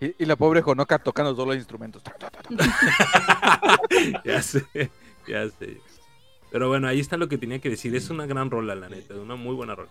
[0.00, 2.02] Y, y la pobre Honoka tocando todos los instrumentos.
[4.24, 4.64] ya sé,
[5.26, 5.80] ya sé.
[6.50, 7.94] Pero bueno, ahí está lo que tenía que decir.
[7.94, 9.14] Es una gran rola, la neta.
[9.14, 9.90] Una muy buena rola.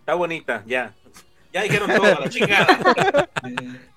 [0.00, 0.94] Está bonita, ya.
[1.52, 3.28] Ya dijeron todo, a la chingada.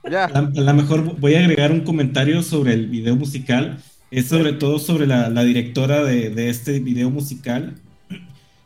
[0.10, 0.26] Ya.
[0.26, 3.84] A lo mejor voy a agregar un comentario sobre el video musical.
[4.10, 7.76] Es sobre todo sobre la, la directora de, de este video musical.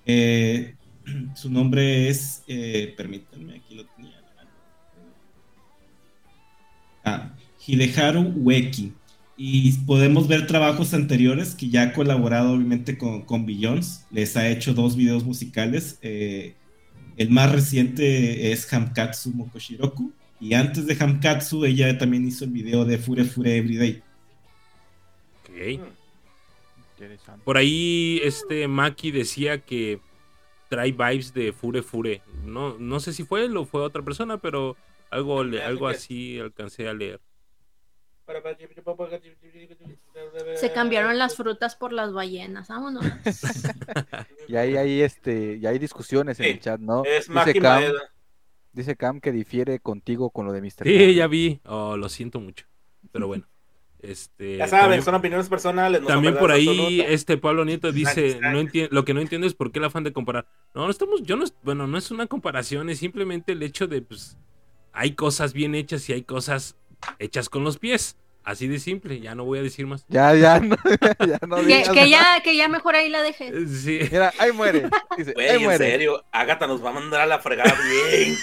[0.08, 0.76] Eh,
[1.36, 2.44] su nombre es.
[2.48, 4.12] eh, permítanme, aquí lo tenía.
[7.04, 7.36] Ah,
[7.66, 8.94] Hideharu Ueki.
[9.38, 14.06] Y podemos ver trabajos anteriores que ya ha colaborado obviamente con, con Billions.
[14.10, 16.00] Les ha hecho dos videos musicales.
[16.02, 16.56] eh,
[17.18, 20.12] el más reciente es Hamkatsu Mokoshiroku.
[20.40, 24.04] Y antes de Hamkatsu, ella también hizo el video de Fure Fure Everyday.
[25.44, 25.82] Ok.
[26.94, 27.42] Interesante.
[27.44, 30.00] Por ahí este Maki decía que
[30.70, 32.22] trae vibes de Fure Fure.
[32.44, 34.76] No, no sé si fue él o fue otra persona, pero
[35.10, 37.22] algo, algo así alcancé a leer.
[40.56, 42.68] Se cambiaron las frutas por las ballenas.
[42.68, 43.06] Vámonos.
[44.48, 47.04] Y ahí hay este, y hay discusiones en Sí, el chat, ¿no?
[47.04, 47.84] Es Dice Cam,
[48.74, 50.84] dice Cam que difiere contigo con lo de Mr.
[50.84, 51.10] Sí, Cam.
[51.16, 51.60] ya vi.
[51.66, 52.66] Oh, lo siento mucho.
[53.12, 53.46] Pero bueno.
[54.00, 56.02] Este, Ya saben, también- son opiniones personales.
[56.02, 58.52] no También por ahí este Pablo Nieto dice, Exacto.
[58.52, 60.48] no enti- lo que no entiendo es por qué el afán de comparar.
[60.76, 63.88] No, no estamos, yo no, es- bueno, no es una comparación, es simplemente el hecho
[63.88, 64.38] de, pues,
[64.94, 66.76] hay cosas bien hechas y hay cosas
[67.20, 68.16] hechas con los pies.
[68.44, 70.06] Así de simple, ya no voy a decir más.
[70.08, 70.76] Ya, ya, no,
[71.28, 73.52] ya no que, que ya, que ya mejor ahí la dejes.
[73.52, 74.00] Eh, Sí.
[74.12, 74.88] Mira, ahí muere.
[75.18, 75.78] Dice, Güey, ahí en muere.
[75.90, 78.38] serio, Agatha nos va a mandar a la fregada bien.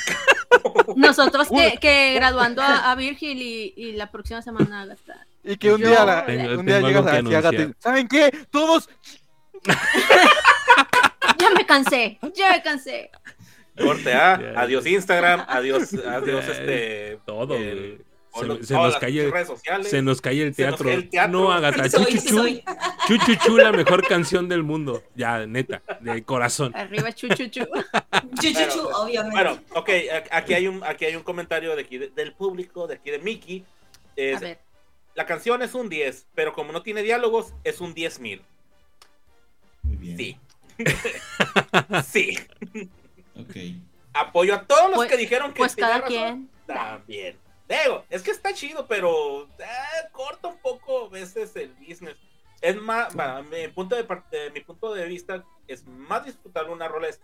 [0.97, 5.19] Nosotros que, que graduando a, a Virgil y, y la próxima semana a gastar.
[5.45, 7.75] Y que un Yo- día, la- Tengo- un día llegas a Agatha y anunciar.
[7.79, 8.33] ¿saben qué?
[8.51, 8.91] Todos
[11.39, 13.11] Ya me cansé, ya me cansé.
[13.77, 14.61] Corte A, Ya.
[14.61, 17.19] adiós Instagram, adiós, adiós Ya, este.
[17.25, 17.57] Todo,
[18.35, 19.89] Se, nos cae, redes sociales.
[19.91, 20.85] se nos cae el Se nos teatro.
[20.87, 21.33] cae el teatro.
[21.41, 22.65] No, Agatha, Soy, chuchuchu, soy.
[23.07, 25.03] chuchuchu, la mejor canción del mundo.
[25.15, 26.75] Ya, neta, de corazón.
[26.75, 27.67] Arriba, chuchuchu.
[28.41, 29.31] Chuchuchu, obviamente.
[29.37, 29.91] Bueno, ok,
[30.31, 33.19] aquí hay un, aquí hay un comentario de aquí de- del público, de aquí de
[33.19, 33.65] Mickey.
[34.17, 34.59] Es, A ver,
[35.15, 38.43] la canción es un 10, pero como no tiene diálogos, es un 10 mil.
[39.83, 40.17] Muy bien.
[40.17, 40.37] Sí.
[42.07, 42.39] sí.
[43.39, 43.57] Ok.
[44.15, 46.09] Apoyo a todos los Pues- que dijeron que pues cada razón.
[46.09, 46.49] quien.
[46.67, 47.37] También.
[48.11, 52.17] Es que está chido, pero eh, corta un poco a veces el business.
[52.61, 57.09] Es más, para mi punto de, mi punto de vista, es más disfrutable una rola,
[57.09, 57.21] es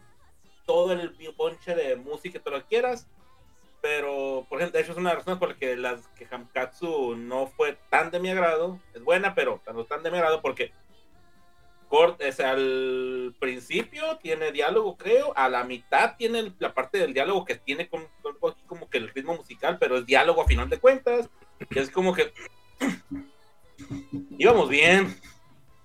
[0.65, 3.07] todo el ponche de música y todo lo que quieras.
[3.81, 7.47] Pero, por ejemplo, de hecho es una razones por las que las que Hamkatsu no
[7.47, 8.81] fue tan de mi agrado.
[8.95, 10.73] Es buena, pero no tan de mi agrado porque
[11.89, 15.33] cort- o sea, al principio tiene diálogo, creo.
[15.37, 18.89] A la mitad tiene el- la parte del diálogo que tiene con, con- aquí como
[18.89, 21.29] que el ritmo musical, pero es diálogo a final de cuentas.
[21.71, 22.33] Es como que
[24.39, 25.17] íbamos bien.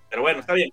[0.10, 0.70] Pero bueno, está bien.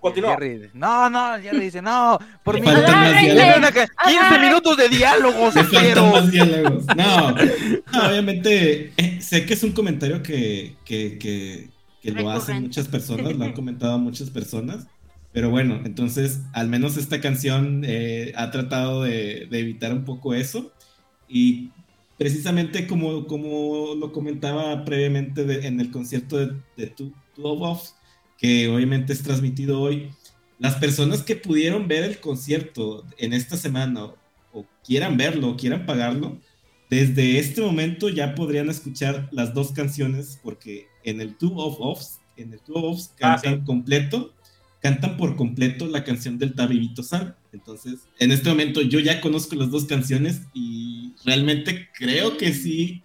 [0.00, 0.36] Continúa.
[0.72, 2.66] No, no, Jerry dice, no, por Le mí.
[2.66, 3.32] faltan más Agárrenle.
[3.34, 3.58] diálogos.
[3.58, 4.46] Una ca- 15 Agárrenle.
[4.48, 6.06] minutos de diálogos, Le faltan pero.
[6.06, 6.84] más diálogos.
[6.96, 7.30] No,
[7.92, 11.68] no, obviamente, eh, sé que es un comentario que, que, que,
[12.14, 14.86] que lo hacen muchas personas, lo han comentado muchas personas.
[15.32, 20.34] Pero bueno, entonces, al menos esta canción eh, ha tratado de, de evitar un poco
[20.34, 20.72] eso.
[21.28, 21.70] Y
[22.16, 27.78] precisamente como, como lo comentaba previamente de- en el concierto de, de Two, Two of
[27.82, 27.94] Us,
[28.38, 30.10] que obviamente es transmitido hoy,
[30.58, 34.06] las personas que pudieron ver el concierto en esta semana
[34.52, 36.40] o quieran verlo o quieran pagarlo,
[36.90, 42.22] desde este momento ya podrían escuchar las dos canciones porque en el Two of Offs,
[42.36, 43.64] en el Two of Offs Ah, cantan sí.
[43.64, 44.34] completo,
[44.80, 47.36] cantan por completo la canción del Tabibito San.
[47.52, 53.02] Entonces, en este momento yo ya conozco las dos canciones y realmente creo que sí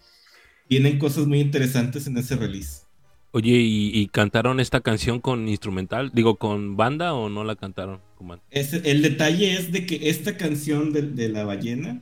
[0.67, 2.83] tienen cosas muy interesantes en ese release.
[3.31, 6.11] Oye, ¿y, y cantaron esta canción con instrumental?
[6.13, 8.43] Digo, ¿con banda o no la cantaron con banda?
[8.49, 12.01] Ese- el detalle es de que esta canción de, de la ballena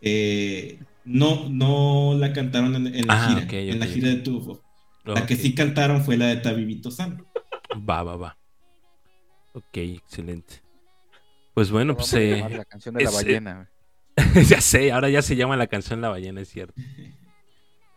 [0.00, 4.08] eh, no, no la cantaron en, en la Ah, gira, ok, en la ok, gira
[4.08, 4.62] de Tufo.
[5.04, 7.26] La que sí cantaron fue la de Tabibito San.
[7.88, 8.38] Va, va, va.
[9.54, 10.62] Ok, excelente.
[11.54, 13.70] Pues bueno, pues eh, la canción de la eh, ballena.
[14.48, 16.80] ya sé, ahora ya se llama la canción La ballena, es cierto.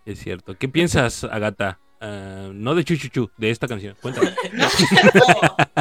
[0.05, 0.57] Es cierto.
[0.57, 1.79] ¿Qué piensas, Agata?
[2.01, 3.95] Ah, no de Chuchuchu, de esta canción.
[4.01, 4.33] Cuéntame.
[4.53, 4.67] No,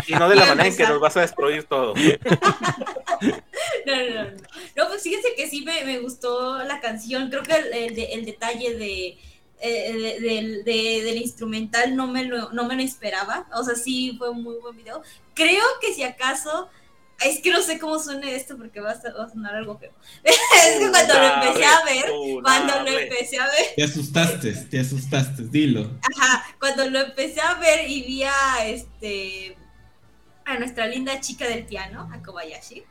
[0.06, 1.94] Y no de la manera en que nos vas a destruir todo.
[3.86, 4.30] No, no, no.
[4.76, 7.28] No, pues fíjense que sí me, me gustó la canción.
[7.30, 9.18] Creo que el, el de- el detalle de,
[9.60, 13.46] eh, de- del- de- del instrumental no me, lo, no me lo esperaba.
[13.54, 15.02] O sea, sí fue un muy buen video.
[15.34, 16.68] Creo que si acaso.
[17.24, 19.78] Es que no sé cómo suene esto porque va a, ser- va a sonar algo
[19.78, 19.92] feo.
[20.24, 20.36] es
[20.80, 22.04] que cuando lo empecé a ver,
[22.42, 25.88] cuando lo empecé a ver, Te asustaste, te asustaste, dilo.
[26.18, 29.56] Ajá, cuando lo empecé a ver y vi a este
[30.44, 32.82] a nuestra linda chica del piano, a Kobayashi,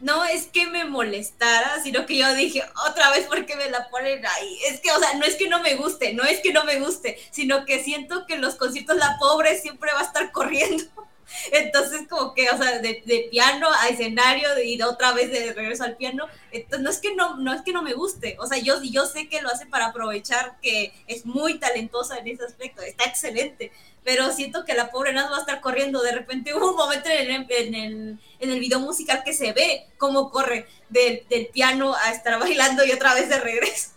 [0.00, 3.88] no es que me molestara, sino que yo dije, otra vez, ¿por qué me la
[3.88, 4.58] ponen ahí?
[4.68, 6.80] Es que, o sea, no es que no me guste, no es que no me
[6.80, 10.84] guste, sino que siento que en los conciertos la pobre siempre va a estar corriendo.
[11.52, 15.84] Entonces, como que, o sea, de, de piano a escenario y otra vez de regreso
[15.84, 18.58] al piano, entonces no es que no, no es que no me guste, o sea,
[18.58, 22.82] yo, yo sé que lo hace para aprovechar que es muy talentosa en ese aspecto,
[22.82, 23.70] está excelente,
[24.04, 26.02] pero siento que la pobre Naz va a estar corriendo.
[26.02, 29.86] De repente un momento en el, en el, en el video musical que se ve
[29.98, 33.90] cómo corre del, del piano a estar bailando y otra vez de regreso.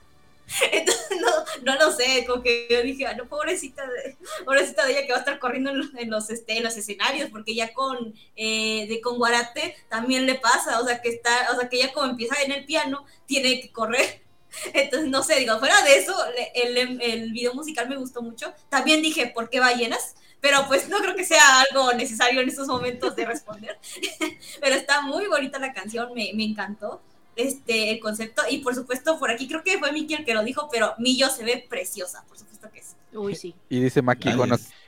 [0.71, 4.91] Entonces, no, no lo sé, como que yo dije, ah, no, pobrecita de, pobrecita de
[4.93, 7.55] ella que va a estar corriendo en los, en los, este, en los escenarios, porque
[7.55, 11.69] ya con, eh, de, con Guarate también le pasa, o sea, que está, o sea,
[11.69, 14.21] que ella como empieza en el piano, tiene que correr.
[14.73, 18.53] Entonces, no sé, digo, fuera de eso, le- el, el video musical me gustó mucho.
[18.69, 20.15] También dije, ¿por qué ballenas?
[20.41, 23.79] Pero pues no creo que sea algo necesario en estos momentos de responder.
[24.59, 27.01] Pero está muy bonita la canción, me, me encantó
[27.35, 28.41] este, el concepto.
[28.49, 31.29] Y por supuesto, por aquí creo que fue Miki el que lo dijo, pero Millo
[31.29, 32.95] se ve preciosa, por supuesto que sí.
[33.13, 33.53] Uy, sí.
[33.69, 34.29] Y dice Maki,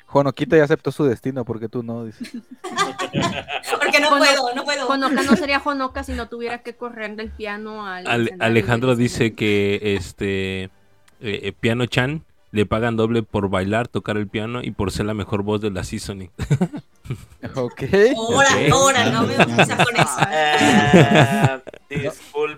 [0.07, 2.05] Jonoquita ya aceptó su destino porque tú no.
[2.05, 2.23] Dice.
[3.79, 4.87] Porque no puedo, no puedo.
[4.87, 8.07] Honoka no sería Honoka si no tuviera que correr del piano al.
[8.07, 10.69] Ale- Alejandro dice que este eh,
[11.21, 15.13] eh, Piano Chan le pagan doble por bailar, tocar el piano y por ser la
[15.13, 16.31] mejor voz de la seasoning.
[17.53, 17.83] Ok.
[18.17, 18.71] Ahora, Ok.
[18.71, 20.17] ahora, no me gusta con eso.
[20.31, 22.09] Eh,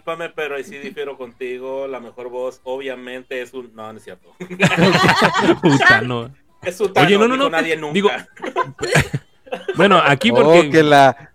[0.07, 1.87] discúlpame, pero ahí sí difiero contigo.
[1.87, 3.73] La mejor voz, obviamente, es un.
[3.75, 4.33] No, no es cierto.
[5.61, 6.33] Puta, no.
[6.63, 7.93] Es un Oye, no, no, no, nadie nunca.
[7.93, 8.09] digo,
[9.75, 11.31] Bueno, aquí Oh, porque que la.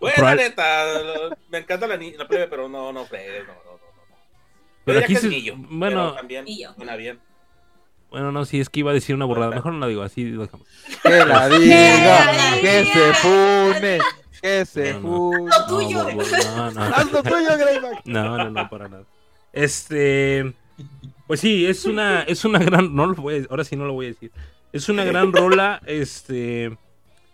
[0.00, 3.46] Bueno, Probable- la neta, lo- me encanta la, ni- la plebe, pero no, no, fregues,
[3.46, 3.78] no, no, no, no.
[4.84, 6.02] Pero Pero aquí se- Millo, bueno.
[6.10, 6.46] pero también
[6.76, 7.18] suena bien.
[8.10, 10.24] bueno, no, sí es que iba a decir una borrada, mejor no la digo, así
[10.24, 10.66] lo dejamos.
[11.02, 12.60] Que la diga.
[12.60, 13.98] Que se fune.
[14.42, 15.06] Que se No, no.
[15.08, 15.50] fune.
[15.50, 16.04] Lo tuyo.
[16.04, 16.22] No, bo-
[16.56, 16.82] no, no.
[16.94, 18.06] Haz lo tuyo, Greyback.
[18.06, 19.04] No, no, no, para nada.
[19.52, 20.52] Este,
[21.26, 23.94] pues sí, es una, es una gran, no lo voy a, ahora sí no lo
[23.94, 24.30] voy a decir.
[24.72, 26.76] Es una gran rola, este,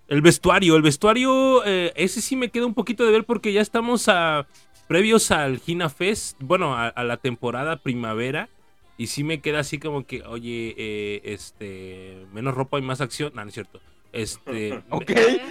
[0.09, 3.61] el vestuario, el vestuario, eh, ese sí me queda un poquito de ver porque ya
[3.61, 4.47] estamos a
[4.87, 8.49] previos al Gina Fest, bueno, a, a la temporada primavera.
[8.97, 13.33] Y sí me queda así como que, oye, eh, este, menos ropa y más acción.
[13.35, 13.81] No, no es cierto.
[14.15, 15.07] Este, Ok.
[15.07, 15.43] ¿Qué?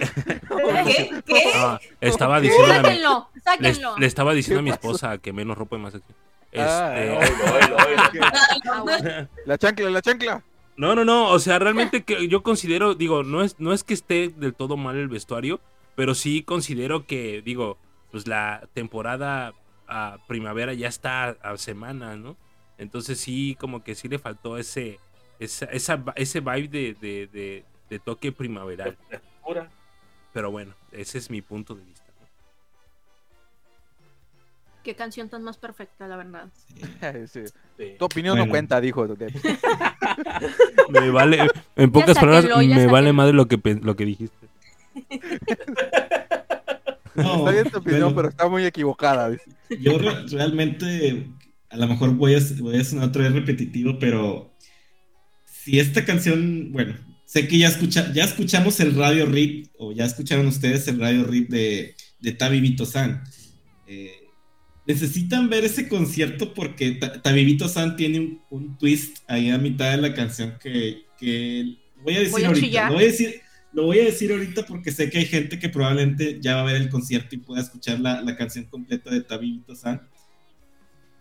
[1.26, 1.42] ¿Qué?
[1.54, 3.98] ah, estaba diciendo a mi, Sáquenlo, le, sáquenlo.
[3.98, 6.16] le estaba diciendo a mi esposa que menos ropa y más acción.
[6.56, 8.26] Ah, Este, Oilo, oilo, oilo.
[8.66, 9.26] Ah.
[9.44, 10.42] La chancla, la chancla.
[10.76, 13.94] No, no, no, o sea, realmente que yo considero, digo, no es, no es que
[13.94, 15.60] esté del todo mal el vestuario,
[15.94, 17.78] pero sí considero que, digo,
[18.10, 19.52] pues la temporada
[19.86, 22.36] a primavera ya está a semana, ¿no?
[22.78, 24.98] Entonces sí, como que sí le faltó ese,
[25.38, 28.96] esa, esa, ese vibe de, de, de, de toque primaveral.
[29.44, 29.68] Pura.
[30.32, 32.04] Pero bueno, ese es mi punto de vista.
[32.20, 32.26] ¿no?
[34.82, 36.48] Qué canción tan más perfecta, la verdad.
[37.26, 37.40] Sí.
[37.76, 37.96] Sí.
[37.98, 39.04] Tu opinión no cuenta, dijo.
[40.90, 44.46] Me vale, en pocas palabras, me vale madre lo que, lo que dijiste.
[47.16, 49.30] No, Está bien tu opinión, bueno, pero está muy equivocada.
[49.78, 51.28] Yo re- realmente,
[51.70, 54.52] a lo mejor voy a, voy a sonar otra vez repetitivo, pero
[55.44, 56.96] si esta canción, bueno,
[57.34, 61.24] sé que ya, escucha, ya escuchamos el radio rip, o ya escucharon ustedes el radio
[61.24, 63.24] rip de, de Tabibito San.
[63.88, 64.12] Eh,
[64.86, 69.90] necesitan ver ese concierto porque Ta- Tabibito San tiene un, un twist ahí a mitad
[69.90, 72.88] de la canción que, que voy a decir Voy a ahorita.
[72.88, 73.40] Lo voy a decir,
[73.72, 76.72] lo voy a decir ahorita porque sé que hay gente que probablemente ya va a
[76.72, 80.00] ver el concierto y pueda escuchar la, la canción completa de Tabibito San.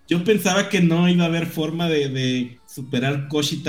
[0.08, 3.64] Yo pensaba que no iba a haber forma de, de superar Koshi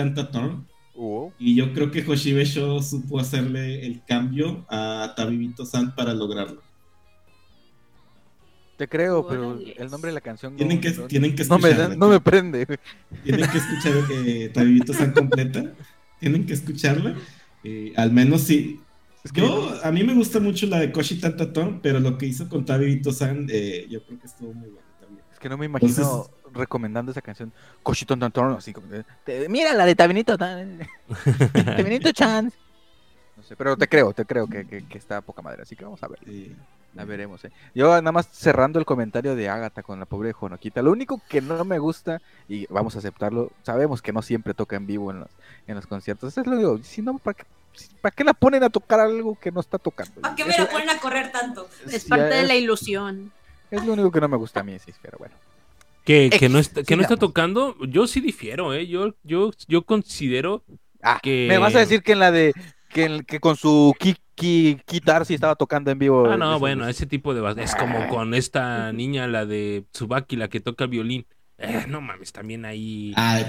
[1.38, 6.62] Y yo creo que Hoshibe Sho supo hacerle el cambio a Tabibito San para lograrlo.
[8.76, 11.58] Te creo, pero el nombre de la canción no, Tienen que, no- tienen que no
[11.58, 12.66] me, da- no me prende.
[13.22, 15.72] Tienen que escuchar eh, Tabibito San completa.
[16.18, 17.14] Tienen que escucharla.
[17.62, 18.80] Eh, al menos sí.
[19.22, 22.26] Es que- Yo, a mí me gusta mucho la de Koshi Tantatorn, pero lo que
[22.26, 25.24] hizo con Tabibito San, eh, yo creo que estuvo muy bueno también.
[25.32, 27.52] Es que no me imagino Entonces- recomendando esa canción.
[27.82, 28.86] Cochito Tontorno, así como.
[28.88, 30.36] de, "Te- Mira la de Tabinito.
[30.38, 32.52] Tabinito Chan.
[33.36, 35.62] No sé, pero te creo, te creo que, que- que está poca madre.
[35.62, 36.18] Así que vamos a ver.
[36.94, 37.50] La veremos, eh.
[37.74, 40.80] Yo nada más cerrando el comentario de Agatha con la pobre Jonoquita.
[40.80, 44.76] Lo único que no me gusta, y vamos a aceptarlo, sabemos que no siempre toca
[44.76, 45.28] en vivo en los,
[45.66, 46.32] en los conciertos.
[46.32, 46.78] Eso es lo digo.
[46.84, 47.44] Si no, ¿para qué,
[48.00, 50.20] ¿para qué la ponen a tocar algo que no está tocando?
[50.20, 51.68] ¿Para qué me Eso- la ponen a correr tanto?
[51.90, 53.32] Es sí, parte de la ilusión.
[53.72, 55.34] Es lo único que no me gusta a mí, sí, pero bueno.
[56.04, 58.86] Que, no, está, que no está tocando, yo sí difiero, ¿eh?
[58.86, 60.64] Yo, yo, yo considero
[61.06, 62.52] Ah, Que- me vas a decir que en la de
[62.88, 66.26] que, el- que con su ki, ki, guitar sí estaba tocando en vivo.
[66.30, 67.62] Ah, no, Ese- bueno, ese tipo de...
[67.62, 71.26] Es como con esta niña, la de Tsubaki, la que toca el violín.
[71.58, 73.12] Eh, no mames, también ahí...
[73.16, 73.40] Ah,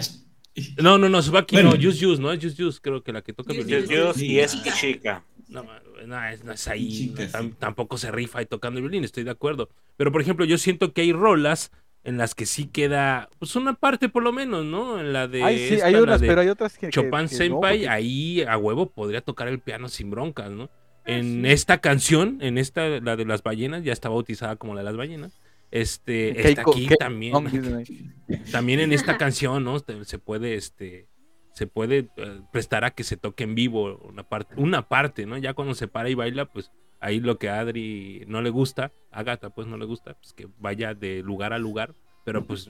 [0.82, 1.72] No, no, no, Tsubaki Bueno.
[1.72, 2.32] no, Just Just, ¿no?
[2.34, 3.88] Es Just Just, creo que la que toca Just violín.
[3.90, 4.28] Dios, Sí.
[4.28, 5.24] y es Chica.
[5.48, 5.64] No,
[6.08, 9.24] no, es, no es ahí, no, tam- tampoco se rifa ahí tocando el violín, estoy
[9.24, 9.70] de acuerdo.
[9.96, 11.72] Pero, por ejemplo, yo siento que hay rolas
[12.06, 15.00] en las que sí queda, pues una parte por lo menos, ¿no?
[15.00, 15.44] En la de...
[15.44, 16.88] Ay, sí, esta, hay unas, pero hay otras que.
[16.88, 20.50] que- Chopin que no, Senpai, porque- ahí a huevo podría tocar el piano sin broncas,
[20.52, 20.70] ¿no?
[21.06, 21.52] En sí.
[21.52, 24.98] esta canción, en esta, la de las ballenas, ya está bautizada como la de las
[24.98, 25.40] ballenas.
[25.72, 27.34] Este, está aquí Keiko también.
[28.52, 29.80] También en esta canción, ¿no?
[29.80, 31.08] Te- Se puede, este,
[31.54, 35.38] se puede eh, prestar a que se toque en vivo una parte, una parte, ¿no?
[35.38, 36.72] Ya cuando se para y baila, pues
[37.06, 40.34] ahí lo que a Adri no le gusta, a Gata pues no le gusta, pues
[40.34, 42.70] que vaya de lugar a lugar, pero pues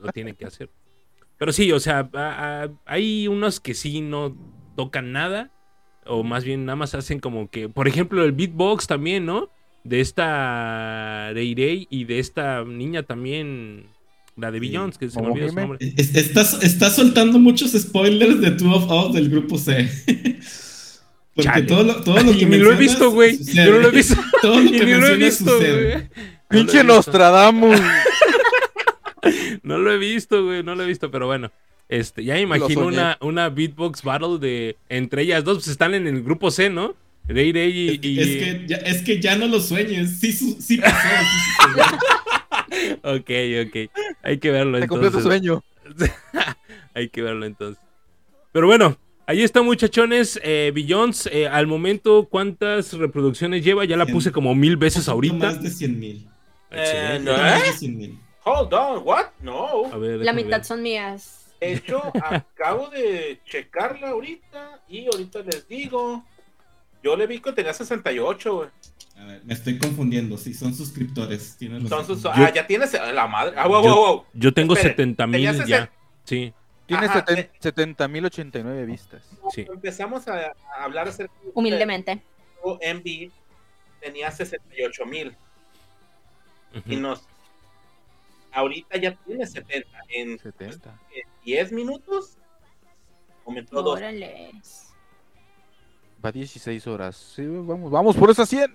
[0.00, 0.70] lo tiene que hacer.
[1.38, 4.36] Pero sí, o sea, a- a- hay unos que sí no
[4.76, 5.50] tocan nada,
[6.06, 9.48] o más bien nada más hacen como que, por ejemplo, el beatbox también, ¿no?
[9.84, 13.86] De esta Reirei y de esta niña también,
[14.36, 14.60] la de.
[14.60, 15.78] Billions, que se me olvidó su nombre.
[15.96, 19.88] es- Estás, estás soltando muchos spoilers de Two of Us del grupo C.
[21.34, 21.66] Porque Chale.
[21.66, 23.38] todo lo, todo lo Y que ni lo he visto, güey.
[23.42, 24.16] Yo no lo he visto.
[24.42, 25.94] Todo lo Y que ni lo he visto, güey.
[25.94, 26.08] No
[26.48, 26.84] Pinche visto.
[26.84, 27.80] Nostradamus.
[29.62, 31.50] No lo he visto, güey, no lo he visto, pero bueno.
[31.88, 36.06] Este, ya me imagino una, una beatbox battle de entre ellas dos, pues están en
[36.06, 36.94] el grupo C, ¿no?
[37.26, 40.18] Rey Rey y, Es, que- y- es que ya, es que ya no lo sueñes.
[40.20, 40.94] Sí, su- sí pasó.
[41.74, 42.96] sí.
[43.02, 43.30] Ok,
[43.66, 43.90] ok.
[44.22, 45.22] Hay que verlo Te cumplió tu entonces.
[45.40, 45.62] sueño.
[46.94, 47.82] Hay que verlo entonces.
[48.52, 50.40] Pero bueno, ahí está muchachones.
[50.42, 53.84] Eh, Billions, eh, al momento, ¿cuántas reproducciones lleva?
[53.84, 55.34] Ya la puse como mil veces ahorita.
[55.34, 56.28] Más de 100 mil.
[56.70, 57.22] Eh,
[57.76, 58.18] 100 mil.
[58.44, 59.26] Hold on, what?
[59.40, 59.92] No.
[59.92, 60.64] A ver, La mitad ver.
[60.64, 61.54] son mías.
[61.60, 66.24] De hecho, acabo de checarla ahorita y ahorita les digo.
[67.02, 68.68] Yo le vi que tenía 68, güey.
[69.16, 70.38] A ver, me estoy confundiendo.
[70.38, 71.56] Sí, son suscriptores.
[71.58, 72.00] Tienes razón.
[72.00, 73.54] Entonces, ah, ya tienes la madre.
[73.56, 74.24] Ah, wow, wow, wow.
[74.32, 75.90] Yo tengo Espere, 70 mil ya.
[76.24, 76.52] Sí,
[76.86, 77.50] Tiene Ajá, seten- eh.
[77.60, 79.22] 70.089 vistas.
[79.50, 79.66] sí.
[79.70, 82.22] Empezamos a, a hablar acerca de Humildemente.
[82.64, 83.30] MV
[84.00, 85.36] tenía 68 mil
[86.86, 87.00] y Ujú.
[87.00, 87.26] nos
[88.52, 90.98] ahorita ya tiene 70 en 70.
[91.14, 92.36] en 10 minutos
[93.46, 94.52] aumentó dos Órale.
[96.24, 97.16] Va 16 horas.
[97.16, 98.72] Sí, vamos, vamos por esas 100.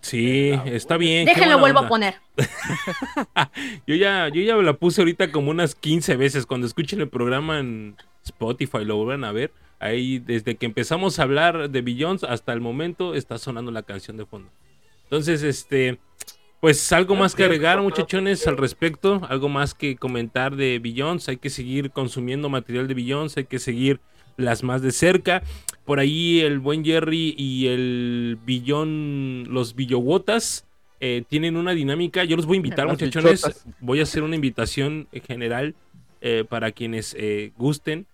[0.00, 1.26] Sí, está bien.
[1.26, 2.14] Déjenlo, vuelvo a poner.
[3.86, 6.46] Yo ya, yo ya la puse ahorita como unas 15 veces.
[6.46, 9.52] Cuando escuchen el programa en Spotify, lo vuelvan a ver.
[9.80, 14.16] Ahí, desde que empezamos a hablar de Billions hasta el momento, está sonando la canción
[14.16, 14.50] de fondo.
[15.04, 15.98] Entonces, este,
[16.60, 19.22] pues algo más que agregar, muchachones, al respecto.
[19.28, 21.28] Algo más que comentar de Billions.
[21.28, 23.36] Hay que seguir consumiendo material de Billions.
[23.36, 24.00] Hay que seguir
[24.36, 25.42] las más de cerca.
[25.88, 30.66] Por ahí el buen Jerry y el Billón, los Billowotas,
[31.00, 32.24] eh, tienen una dinámica.
[32.24, 33.42] Yo los voy a invitar, Las muchachones.
[33.42, 33.66] bichotas.
[33.80, 35.74] Voy a hacer una invitación en general
[36.20, 38.06] eh, para quienes eh, gusten.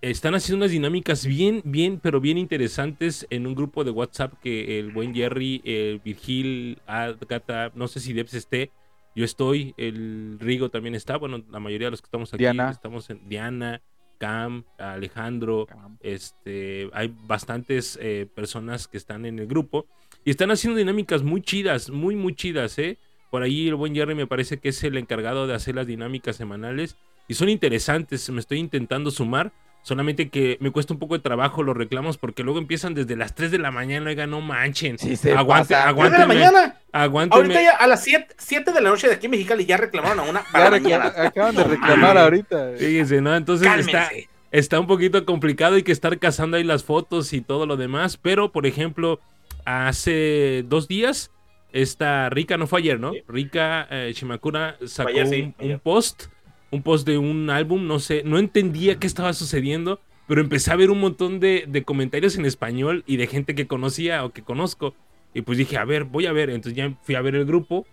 [0.00, 4.78] Están haciendo unas dinámicas bien, bien, pero bien interesantes en un grupo de WhatsApp que
[4.78, 8.70] el buen Jerry, el Virgil, Agatha, no sé si Debs esté,
[9.14, 12.70] yo estoy, el Rigo también está, bueno, la mayoría de los que estamos aquí Diana.
[12.70, 13.82] estamos en Diana,
[14.18, 15.66] Cam, Alejandro,
[16.00, 19.86] este, hay bastantes eh, personas que están en el grupo
[20.24, 22.98] y están haciendo dinámicas muy chidas, muy, muy chidas, ¿eh?
[23.30, 26.36] Por ahí el buen Jerry me parece que es el encargado de hacer las dinámicas
[26.36, 26.96] semanales
[27.28, 29.52] y son interesantes, me estoy intentando sumar,
[29.82, 33.34] solamente que me cuesta un poco de trabajo los reclamos porque luego empiezan desde las
[33.34, 34.98] 3 de la mañana, oiga, no manchen.
[34.98, 35.94] Sí, se Aguante, pasa.
[35.94, 37.42] ¿Tres de la aguántenme, mañana aguántenme.
[37.44, 40.20] ahorita ya a las 7, 7 de la noche de aquí en Mexicali ya reclamaron
[40.20, 42.72] a una para mañana acaban de reclamar ahorita.
[42.78, 43.34] Fíjense, ¿no?
[43.34, 47.40] Entonces está, cálmense está un poquito complicado, hay que estar cazando ahí las fotos y
[47.40, 49.20] todo lo demás, pero por ejemplo,
[49.64, 51.30] hace dos días,
[51.72, 53.12] esta Rika, no fue ayer, ¿no?
[53.12, 53.22] Sí.
[53.28, 55.74] Rika eh, Shimakura sacó ayer, sí, un, ayer.
[55.74, 56.24] un post,
[56.70, 60.76] un post de un álbum, no sé, no entendía qué estaba sucediendo, pero empecé a
[60.76, 64.94] ver un montón de, comentarios en español y de gente que conocía o que conozco.
[65.34, 66.50] Y pues dije, a ver, voy a ver.
[66.50, 67.86] Entonces ya fui a ver el grupo,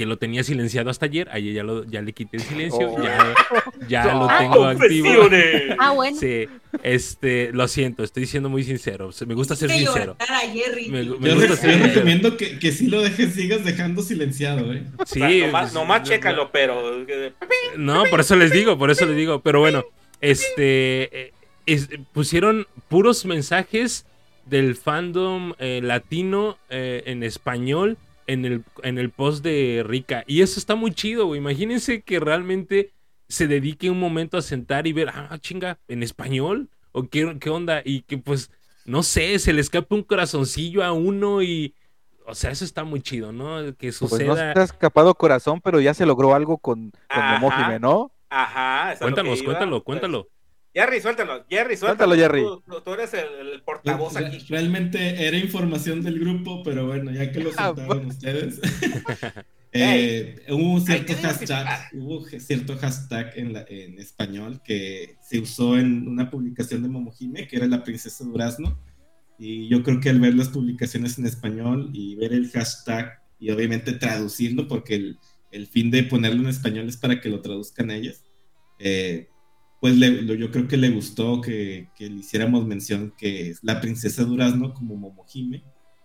[0.00, 1.28] que lo tenía silenciado hasta ayer.
[1.30, 3.02] Ayer ya, lo, ya le quité el silencio, Oh.
[3.02, 3.34] ya,
[3.86, 5.08] ya lo Ah, tengo activo.
[5.78, 6.16] Ah, bueno.
[6.18, 6.46] Sí,
[6.82, 9.10] este, lo siento, estoy siendo muy sincero.
[9.26, 10.16] Me gusta ser sincero.
[10.88, 14.00] Me, me Yo, gusta re- ser yo recomiendo que, que sí lo dejes, sigas dejando
[14.00, 14.84] silenciado, ¿eh?
[15.04, 17.04] Sí, nomás, pues, nomás no- chécalo pero
[17.76, 19.40] No, por eso les digo, por eso les digo.
[19.42, 19.84] Pero bueno,
[20.22, 21.32] este eh,
[21.66, 24.06] es- pusieron puros mensajes
[24.46, 27.98] del fandom eh, latino eh, en español
[28.32, 30.24] en el, en el post de Rika.
[30.26, 31.40] Y eso está muy chido, güey.
[31.40, 32.92] Imagínense que realmente
[33.28, 36.68] se dedique un momento a sentar y ver, ah, chinga, en español.
[36.92, 37.82] ¿O qué, qué onda?
[37.84, 38.50] Y que pues
[38.84, 41.74] no sé, se le escapa un corazoncillo a uno y,
[42.26, 43.76] o sea, eso está muy chido, ¿no?
[43.76, 44.52] Que Pues no suceda.
[44.54, 47.78] se ha escapado corazón, pero ya se logró algo con, con Ajá.
[47.78, 48.12] ¿no?
[48.28, 49.84] Ajá, Cuéntanos, cuéntalo, pues.
[49.84, 50.28] cuéntalo.
[50.72, 51.44] Jerry, suéltalo.
[51.50, 52.14] Jerry, Suéltalo, suéltalo.
[52.16, 52.42] Jerry.
[52.42, 54.38] Tú, tú- eres el, el portavoz Re- aquí.
[54.48, 58.60] Realmente era información del grupo, pero bueno, ya que lo Ah, soltaron ustedes.
[59.72, 65.76] eh, hubo un cierto hashtag, hubo cierto hashtag en, la- en español que se usó
[65.78, 68.78] en una publicación de Momojime, que era la princesa Durazno.
[69.38, 73.50] Y yo creo que al ver las publicaciones en español y ver el hashtag y
[73.50, 75.18] obviamente traducirlo, porque el,
[75.50, 78.22] el fin de ponerlo en español es para que lo traduzcan ellas,
[78.78, 79.29] eh,
[79.80, 83.60] pues le- lo- yo creo que le gustó que, que le hiciéramos mención que es
[83.64, 85.64] la princesa Durazno como Momojime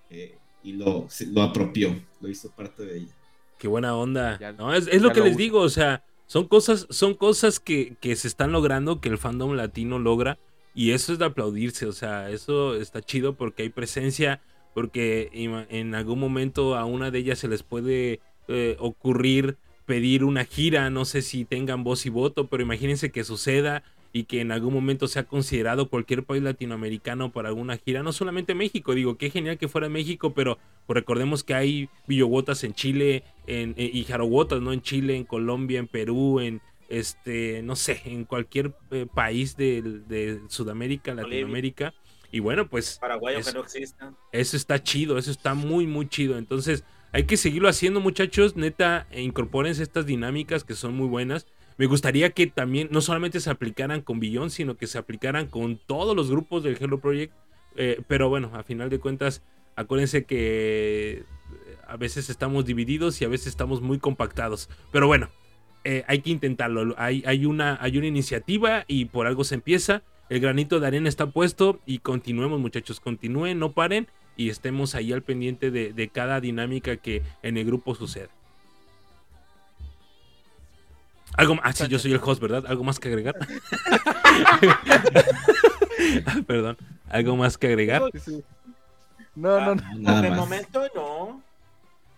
[0.09, 3.15] eh, y lo, se- lo apropió, lo hizo parte de ella.
[3.57, 4.37] Qué buena onda.
[4.39, 5.39] Ya- no, es, es lo que lo les uso.
[5.39, 9.53] digo, o sea, son cosas, son cosas que, que se están logrando, que el fandom
[9.55, 10.39] latino logra,
[10.73, 14.41] y eso es de aplaudirse, o sea, eso está chido porque hay presencia,
[14.73, 18.19] porque en algún momento a una de ellas se les puede
[18.49, 23.23] eh, ocurrir pedir una gira, no sé si tengan voz y voto, pero imagínense que
[23.23, 28.13] suceda y que en algún momento sea considerado cualquier país latinoamericano para alguna gira, no
[28.13, 30.57] solamente México, digo, qué genial que fuera México, pero
[30.87, 34.71] pues recordemos que hay billowotas en Chile en, en- y jarowotas, ¿no?
[34.71, 40.39] En Chile, en Colombia, en Perú, en este, no sé, en cualquier eh, país de,
[40.47, 41.13] Sudamérica.
[41.13, 41.93] Latinoamérica.
[42.31, 44.15] Y bueno, pues que no existan.
[44.31, 46.37] eso está chido, eso está muy, muy chido.
[46.37, 46.83] Entonces,
[47.15, 48.57] hay que seguirlo haciendo, muchachos.
[48.57, 51.47] Neta, e incorpórense estas dinámicas que son muy buenas.
[51.77, 55.77] Me gustaría que también no solamente se aplicaran con Billón, sino que se aplicaran con
[55.77, 57.33] todos los grupos del Hello Project.
[57.77, 59.43] Eh, pero bueno, a final de cuentas,
[59.77, 61.25] acuérdense que eh,
[61.87, 64.69] a veces estamos divididos y a veces estamos muy compactados.
[64.91, 65.29] Pero bueno,
[65.85, 66.95] eh, hay que intentarlo.
[66.97, 70.03] Hay, una, hay una iniciativa y por algo se empieza.
[70.27, 75.13] El granito de arena está puesto y continuemos muchachos, continúen, no paren y estemos ahí
[75.13, 78.29] al pendiente de, de cada dinámica que en el grupo suceda.
[81.37, 82.63] Algo más, ah, sí, yo soy el host, ¿verdad?
[82.67, 83.35] ¿Algo más que agregar?
[84.35, 84.59] Ah,
[86.47, 86.77] Perdón,
[87.09, 88.03] ¿algo más que agregar?
[89.35, 90.23] No, no, no.
[90.23, 90.37] El más.
[90.37, 91.41] momento no.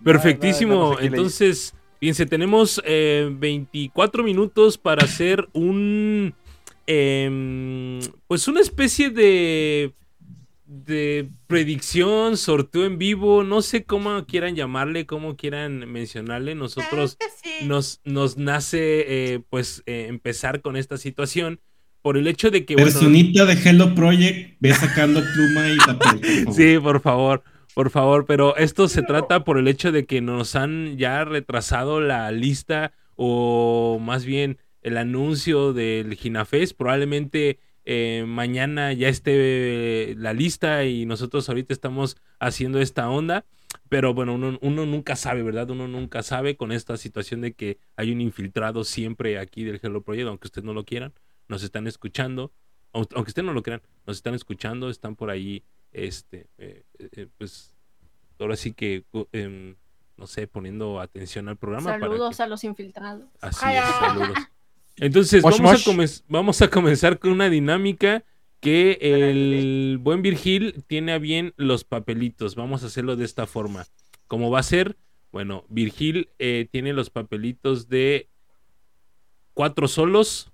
[0.03, 0.97] Perfectísimo.
[0.99, 6.35] Entonces, fíjense, tenemos eh, 24 minutos para hacer un.
[6.85, 9.93] em, pues una especie de.
[10.67, 13.43] De predicción, sorteo en vivo.
[13.43, 16.55] No sé cómo quieran llamarle, cómo quieran mencionarle.
[16.55, 17.17] Nosotros
[17.63, 21.61] nos, nos nace, eh, pues, eh, empezar con esta situación.
[22.01, 22.75] Por el hecho de que.
[22.75, 26.45] bueno, Personita de Hello Project, ve sacando pluma y papel.
[26.45, 26.53] por.
[26.53, 30.55] Sí, por favor, por favor, pero esto se trata por el hecho de que nos
[30.55, 36.77] han ya retrasado la lista o más bien el anuncio del Ginafest.
[36.77, 37.59] Probablemente
[37.89, 39.31] eh, mañana ya esté
[40.11, 43.45] eh, la lista y nosotros ahorita estamos haciendo esta onda.
[43.87, 45.69] Pero bueno, uno, uno nunca sabe, ¿verdad?
[45.69, 50.01] Uno nunca sabe con esta situación de que hay un infiltrado siempre aquí del Hello
[50.01, 51.13] Project, aunque ustedes no lo quieran,
[51.47, 52.51] nos están escuchando,
[52.91, 57.73] aunque ustedes no lo crean, nos están escuchando, están por ahí este, eh, eh, pues,
[58.39, 59.75] ahora sí que, em,
[60.17, 61.85] no sé, poniendo atención al programa.
[61.91, 63.23] para Saludos que- a los infiltrados.
[63.39, 63.93] Así es, ay.
[64.01, 64.37] saludos.
[64.99, 65.81] Entonces, Mosh, vamos, mosh.
[65.81, 68.23] A comen- vamos a comenzar con una dinámica
[68.59, 72.55] que el buen Virgil tiene a bien los papelitos.
[72.55, 73.85] Vamos a hacerlo de esta forma.
[74.27, 74.97] ¿Cómo va a ser?
[75.31, 78.29] Bueno, Virgil eh, tiene los papelitos de
[79.53, 80.51] cuatro solos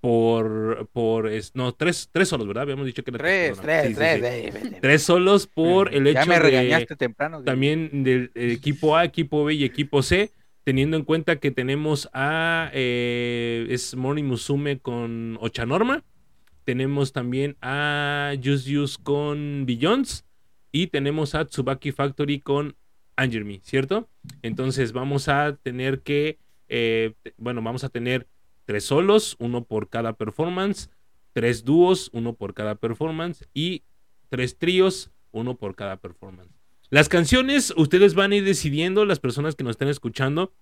[0.00, 2.62] por, por, es- no, tres, tres solos, ¿verdad?
[2.62, 4.44] Habíamos dicho que era Tres, tres, Sí, sí, tres.
[4.44, 4.50] sí.
[4.52, 4.80] vete.
[4.80, 7.38] Tres solos por el hecho Ya me de regañaste temprano.
[7.38, 7.44] güey.
[7.46, 10.30] también del equipo A, equipo B y equipo C,
[10.66, 16.02] teniendo en cuenta que tenemos a eh, es Mori Musume con Ochanorma,
[16.64, 20.24] tenemos también a Just con Billions
[20.72, 22.74] y tenemos a Tsubaki Factory con
[23.14, 24.08] Angerme, ¿cierto?
[24.42, 28.26] Entonces vamos a tener que, eh, bueno, vamos a tener
[28.64, 30.90] tres solos, uno por cada performance,
[31.32, 33.84] tres dúos, uno por cada performance y
[34.30, 36.55] tres tríos, uno por cada performance.
[36.88, 40.52] Las canciones, ustedes van a ir decidiendo, las personas que nos están escuchando,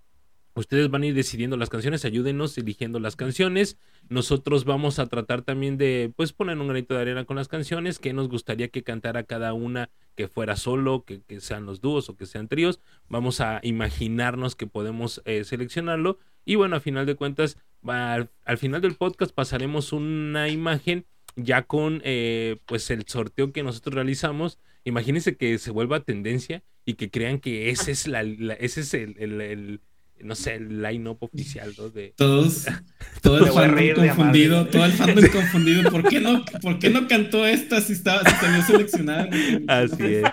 [0.55, 3.77] ustedes van a ir decidiendo las canciones, ayúdenos eligiendo las canciones.
[4.09, 7.99] Nosotros vamos a tratar también de, pues, poner un granito de arena con las canciones,
[7.99, 12.09] que nos gustaría que cantara cada una, que fuera solo, que, que sean los dúos
[12.09, 12.81] o que sean tríos.
[13.09, 16.19] Vamos a imaginarnos que podemos eh, seleccionarlo.
[16.47, 21.05] Y bueno, a final de cuentas, al, al final del podcast pasaremos una imagen
[21.37, 24.59] ya con eh, pues el sorteo que nosotros realizamos.
[24.85, 28.95] Imagínense que se vuelva tendencia y que crean que ese es la, la- ese es
[28.95, 29.81] el, el- el-
[30.23, 31.89] no sé, el line-up oficial, ¿no?
[31.91, 32.67] De Todos,
[33.23, 35.91] Todo el fandom confundido, todo el fandom confundido.
[35.91, 39.29] ¿Por qué no, por qué no cantó esta si estaba, si salió seleccionada?
[39.69, 40.25] Así es,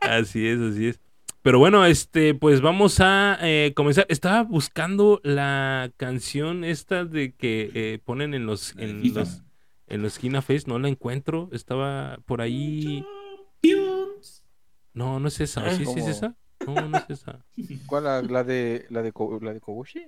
[0.00, 1.00] así es, así es.
[1.40, 4.06] Pero bueno, este, pues vamos a eh, comenzar.
[4.08, 9.42] Estaba buscando la canción esta de que eh, ponen en los, en los,
[9.88, 11.48] en los Face, no la encuentro.
[11.52, 13.04] Estaba por ahí.
[13.62, 14.44] Champions.
[14.94, 15.64] No, no es esa.
[15.64, 16.36] Ah, ¿Sí, sí es esa?
[16.66, 17.44] No, no es esa.
[17.86, 18.04] ¿Cuál?
[18.04, 20.04] La, la de la de, la de Kobushi?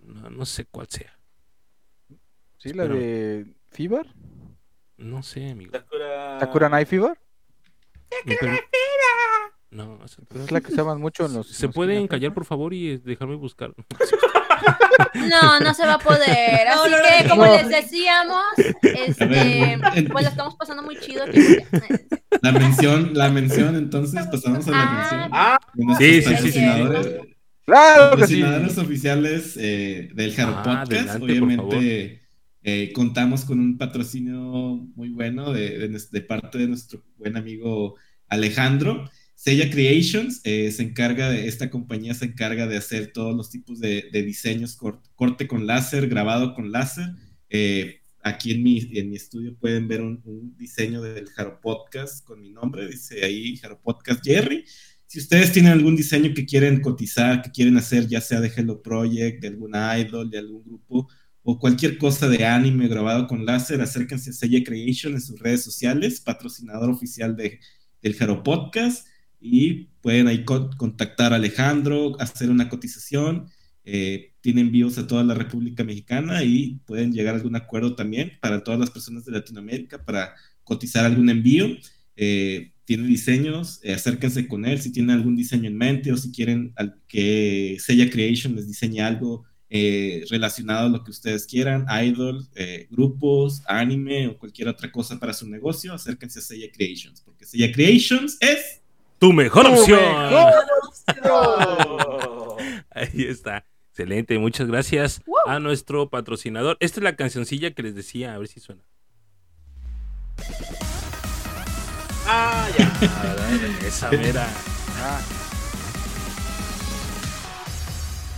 [0.00, 1.18] No, no sé cuál sea.
[2.58, 4.06] Sí, la de Fever.
[4.96, 5.72] No sé, amigo.
[5.72, 6.40] Sakura...
[6.40, 7.18] Sakura Night Fever.
[8.26, 8.60] Permi-
[9.70, 11.48] No, Pues es la que se llaman mucho en los.
[11.48, 13.72] ¿Se en los pueden callar, por favor, y dejarme buscar?
[15.14, 16.68] No, no se va a poder.
[16.68, 17.30] Así no, no, que, no.
[17.30, 17.56] como No.
[17.56, 18.42] les decíamos,
[18.82, 19.78] este,
[20.10, 21.24] pues la estamos pasando muy chido.
[21.24, 21.38] aquí
[22.40, 24.98] La mención, la mención, entonces pasamos a la Ah.
[25.00, 25.30] mención.
[25.32, 26.60] Ah, de nuestros Sí, sí, sí.
[27.64, 28.42] Claro que sí.
[28.80, 30.90] oficiales eh, del Jaro Ah, Podcast.
[30.92, 32.22] adelante, Obviamente
[32.64, 34.36] eh, contamos con un patrocinio
[34.94, 37.96] muy bueno de, de nues- de parte de nuestro buen amigo
[38.28, 39.08] Alejandro.
[39.44, 43.80] Sella Creations eh, se encarga de, esta compañía se encarga de hacer todos los tipos
[43.80, 47.08] de, de diseños, cor- corte con láser, grabado con láser.
[47.50, 52.24] Eh, aquí en mi, en mi estudio pueden ver un, un diseño del Jaro Podcast
[52.24, 54.64] con mi nombre, dice ahí Jaro Podcast Jerry.
[55.06, 58.80] Si ustedes tienen algún diseño que quieren cotizar, que quieren hacer, ya sea de Hello
[58.80, 61.08] Project, de alguna idol, de algún grupo,
[61.42, 65.64] o cualquier cosa de anime grabado con láser, acérquense a Sella Creation en sus redes
[65.64, 67.58] sociales, patrocinador oficial de,
[68.00, 69.08] del Jaro Podcast,
[69.42, 73.48] y pueden ahí co- contactar a Alejandro, hacer una cotización.
[73.84, 78.32] Eh, tiene envíos a toda la República Mexicana y pueden llegar a algún acuerdo también
[78.40, 81.66] para todas las personas de Latinoamérica para cotizar algún envío.
[82.16, 86.30] Eh, tiene diseños, eh, acérquense con él si tienen algún diseño en mente o si
[86.30, 86.74] quieren
[87.08, 92.86] que Sella Creation les diseñe algo eh, relacionado a lo que ustedes quieran, idol, eh,
[92.90, 97.72] grupos, anime o cualquier otra cosa para su negocio, acérquense a Sella Creations, porque Sella
[97.72, 98.81] Creations es
[99.22, 100.00] ¡Tu mejor ¡Tu opción!
[100.00, 100.52] mejor
[101.30, 102.56] oh.
[102.90, 103.64] Ahí está.
[103.90, 105.36] Excelente, muchas gracias Wow.
[105.46, 106.76] a nuestro patrocinador.
[106.80, 108.82] Esta es la cancioncilla que les decía, a ver si suena.
[112.26, 112.92] ah, ya.
[113.86, 114.48] Esa mera.
[114.98, 115.20] Ah,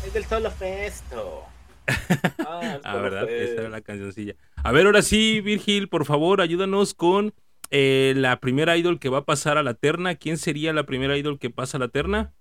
[0.06, 1.44] Es del solo festo.
[2.46, 3.26] Ah, Ah, ¿verdad?
[3.30, 4.34] Esa era la cancioncilla.
[4.56, 7.32] A ver, ahora sí, Virgil, por favor, ayúdanos con
[7.70, 10.14] eh, la primera idol que va a pasar a la terna.
[10.14, 12.32] ¿Quién sería la primera idol que pasa a la terna?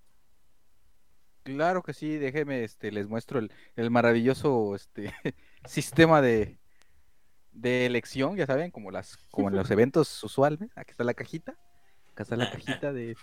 [1.44, 2.18] claro que sí.
[2.18, 5.14] Déjeme, este, les muestro el, el maravilloso, este,
[5.66, 6.58] sistema de,
[7.54, 10.70] de elección, ya saben, como las, como en los eventos usuales.
[10.76, 11.56] Aquí está la cajita.
[12.12, 13.16] Acá está la cajita de.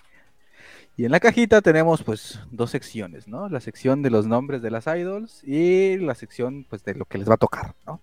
[0.97, 3.49] Y en la cajita tenemos, pues, dos secciones, ¿no?
[3.49, 7.19] La sección de los nombres de las idols y la sección, pues, de lo que
[7.19, 8.01] les va a tocar, ¿no?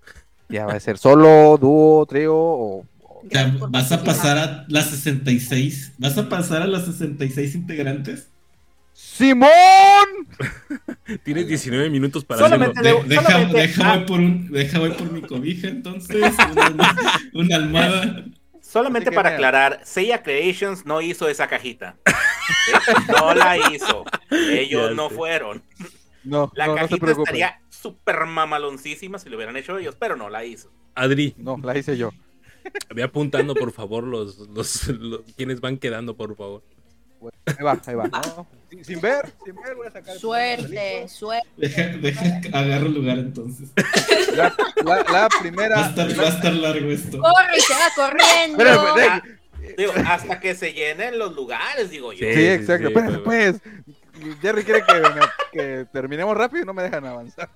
[0.49, 2.85] Ya va a ser solo, dúo, trío o,
[3.29, 5.93] Gracias vas a pasar a las 66.
[5.97, 8.29] ¿Vas a pasar a las 66 integrantes?
[8.93, 9.49] ¡Simón!
[11.23, 13.03] Tienes 19 minutos para Solamente hacerlo.
[13.03, 13.95] De- de- deja, solamente- deja, ah.
[13.97, 16.15] voy por un, deja voy por mi cobija entonces.
[16.73, 16.95] Una,
[17.33, 18.25] una almohada.
[18.61, 21.95] Solamente para aclarar, Seiya Creations no hizo esa cajita.
[22.05, 22.91] ¿Sí?
[23.09, 24.03] No la hizo.
[24.51, 25.63] Ellos no fueron.
[26.23, 30.43] No, La no, cajita estaría súper mamaloncísima si lo hubieran hecho ellos, pero no la
[30.43, 30.71] hizo.
[30.95, 32.11] Adri, No, la hice yo.
[32.93, 36.63] Ve apuntando, por favor, los, los, los- quienes van quedando, por favor.
[37.47, 38.07] Ahí va, ahí va.
[38.07, 38.47] ¿no?
[38.69, 40.13] Sin, sin ver, sin ver, voy a sacar.
[40.13, 41.47] el Suerte, suerte.
[41.57, 43.69] Deja, deja, agarro lugar entonces.
[44.35, 44.53] La,
[44.83, 45.87] la- la Va a primera.
[45.87, 47.19] estar, va a estar largo esto.
[47.19, 48.63] Corre, se va corriendo.
[48.63, 49.21] De- Ah,
[49.77, 52.19] digo, hasta que se llenen los lugares, digo yo.
[52.27, 52.33] Sí.
[52.35, 52.87] Sí, exacto.
[52.89, 54.39] sí, Espérame, pues, pues.
[54.41, 55.01] Jerry quiere que,
[55.51, 57.49] que terminemos rápido y no me dejan avanzar.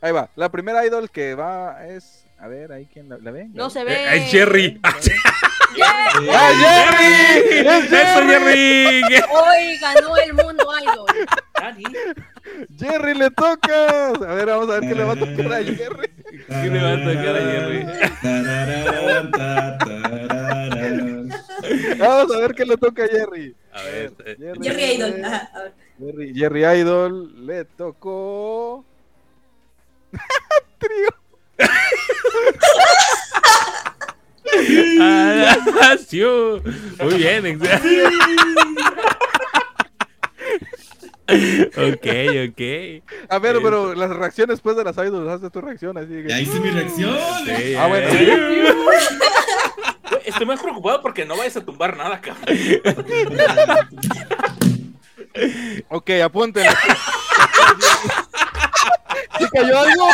[0.00, 0.30] Ahí va.
[0.36, 2.25] La primera idol que va es.
[2.38, 3.48] A ver, ahí quién la, la ve.
[3.54, 4.16] No se Eh, ve.
[4.16, 4.80] es Jerry.
[5.82, 7.68] ¡Ah, Jerry!
[7.68, 9.02] ¡Es ¡Eso, Jerry!
[9.08, 9.24] Jerry!
[9.30, 11.06] Hoy ganó el mundo idol.
[11.54, 11.84] Dani,
[12.78, 14.08] ¡Jerry le toca!
[14.08, 16.10] A ver, vamos a ver qué le va a tocar a Jerry.
[16.48, 17.86] ¿Qué le va a tocar a Jerry?
[21.98, 23.54] Vamos a ver qué le toca a Jerry.
[23.72, 25.24] A ver, eh, Jerry Idol.
[25.24, 25.72] Ajá, a ver.
[25.98, 28.84] Jerry, Jerry Idol le tocó.
[30.78, 31.08] Trío.
[36.08, 36.22] Sí.
[37.00, 37.60] Muy bien,
[41.28, 42.06] ok,
[42.50, 42.62] ok.
[43.28, 43.62] A ver, Eso.
[43.62, 46.08] pero las reacciones después de las idols, haz tu reacción así.
[46.08, 47.16] que- Ya hice mi reacción.
[47.44, 48.06] Sí, Ah, bueno.
[48.08, 48.74] eh.
[48.84, 48.98] güey,
[50.24, 52.44] estoy más preocupado porque no vayas a tumbar nada, cabrón.
[55.88, 56.70] Ok, apúntenlo.
[59.38, 60.08] ¿Sí cayó algo?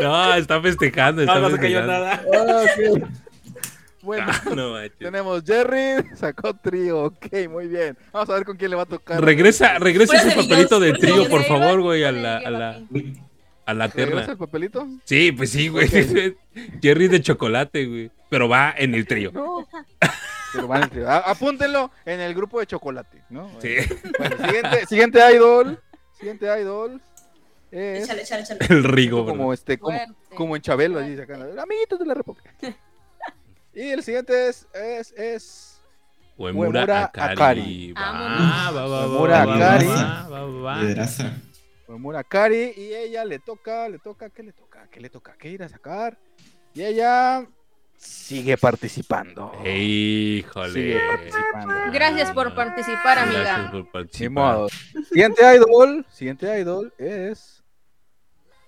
[0.00, 2.22] No, está festejando, está No, no se cayó nada.
[2.34, 2.64] Ah.
[4.02, 7.96] Bueno, Ah, no tenemos Jerry, sacó trío, ok, muy bien.
[8.12, 9.24] Vamos a ver con quién le va a tocar.
[9.24, 12.80] Regresa, regresa ese papelito de trío, por favor, güey, a el la, a la,
[13.64, 14.32] a la ¿Regresa terna.
[14.32, 14.88] el papelito?
[15.04, 15.88] Sí, pues sí, güey.
[16.82, 18.10] Jerry de chocolate, güey.
[18.28, 19.30] Pero va en el trío.
[19.32, 19.68] No.
[20.52, 21.08] Pero van en trío.
[21.08, 23.52] A- Apúntenlo en el grupo de chocolate, ¿no?
[23.60, 23.76] Sí.
[24.18, 25.78] Bueno, siguiente, siguiente idol.
[26.18, 27.00] Siguiente idol.
[27.72, 28.60] Es Échale, échale, échale.
[28.68, 29.52] El Rigo, como bro.
[29.54, 31.46] este, como, en Chabelo, así sacando.
[31.60, 32.54] Amiguitos de la República.
[33.74, 35.82] Y el siguiente es, es, es
[36.36, 37.32] Uemura Uemura Akari.
[37.32, 37.92] Akari.
[37.94, 39.86] Va, va, va, Uemura Akari.
[39.86, 40.82] va, va, va.
[40.82, 41.32] Liderazza.
[41.88, 42.74] Uemura Kari.
[42.76, 44.86] Y ella le toca, le toca, ¿qué le toca?
[44.90, 45.34] ¿Qué le toca?
[45.38, 46.18] ¿Qué ir a sacar?
[46.74, 47.46] Y ella
[47.96, 49.52] sigue participando.
[49.64, 50.72] Híjole.
[50.74, 51.74] Sigue participando.
[51.92, 53.40] Gracias por participar, amiga.
[53.40, 54.30] Gracias por Ni participar.
[54.56, 54.68] modo.
[55.08, 57.51] Siguiente idol, siguiente idol es.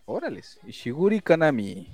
[0.06, 1.88] Órales, Ishiguri Kanami.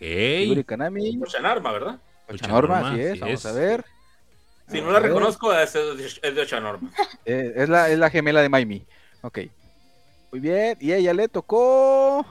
[0.00, 0.66] Ishiguri Ok.
[0.66, 1.18] Kanami.
[1.22, 1.98] Ochan arma, ¿verdad?
[2.28, 3.46] Ochanorma, Ochanorma, así es, así vamos es.
[3.46, 3.84] a ver.
[4.68, 6.90] Si no la reconozco, es de, es de Ochanorma.
[7.24, 8.84] Eh, es, la, es la gemela de Maimi.
[9.22, 9.40] Ok.
[10.32, 12.26] Muy bien, y a ella le tocó.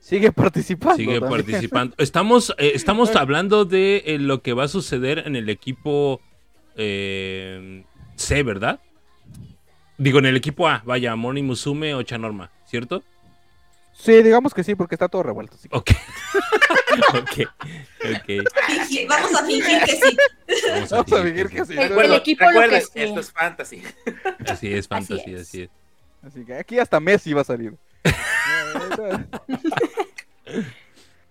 [0.00, 0.96] Sigue participando.
[0.96, 1.30] Sigue también.
[1.44, 1.94] participando.
[1.98, 6.20] Estamos, eh, estamos hablando de eh, lo que va a suceder en el equipo
[6.76, 7.84] eh,
[8.16, 8.80] C, ¿verdad?
[9.98, 13.02] Digo, en el equipo A, vaya, Moni Musume o Chanorma, ¿cierto?
[13.98, 15.56] Sí, digamos que sí, porque está todo revuelto.
[15.56, 15.68] sí.
[15.72, 15.90] Ok.
[17.14, 17.48] ok.
[18.04, 18.28] Ok.
[18.68, 20.16] Fingir- Vamos a fingir que sí.
[20.70, 21.72] Vamos Vamos a fingir que sí.
[21.72, 23.82] El- Recuerda- equipo lo que esto es fantasy.
[24.46, 25.40] Así es, fantasy, es.
[25.42, 25.70] así es.
[26.22, 27.74] Así que aquí hasta Messi va a salir.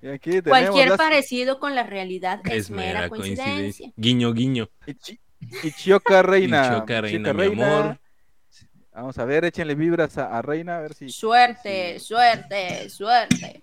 [0.01, 3.45] y aquí tenemos Cualquier las- parecido con la realidad es, Es mera coincidencia.
[3.45, 3.91] coincidencia.
[3.95, 4.69] Guiño, guiño.
[4.87, 5.19] Ichi-
[5.63, 6.65] Ichioka Reina.
[6.67, 7.99] Ichioka Reina, mi amor.
[8.95, 11.09] Vamos a ver, échenle vibras a, a Reina, a ver si.
[11.09, 13.61] Suerte, suerte, suerte.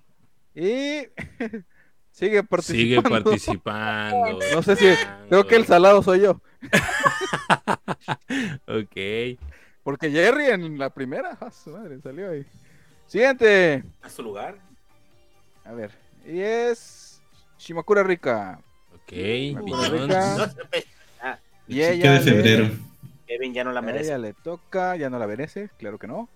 [0.55, 1.07] Y
[2.13, 3.01] sigue participando.
[3.01, 4.39] Sigue participando.
[4.55, 4.87] No sé si.
[5.31, 6.41] Creo que el salado soy yo.
[8.67, 9.39] Ok.
[9.83, 11.37] Porque Jerry en la primera.
[11.41, 12.45] ah, su madre, salió ahí.
[13.07, 13.85] Siguiente.
[14.03, 14.57] A su lugar.
[15.65, 15.91] A ver.
[16.27, 17.21] Y es.
[17.59, 18.61] Shimakura Rika.
[18.95, 19.11] Ok.
[19.13, 19.57] Bien.
[19.91, 20.37] Rica.
[20.37, 20.87] No, se-
[21.21, 22.71] ah, Y ella de le- febrero.
[23.33, 24.05] Kevin ya no la A merece.
[24.11, 26.29] ella le toca, ya no la merece, claro que no.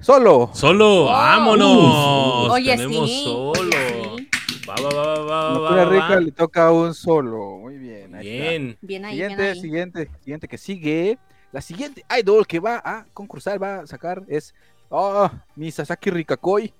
[0.00, 0.50] Solo.
[0.54, 1.06] Solo, Oh.
[1.06, 2.50] vámonos.
[2.50, 3.22] Oye, Tenemos sí.
[3.24, 3.70] solo.
[4.16, 4.28] Sí.
[4.68, 6.20] Va, va, va, va, va, va, Rika va.
[6.20, 7.58] le toca un solo.
[7.58, 8.14] Muy bien.
[8.14, 8.50] ahí está.
[8.50, 8.78] Bien.
[8.80, 9.60] Bien ahí, bien Siguiente, ahí.
[9.60, 11.18] siguiente, siguiente que sigue.
[11.52, 14.54] La siguiente idol que va a concursar, va a sacar es.
[14.90, 16.72] Oh, mi Sasaki Rikakoi.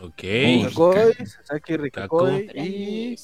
[0.00, 0.22] Ok.
[0.22, 2.40] Rikakoi, Sasaki Rikakoi.
[2.42, 2.58] Rikako.
[2.60, 3.16] Y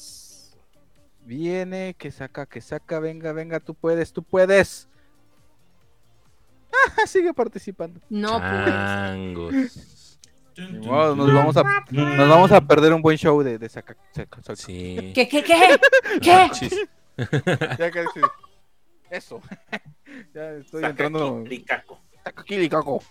[1.25, 2.99] viene, que saca, que saca.
[2.99, 4.88] Venga, venga, tú puedes, tú puedes.
[6.71, 7.99] Ah, sigue participando.
[8.09, 10.17] No, pues.
[10.81, 14.55] Modo, nos, vamos a, nos vamos a perder un buen show de, de Saka- Saka-
[14.57, 15.11] Sí.
[15.15, 15.79] ¿Qué, qué, qué?
[16.21, 16.49] ¿Qué?
[16.51, 16.75] Chis.
[17.77, 18.05] Ya que-
[19.09, 19.41] Eso.
[20.33, 21.43] ya estoy entrando.
[21.45, 23.03] Rikako.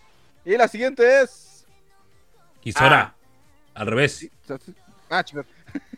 [0.45, 1.67] Y la siguiente es.
[2.61, 3.15] Kisora.
[3.75, 4.29] Al revés.
[5.09, 5.49] Ah, chingada.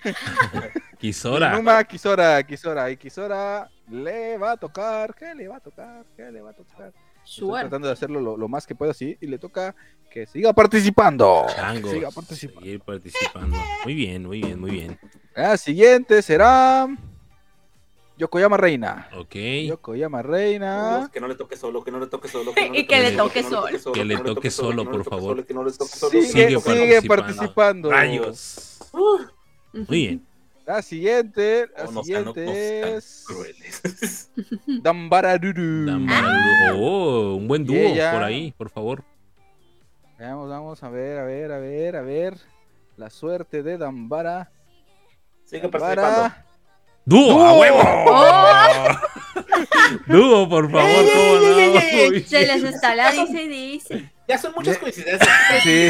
[0.99, 1.53] Kisora.
[1.57, 2.91] Numa Kisora, Kisora.
[2.91, 5.15] Y Kisora le va a tocar.
[5.15, 6.05] ¿Qué le va a tocar?
[6.17, 6.93] ¿Qué le va a tocar?
[7.25, 9.17] Estoy tratando de hacerlo lo, lo más que puedo así.
[9.21, 9.75] Y le toca
[10.11, 11.47] que siga participando.
[11.55, 11.93] Changos.
[11.93, 12.61] Siga participando.
[12.61, 13.57] Seguir participando.
[13.85, 14.99] Muy bien, muy bien, muy bien.
[15.35, 16.89] La siguiente será.
[18.19, 19.09] Yokoyama Reina.
[19.17, 19.35] Ok.
[19.67, 21.09] Yokoyama Reina.
[21.11, 22.53] Que no le toque solo, que no le toque solo.
[22.75, 23.93] Y que le toque solo.
[23.93, 25.47] Que le toque solo, por favor.
[25.47, 26.11] Que no le toque solo.
[26.11, 27.91] Sigue, Sigue sigue, participando.
[27.91, 28.79] Rayos.
[29.73, 30.27] Muy bien.
[30.71, 34.31] La siguiente, la Oh, no sean- no siguiente es crueles.
[34.83, 35.87] Dambararuru.
[35.87, 39.03] Dama- Oh, un buen dúo ella- por ahí, por favor.
[40.21, 42.39] Vamos, vamos a ver, a ver, a ver, a ver.
[42.97, 44.53] La suerte de Dambara.
[45.45, 46.03] Sigue participando.
[46.03, 46.47] Dambara.
[47.05, 47.43] ¡Dúo!
[47.45, 47.61] ¡A ¡Dúo!
[47.61, 47.79] huevo!
[50.07, 50.91] ¡Dúo, por favor!
[51.13, 52.09] ¿Cómo no?
[52.09, 54.11] Uy, Se les está la dice y dice.
[54.29, 55.29] Ya son muchas coincidencias.
[55.63, 55.89] Sí.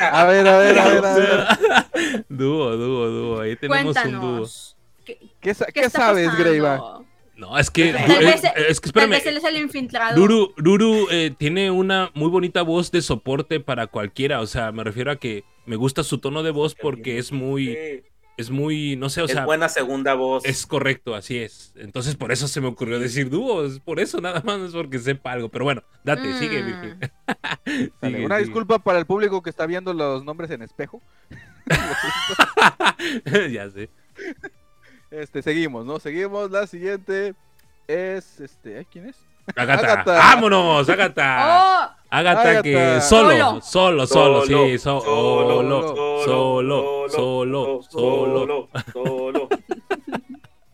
[0.00, 2.24] A ver, a ver, a ver, a ver.
[2.28, 3.40] Dúo, dúo, dúo.
[3.40, 4.48] Ahí tenemos un dúo.
[5.04, 6.36] ¿Qué, ¿Qué, sa- qué qué está sabes?
[6.36, 6.80] Greyback?
[7.36, 7.92] No, es que.
[7.92, 9.10] Tal vez- eh, es que Tal espérame.
[9.10, 10.14] vez él es el infiltrado.
[10.14, 14.40] Duru, Duru eh, tiene una muy bonita voz de soporte para cualquiera.
[14.40, 17.76] O sea, me refiero a que me gusta su tono de voz porque es muy.
[18.36, 18.96] Es muy.
[18.96, 19.40] No sé, o sea.
[19.40, 20.44] es buena segunda voz.
[20.44, 21.72] Es correcto, así es.
[21.76, 23.64] Entonces, por eso se me ocurrió decir dúo.
[23.66, 25.48] Es por eso, nada más, no es porque sepa algo.
[25.50, 26.38] Pero bueno, date, Mm.
[26.38, 26.62] sigue,
[27.66, 28.38] Sigue, Una sigue.
[28.38, 31.02] disculpa para el público que está viendo los nombres en espejo.
[33.50, 33.90] ya sé.
[35.10, 35.98] Este, seguimos, ¿no?
[35.98, 36.50] Seguimos.
[36.50, 37.34] La siguiente
[37.86, 38.86] es, este, ¿eh?
[38.90, 39.16] ¿quién es?
[39.56, 39.92] Agatha.
[39.92, 40.12] Agatha.
[40.18, 41.88] ¡Vámonos, Agatha!
[41.88, 41.90] ¡Oh!
[42.10, 48.68] Agatha, que solo, solo, solo, sí, so- solo, solo, solo, solo, solo.
[48.92, 49.48] solo.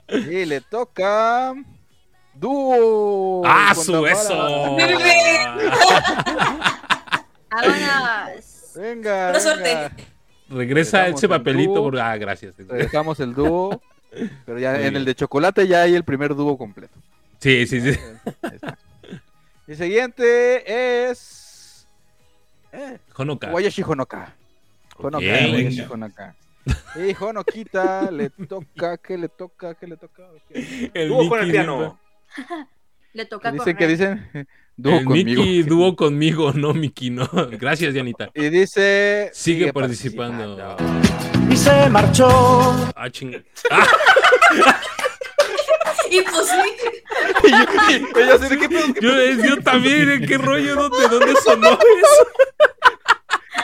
[0.09, 1.55] Y le toca.
[2.35, 3.43] Dúo.
[3.47, 4.37] ¡Ah, su eso!
[4.37, 5.03] Vámonos.
[8.75, 9.25] Venga.
[9.25, 9.63] Buena suerte.
[9.75, 9.93] venga.
[10.51, 11.75] Regresa ese papelito.
[11.83, 12.55] por- Ah, gracias.
[12.57, 13.81] Dejamos el dúo.
[14.47, 14.97] Pero ya Muy en bien.
[14.97, 16.99] el de chocolate ya hay el primer dúo completo.
[17.39, 17.99] Sí, sí, sí.
[19.67, 21.87] El siguiente es.
[22.73, 23.51] Eh, Honoka.
[23.53, 24.35] Wayashi Honoka.
[24.97, 25.53] Honoka, Ok.
[25.53, 25.81] Wayashi.
[25.83, 26.35] Honoka.
[26.97, 29.75] Y Honokita le toca, ¿qué le toca?
[29.75, 30.25] ¿Qué le toca?
[30.25, 30.91] Ok.
[30.93, 31.99] El Dúo con el piano.
[33.15, 33.89] Le toca Dicen que correr.
[33.91, 35.43] dicen dúo El conmigo.
[35.43, 37.27] Mickey dúo conmigo, no Mickey, no.
[37.59, 38.31] Gracias, Dianita.
[38.35, 39.31] Y dice.
[39.33, 40.77] Sigue, participando.
[41.51, 42.29] y se marchó.
[42.95, 43.33] Ah, ching.
[43.71, 43.87] Ah,
[46.11, 46.57] Y pues sí.
[47.45, 48.95] Y yo- y ella así de, ¿qué pedo?
[48.95, 50.75] ¿Qué yo, yo también, ¿en qué rollo?
[50.77, 52.27] ¿Dónde, dónde sonó eso?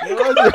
[0.03, 0.53] pedo?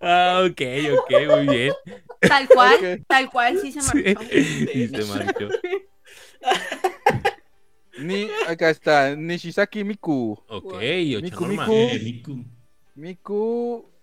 [0.00, 0.60] Ah, ok,
[0.98, 1.72] ok, muy bien.
[2.20, 3.06] Tal cual, Ok.
[3.06, 4.22] tal cual, sí se Sí, marchó.
[4.32, 5.48] y se marchó.
[7.98, 10.36] Ni, acá está, Nishizaki Miku.
[10.48, 11.66] Ok, Miku, Ochanorma.
[11.66, 11.72] Miku.
[11.74, 12.44] Eh, Miku.
[12.96, 13.93] Miku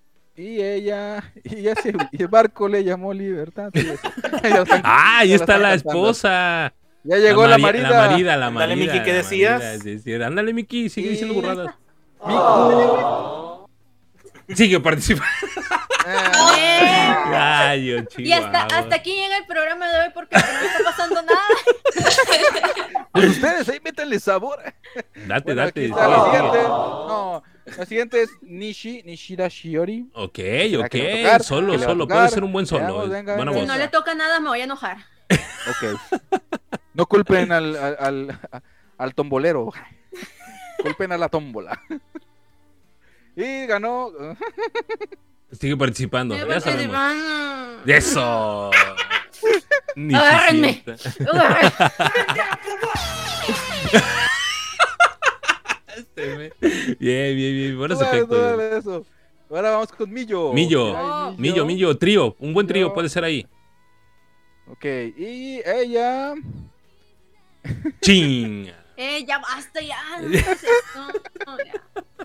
[0.41, 3.69] y ella, y, ya se- y el barco le llamó Libertad.
[3.73, 5.89] y están- Ah, ahí está la cantando.
[5.91, 6.73] esposa.
[7.03, 7.89] Ya llegó la, Mari- marida.
[7.89, 8.93] La marida, la Ándale, marida.
[8.93, 9.61] Miki, ¿qué decías?
[9.84, 11.73] marida, Ándale, Miki, sigue Y- diciendo burradas.
[12.26, 13.68] Miku.
[14.55, 15.31] Sigue participando.
[16.05, 21.22] Ah, Ay, yo, Y hasta, aquí llega el programa de hoy porque no está pasando
[21.22, 21.41] nada.
[23.13, 24.59] pues ustedes ahí métanle sabor.
[25.27, 25.85] Date, Bueno, date.
[25.88, 26.63] siguiente.
[26.68, 27.43] No,
[27.77, 30.10] la siguiente es Nishi, Nishida Shiori.
[30.14, 30.89] Ok, ¿Será ok.
[30.91, 31.43] tocar?
[31.43, 32.07] Solo, ¿Que le va a solo.
[32.07, 32.84] Puede ser un buen solo.
[32.85, 33.64] Veamos, es venga, buena venga.
[33.64, 34.98] Si no le toca nada, me voy a enojar.
[35.31, 35.99] Ok.
[36.93, 38.39] No culpen al, al, al,
[38.98, 39.72] al tombolero.
[40.81, 41.80] Culpen a la tómbola.
[43.35, 44.11] Y ganó.
[45.52, 46.35] Sigue participando.
[46.35, 46.95] Ya sabemos.
[46.95, 47.84] participando.
[47.85, 48.72] Eso.
[49.95, 50.84] Ni Agárrenme.
[56.99, 57.77] Bien, bien, bien.
[57.77, 58.39] Buenos dale, efectos.
[58.41, 59.06] dale eso.
[59.49, 60.53] Ahora vamos con Millo.
[60.53, 60.95] Millo.
[60.98, 62.35] Ay, Millo, Millo, trío.
[62.39, 63.45] Un buen trío puede ser ahí.
[64.68, 64.85] Ok,
[65.18, 66.34] y ella.
[68.02, 68.72] Ching.
[68.98, 69.98] Eh, ya basta, ya.
[70.22, 71.22] No, hagas esto.
[71.48, 71.73] No, ya.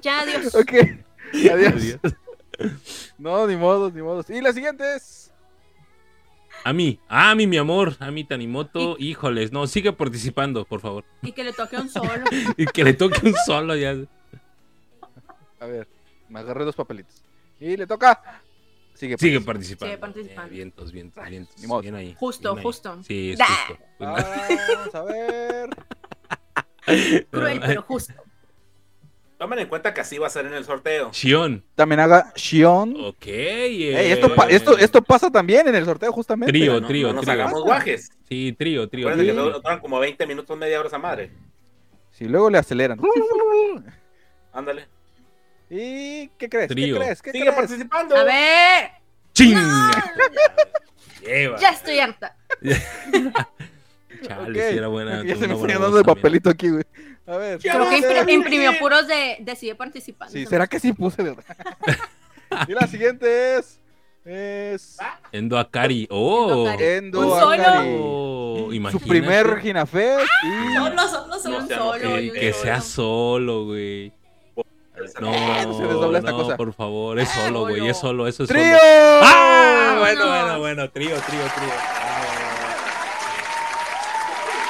[0.03, 0.55] Ya, adiós.
[0.55, 0.73] Ok.
[1.33, 1.73] Adiós.
[1.73, 2.01] Adiós.
[3.17, 4.29] No, ni modos, ni modos.
[4.29, 5.33] Y la siguiente es.
[6.67, 11.05] A mí, a mí, mi amor, a mí Tanimoto, híjoles, no, sigue participando, por favor.
[11.23, 12.25] Y que le toque un solo.
[12.57, 13.95] Y que le toque un solo ya.
[15.61, 15.87] A ver,
[16.29, 17.23] me agarré dos papelitos.
[17.61, 18.43] Y le toca.
[18.95, 19.17] Sigue.
[19.17, 19.93] Sigue participando.
[19.93, 20.51] Sigue participando.
[20.51, 21.57] Eh, vientos, vientos, vientos.
[21.61, 21.83] Ni modo.
[21.83, 22.17] Bien ahí.
[22.19, 22.65] Justo, bien ahí.
[22.65, 23.03] justo.
[23.05, 23.85] Sí, es justo.
[24.01, 25.71] Vamos a ver.
[27.31, 28.13] Cruel, pero justo.
[29.39, 31.11] Tomen en cuenta que así va a ser en el sorteo.
[31.13, 31.63] Shion.
[31.75, 32.97] También haga Shion.
[32.99, 33.27] Ok.
[33.27, 36.53] Ey, eh, esto, pa- esto, esto pasa también en el sorteo, justamente.
[36.53, 37.33] Trío, No, trío, no nos trío.
[37.35, 38.11] hagamos guajes.
[38.29, 39.09] Sí, trío, trío.
[39.09, 41.31] Acuérdense que luego duran como 20 minutos, media hora esa madre.
[42.13, 42.99] Si luego le aceleran.
[44.55, 44.89] Ándale.
[45.69, 46.69] ¿Y qué crees?
[46.69, 46.95] Trío.
[46.97, 47.23] ¿Qué crees?
[47.23, 47.57] ¿Qué Sigue crees?
[47.57, 48.17] participando.
[48.17, 48.91] A ver.
[49.35, 49.59] ¡Ching!
[51.23, 51.59] Lleva.
[51.59, 52.37] Ya estoy harta.
[54.23, 55.23] Chale, Ok, sí era buena.
[55.25, 56.17] Ya se me una está buena llenando voz de también.
[56.23, 56.85] papelito aquí, güey.
[57.27, 57.59] A ver.
[57.59, 60.33] Creo que imprimió puros de, de sigue participando.
[60.33, 61.23] Sí, ¿será que sí puse?
[61.23, 61.37] de-
[62.69, 63.81] y la siguiente es.
[64.25, 64.97] Es.
[65.33, 66.09] Endo Akari.
[66.11, 66.49] Oh.
[66.51, 66.85] Endo Akari.
[66.85, 67.53] Endo Un solo.
[67.63, 67.97] Akari.
[68.01, 70.27] Oh, Su primer Ginafest.
[70.43, 70.75] Y.
[70.77, 71.61] Solo, solo, solo.
[71.61, 74.13] No sea solo, un Que, que sea solo, güey.
[75.21, 75.31] No,
[75.77, 76.57] Se desdobla esta no, cosa.
[76.57, 78.63] por favor, es solo, güey, es solo, eso es ¡Trío!
[78.65, 78.79] solo.
[79.23, 79.97] ¡Ah!
[80.01, 82.06] Bueno, bueno, bueno, trío, trío, trío.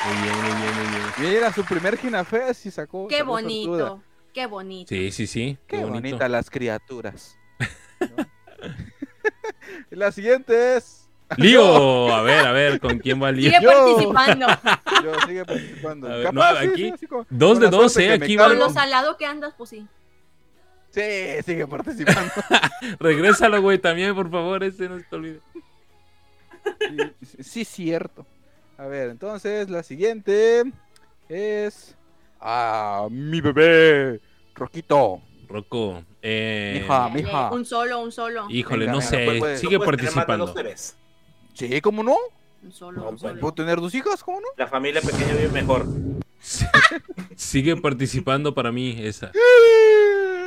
[0.06, 0.86] Muy bien, muy bien, muy
[1.24, 1.34] bien.
[1.34, 3.08] Mira, su primer Ginafest y sacó.
[3.08, 3.32] Qué sortuda.
[3.32, 4.02] bonito.
[4.32, 4.88] Qué bonito.
[4.88, 5.58] Sí, sí, sí.
[5.66, 5.94] Qué, bonito.
[5.94, 7.38] bonitas las criaturas.
[8.00, 8.26] ¿no?
[9.90, 11.08] y la siguiente es.
[11.38, 13.50] Lío, a ver, a ver, ¿con quién va Lío?
[13.50, 13.70] Sigue Yo.
[13.70, 14.46] participando.
[15.04, 16.06] Yo sigue participando.
[16.08, 18.36] A ver, Capaz, no, sí, aquí, sí, así como- dos con de dos, eh, aquí
[18.36, 18.64] Con van- cargo.
[18.66, 19.86] lo salado que andas, pues sí.
[20.90, 21.02] Sí,
[21.44, 22.32] sigue participando.
[23.00, 25.40] Regrésalo, güey, también, por favor, ese no se te olvide.
[27.22, 28.24] Sí, sí, cierto.
[28.78, 30.62] A ver, entonces la siguiente
[31.28, 31.96] es.
[32.40, 34.20] Ah, mi bebé,
[34.54, 35.22] Roquito.
[35.48, 36.80] Rocco, eh...
[36.82, 37.08] Mija.
[37.08, 37.52] mija.
[37.52, 38.46] Un solo, un solo.
[38.50, 40.54] Híjole, Venga, no venga, sé, Puede- puede- sigue no de participando.
[41.54, 42.16] Sí, ¿cómo no?
[42.64, 43.40] Un solo, No, un pues, solo.
[43.40, 44.24] ¿Puedo tener dos hijas?
[44.24, 44.48] ¿Cómo no?
[44.56, 45.86] La familia pequeña vive mejor.
[47.36, 49.30] Sigue participando para mí esa.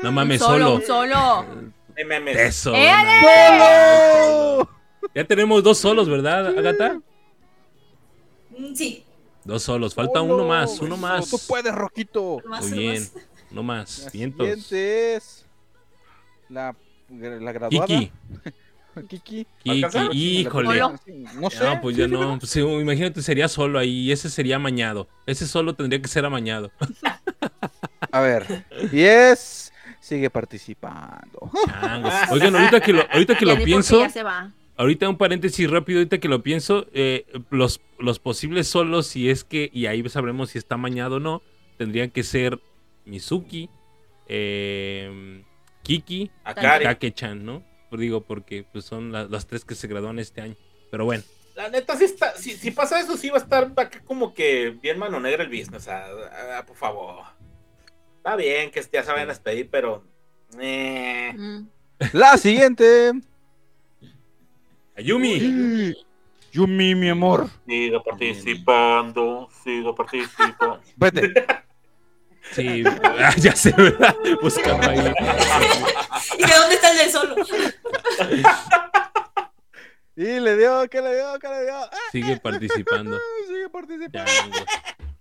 [0.04, 1.40] No Un mames, solo, solo.
[1.42, 2.26] un solo.
[2.38, 2.74] Eso.
[2.74, 3.04] ¡Eh, no
[4.62, 4.68] mames.
[5.14, 7.02] Ya tenemos dos solos, ¿verdad, Agata?
[8.60, 9.04] Mm, Sí,
[9.46, 10.36] Dos solos, falta Solo.
[10.36, 11.30] uno más, uno Eso, más.
[11.30, 12.42] Tú puedes, Roquito.
[12.46, 13.02] más Muy bien.
[13.02, 13.14] más.
[13.52, 14.00] no más.
[14.06, 14.46] La Vientos.
[14.48, 15.46] siguiente es
[16.50, 16.76] la,
[17.10, 17.88] la graduada.
[17.88, 18.12] Kiki.
[19.08, 19.48] Kiki.
[19.64, 20.80] Kiki, híjole.
[21.36, 21.64] No sé.
[21.64, 22.38] No, pues ya no.
[22.38, 24.12] Pues, sí, imagínate, sería solo ahí.
[24.12, 25.08] Ese sería amañado.
[25.26, 26.70] Ese solo tendría que ser amañado.
[28.12, 28.66] A ver.
[28.92, 29.72] Y es.
[30.02, 31.52] Sigue participando.
[31.82, 32.14] Changos.
[32.32, 34.52] Oigan, ahorita que lo, ahorita que Ya lo pienso, Ya se va.
[34.80, 39.44] Ahorita un paréntesis rápido, ahorita que lo pienso, eh, los, los posibles solos, si es
[39.44, 41.42] que, y ahí sabremos si está amañado o no,
[41.78, 42.60] tendrían que ser
[43.06, 43.70] Mizuki,
[44.28, 45.44] eh,
[45.84, 46.86] Kiki, Akari.
[46.86, 47.64] Kake-chan, ¿no?
[47.92, 50.56] Digo, porque pues, son la- las tres que se gradúan este año.
[50.92, 51.24] Pero bueno,
[51.56, 54.70] La neta, sí está, si, si pasa eso, sí va a estar acá como que
[54.82, 55.82] bien mano negra el business.
[55.82, 56.06] O sea,
[56.58, 57.24] ah, por favor.
[58.18, 60.04] Está bien que ya se vayan a despedir, pero.
[60.60, 61.68] eh, Mm.
[62.14, 63.12] La siguiente.
[65.00, 65.96] Ayumi.
[66.52, 67.50] Yumi, mi amor.
[67.66, 70.82] sigo participando, sigo participando.
[70.98, 71.34] Vete.
[72.52, 74.14] Sí, ah, ya sé, ¿verdad?
[74.82, 75.14] Ahí.
[76.38, 77.36] ¿Y de dónde está el del solo?
[80.16, 81.40] Y le dio, ¿qué le dio?
[81.40, 81.80] ¿Qué le dio?
[82.12, 83.18] Sigue participando.
[83.48, 84.30] Sigue participando.
[84.30, 84.66] Changos.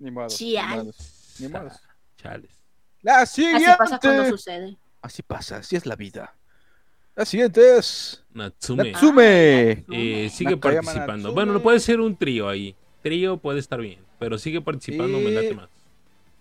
[0.01, 0.27] Ni modo.
[0.27, 0.93] Modo.
[1.39, 1.71] Ni modo.
[2.17, 2.51] Chales.
[3.03, 3.77] La Así siguiente.
[3.79, 4.77] pasa cuando sucede.
[5.01, 6.35] Así pasa, así es la vida.
[7.15, 8.25] La siguiente es.
[8.39, 8.93] Natsume.
[8.93, 9.85] Natsume.
[9.91, 11.13] Eh, sigue Nakayama participando.
[11.17, 11.35] Natsume.
[11.35, 12.75] Bueno, no puede ser un trío ahí.
[13.03, 15.69] Trío puede estar bien, pero sigue participando, Y- me late más.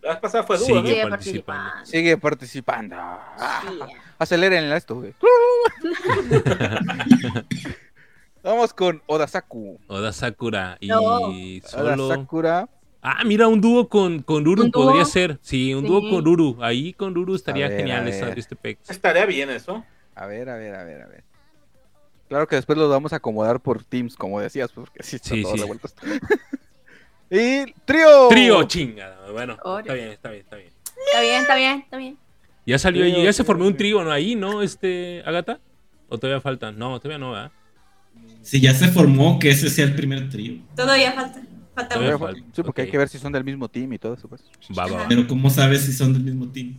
[0.02, 0.82] La vez pasada fue duro, ¿no?
[0.82, 1.64] Sigue Sigue participando.
[1.64, 1.86] participando.
[1.86, 2.96] Sigue participando.
[2.98, 3.80] Ah, Sí.
[4.20, 5.14] Aceleren esto, güey.
[8.44, 9.80] Vamos con Odasaku.
[9.88, 11.02] Oda Sakura y No.
[11.66, 12.06] solo.
[12.06, 12.70] Oda Sakura.
[13.02, 14.86] Ah, mira, un dúo con, con Uru ¿Un dúo?
[14.86, 15.38] podría ser.
[15.42, 16.58] Sí, un dúo con Uru.
[16.62, 18.90] Ahí con Uru estaría ver, genial este pex.
[18.90, 19.84] Estaría bien eso.
[20.16, 21.24] A ver, a ver, a ver, a ver.
[22.28, 25.44] Claro que después los vamos a acomodar por teams, como decías, porque así está Sí,
[25.44, 25.62] todo sí.
[25.62, 25.88] revuelto.
[27.30, 28.28] y trío.
[28.30, 29.32] Trío, chingada.
[29.32, 30.70] Bueno, está bien, está bien, está bien.
[31.08, 32.18] Está bien, está bien, está bien.
[32.66, 34.04] Ya salió Trío, ahí, ya se trío, formó un trío.
[34.04, 34.12] ¿no?
[34.12, 34.62] Ahí, ¿no?
[34.62, 35.60] Este, Agata.
[36.10, 36.72] ¿O todavía falta?
[36.72, 37.52] No, todavía no, ¿verdad?
[38.42, 40.62] Si ya se formó, que ese sea el primer trío.
[40.76, 41.42] Todavía falta.
[41.76, 42.44] Falta Todavía.
[42.54, 44.44] Sí, porque hay que ver si son del mismo team y todo eso, pues.
[44.78, 45.06] Va, va.
[45.08, 46.78] Pero ¿cómo sabes si son del mismo team?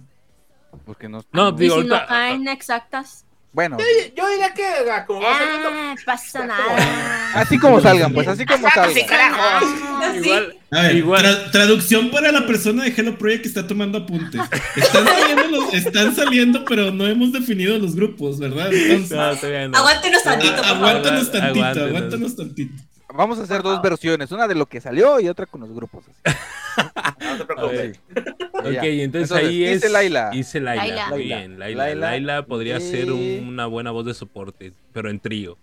[0.85, 1.25] Porque no.
[1.33, 3.25] No, Y digo, si no caen exactas.
[3.51, 3.77] Bueno,
[4.15, 4.63] Yo diría que
[4.93, 7.33] ah, como va saliendo- Ah, pasa nada.
[7.35, 8.95] así como salgan, pues, así como salgan.
[8.95, 10.29] Sí.
[10.29, 11.25] Igual, A ver, Igual.
[11.25, 14.41] tra- traducción para la persona de Hello Project que está tomando apuntes.
[14.77, 18.73] Están saliendo, los- están saliendo, pero no hemos definido los grupos, ¿verdad?
[18.73, 19.11] Entonces,
[19.43, 19.79] no, no.
[19.79, 20.89] Aguántenos tantito, por a- favor.
[20.89, 22.37] aguántanos tantito, Aguántenos.
[22.37, 22.83] tantito.
[23.15, 26.05] Vamos a hacer dos versiones, una de lo que salió y otra con los grupos.
[26.25, 26.37] así.
[26.79, 28.01] No te preocupes.
[28.59, 29.75] Ok, entonces, ahí es.
[29.83, 30.31] Dice Laila.
[30.31, 31.13] Dice Laila.
[31.15, 31.85] Bien, Laila.
[31.85, 31.95] Laila.
[32.11, 35.57] Laila podría Y- ser una buena voz de soporte, pero en trío.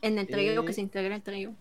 [0.00, 1.52] En el trío, que se integre el trío.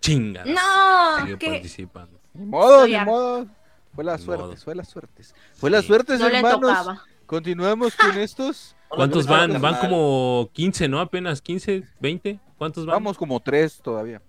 [0.00, 0.44] Chinga.
[0.44, 2.20] No, que participando.
[2.34, 3.46] Ni modo, ni modo.
[3.94, 5.24] Fue la suerte, fue la suerte.
[5.54, 6.60] Fue la suerte, no le hermanos.
[6.60, 7.02] tocaba.
[7.26, 8.76] Continuamos con estos.
[8.88, 9.60] ¿Cuántos van?
[9.60, 11.00] Van como 15, ¿no?
[11.00, 12.38] Apenas 15, 20.
[12.56, 12.94] ¿Cuántos van?
[12.94, 14.22] Vamos como tres todavía.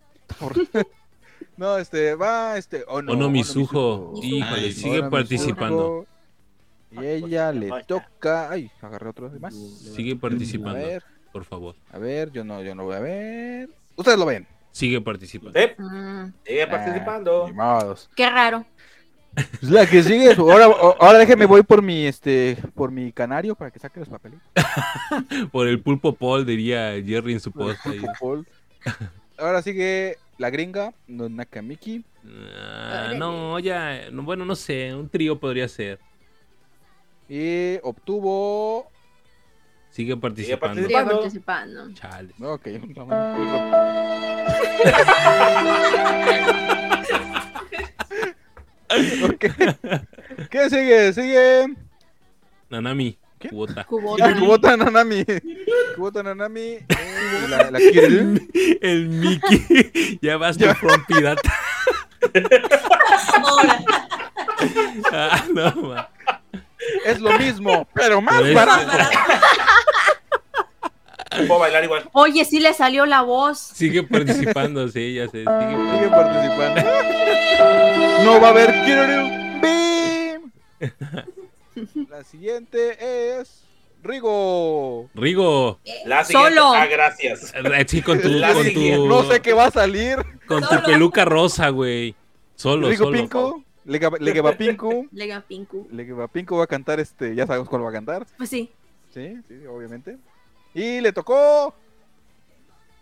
[1.57, 2.83] No, este, va, este.
[2.87, 4.11] Oh, no, Ono Ono Mizuho.
[4.13, 4.23] Mizuho.
[4.23, 6.05] Híjole, Ay, sigue participando.
[6.91, 7.03] Mizuho.
[7.03, 8.49] Y ella le toca.
[8.49, 9.53] Ay, agarré otro de más.
[9.53, 11.75] Sigue A participando, ver, por favor.
[11.91, 13.69] a ver, yo no, yo no voy a ver.
[13.95, 14.47] Ustedes lo ven.
[14.71, 15.59] Sigue participando.
[15.77, 17.47] Mm, sigue Ah, participando.
[17.53, 18.09] modos.
[18.15, 18.65] qué raro.
[19.35, 20.33] Pues la que sigue.
[20.33, 20.65] Ahora,
[20.99, 24.43] ahora déjeme voy por mi, este, por mi canario para que saque los papelitos.
[25.51, 27.85] Por el pulpo Paul, diría Jerry en su post.
[27.85, 28.01] ahí.
[28.19, 28.47] Paul.
[29.39, 32.03] Ahora sigue la gringa, no Nakamiki.
[32.55, 34.09] Ah, no, ya.
[34.11, 34.93] no, bueno, no sé.
[34.93, 35.99] Un trío podría ser.
[37.27, 38.89] Y obtuvo.
[39.91, 40.81] Sigue participando.
[40.87, 41.21] Sigue Participando.
[41.21, 41.93] participando.
[41.93, 42.33] Chale.
[42.41, 42.67] Ok.
[49.23, 49.45] Ok.
[50.49, 51.13] ¿Qué sigue?
[51.13, 51.75] Sigue.
[52.71, 53.18] Nanami.
[53.39, 53.49] ¿Qué?
[53.49, 53.83] Kubota.
[53.85, 54.35] Cubota.
[54.37, 55.23] Kubota Nanami.
[55.95, 56.59] Kubota Nanami.
[56.59, 56.85] eh,
[57.49, 58.47] La, la Kiryu.
[58.81, 60.19] El Mickey.
[60.21, 60.75] ya vas Ya.
[60.75, 61.53] con pirata.
[65.11, 66.09] Ah, no, ma.
[67.05, 68.91] Es lo mismo, pero más Pero barato.
[71.47, 72.09] Puedo bailar igual.
[72.13, 73.59] Oye, sí le salió la voz.
[73.59, 75.43] Sigue participando, sí, ya sé.
[75.45, 76.81] Sigue Sigue participando.
[78.25, 79.29] No va a haber Kiryu.
[82.09, 83.65] La siguiente es.
[84.01, 85.09] Rigo.
[85.13, 86.49] Rigo, La siguiente.
[86.55, 86.73] Solo.
[86.73, 87.53] Ah, gracias.
[87.53, 88.95] eh, sí, con tu, La con siguiente.
[88.97, 90.17] tu, No sé qué va a salir.
[90.47, 92.15] con tu peluca rosa, güey.
[92.55, 93.17] Solo, Rigo solo.
[93.17, 93.63] Pinko.
[93.85, 94.17] Legaba
[94.55, 95.07] Pinku.
[95.11, 95.87] Lega Pinku.
[95.91, 97.33] Legaba Pinku va a cantar este.
[97.35, 98.25] Ya sabemos cuál va a cantar.
[98.37, 98.69] Pues sí.
[99.13, 100.17] Sí, sí, obviamente.
[100.73, 101.73] Y le tocó.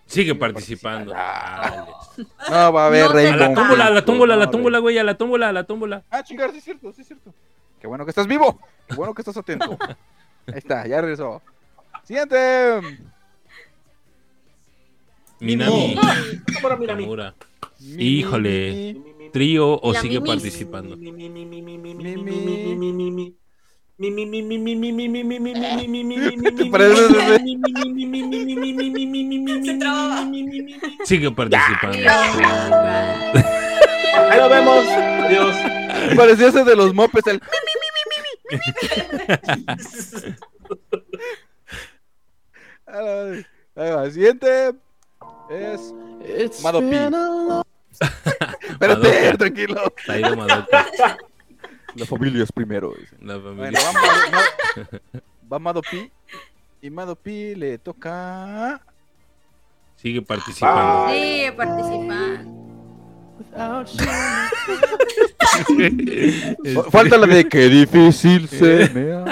[0.06, 1.12] Sigue participando.
[1.16, 1.86] Ah.
[2.16, 2.28] Dale.
[2.50, 4.98] No va a haber No A la tómbola, a la tómbola, a la tómbola, güey,
[4.98, 6.04] a la tómbola, a la tómbola.
[6.10, 7.34] Ah, chingar, sí es cierto, sí es cierto.
[7.80, 8.60] Qué bueno que estás vivo.
[8.88, 9.78] Qué bueno que estás atento.
[10.48, 11.42] Ahí está, ya regresó.
[12.04, 12.82] Siguiente.
[15.40, 15.96] Minami.
[16.64, 17.04] Ahora mira mi.
[17.04, 17.36] Tamura.
[17.80, 18.98] Mi, Híjole.
[19.32, 20.28] ¿Trío o La sigue Mimi.
[20.28, 20.98] participando?
[26.72, 27.40] Parece.
[31.04, 31.98] Sigue participando.
[34.16, 34.86] Ahí nos vemos.
[34.88, 35.56] Adiós.
[36.16, 37.26] Parecía ese de los mopes.
[37.28, 37.42] El...
[42.88, 43.42] La
[43.96, 44.74] va, Siguiente
[45.50, 45.94] es
[46.64, 46.96] Madopi.
[48.70, 49.38] Espérate, Madoka.
[49.38, 49.94] tranquilo.
[50.36, 51.18] Madoka.
[51.96, 52.94] La familia es primero.
[52.98, 53.16] dice.
[53.22, 53.72] La familia.
[53.72, 55.20] Bueno, va, Mado- Ma-
[55.54, 56.12] va Madopi.
[56.82, 58.82] Y Madopi le toca.
[59.96, 61.10] Sigue participando.
[61.12, 62.67] Sí, participan.
[63.54, 63.86] Fa-
[66.92, 69.14] Falta la de qué difícil se me.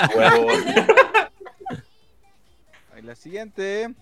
[2.94, 3.94] Ahí la siguiente.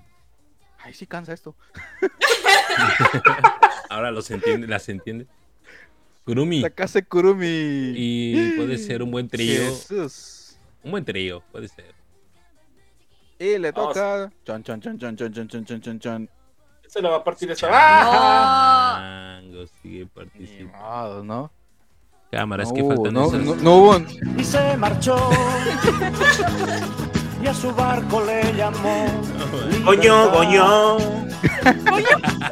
[0.79, 1.55] Ay, sí cansa esto.
[3.89, 5.27] Ahora los entiende, las entiende.
[6.25, 6.61] Kurumi.
[6.61, 7.93] Takase Kurumi.
[7.95, 9.61] Y puede ser un buen trío.
[9.61, 10.57] Jesús.
[10.83, 11.93] Un buen trío, puede ser.
[13.39, 14.31] Y le toca.
[14.45, 16.29] Chan, chan, chan, chan, chan, chan, chan, chan, chan, chan.
[16.87, 17.67] Se le va a partir esa.
[17.71, 19.39] ¡Ah!
[19.81, 21.23] Sigue participando.
[21.23, 21.51] ¿no?
[22.31, 23.41] Cámaras No que hubo, faltan no, esas.
[23.43, 23.97] no, no hubo
[24.37, 25.15] y se marchó.
[27.43, 29.05] y a su barco le llamó.
[29.85, 30.97] Goño, goño.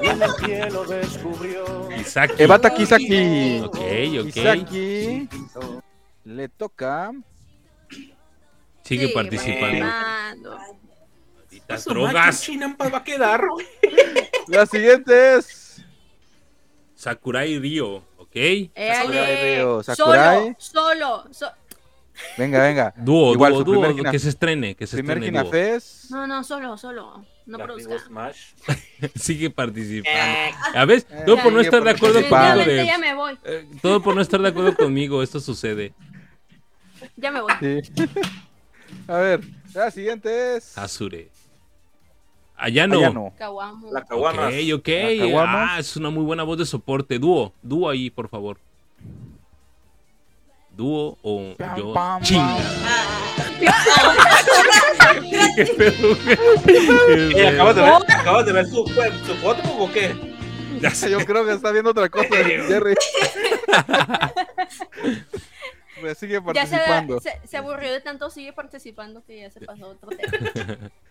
[0.01, 1.89] Y en el cielo descubrió.
[1.99, 2.43] Isaki.
[2.43, 3.61] Ebata Kisaki.
[3.65, 4.31] Ok, ok.
[4.31, 5.29] Kisaki.
[6.25, 7.11] Le toca.
[8.83, 9.85] Sigue Sí, participando.
[9.85, 10.57] participando.
[11.77, 12.41] Su drogas.
[12.41, 13.41] Chinampa va a quedar.
[14.47, 15.83] La siguiente es.
[16.95, 18.03] Sakurai Ryo.
[18.17, 18.35] Ok.
[18.35, 19.55] Éale.
[19.57, 20.55] Ryo, Sakurai.
[20.57, 21.33] Solo, solo.
[21.33, 21.51] so-
[22.37, 22.93] Venga, venga.
[22.97, 24.11] Dúo, Igual, dúo, dúo.
[24.11, 25.79] Que se estrene, que se Primer estrene.
[26.11, 27.25] No, no, solo, solo.
[27.47, 27.97] No La produzca.
[27.97, 28.53] Smash.
[29.15, 30.19] Sigue participando.
[30.19, 32.35] Eh, A ver, Eh, todo por no estar de acuerdo conmigo.
[32.35, 33.37] Definitivamente De, ya me voy.
[33.43, 35.23] eh, todo por no estar de acuerdo conmigo.
[35.23, 35.93] Esto sucede.
[37.15, 37.53] Ya me voy.
[37.59, 37.81] Sí.
[39.07, 39.41] A ver,
[39.73, 40.77] la siguiente es.
[40.77, 41.29] Azure.
[42.61, 42.99] Ayano.
[42.99, 43.33] Ayano.
[43.37, 43.91] Kawamo.
[43.91, 44.53] La Ok, Caguamas.
[44.75, 44.87] ok.
[44.87, 45.69] La Caguamas.
[45.71, 47.17] Ah, es una muy buena voz de soporte.
[47.17, 48.57] Dúo, dúo ahí, por favor.
[50.71, 51.93] Dúo o Pam, yo.
[51.93, 52.57] pam, Chinga.
[55.55, 57.33] ¿Qué pedo, güey?
[57.33, 60.15] ¿Qué ¿acabas, de ver, ¿Acabas de ver su, su foto o qué?
[60.79, 61.09] Ya sé.
[61.11, 62.95] Yo creo que está viendo otra cosa, Jerry.
[66.01, 66.77] Me sigue Ya se,
[67.21, 70.31] se, se aburrió de tanto sigue participando que ya se pasó otro tema.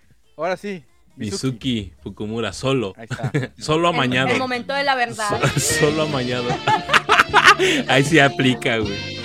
[0.37, 0.85] Ahora sí.
[1.17, 2.95] Mizuki Fukumura, solo.
[2.97, 3.31] Ahí está.
[3.59, 4.29] Solo El, amañado.
[4.29, 5.41] el momento de la verdad.
[5.55, 6.49] So- solo amañado.
[7.89, 9.21] Ahí sí aplica, güey.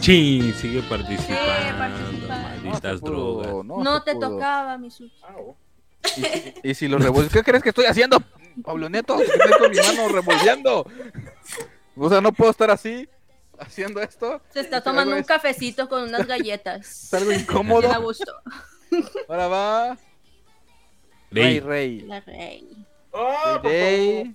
[0.00, 1.78] Chin, sigue participando.
[1.78, 2.28] participando.
[2.64, 3.62] Malditas pudo.
[3.64, 4.30] No, No te pudo.
[4.30, 5.10] tocaba, Misu.
[5.22, 5.56] Ah, oh.
[6.16, 8.22] Y si, y si lo revuelves, ¿qué crees que estoy haciendo?
[8.64, 10.86] Pablo Neto, ¿qué estoy con mi mano revolviendo?
[11.96, 13.08] O sea, no puedo estar así,
[13.58, 14.40] haciendo esto.
[14.50, 17.04] Se está Es tomando un es- cafecito con unas galletas.
[17.04, 17.88] Es algo incómodo.
[19.28, 19.98] Ahora va.
[21.30, 22.00] Rey, Rey, Rey.
[22.06, 22.64] La rey.
[23.10, 24.34] Oh, Rey.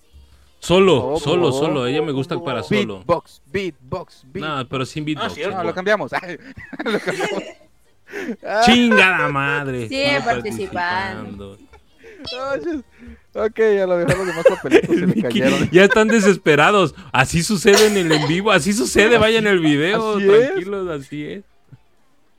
[0.60, 1.88] solo, Oh, solo, oh, solo.
[1.88, 2.98] Ella me gusta para solo.
[2.98, 4.46] Beatbox, beatbox, beat.
[4.46, 5.36] No, pero sin beatbox.
[5.46, 5.50] Ah.
[5.52, 6.12] No, lo cambiamos.
[6.84, 7.44] lo cambiamos.
[8.66, 9.88] Chingada madre.
[9.88, 11.58] Sigue participando.
[12.32, 15.70] no, ok, a lo mejor los demás papelitos se le cayeron.
[15.72, 16.94] Ya están desesperados.
[17.12, 20.18] Así sucede en el en vivo, así sucede, vaya en el video.
[20.18, 20.48] Así es.
[20.52, 21.44] Tranquilos, así es.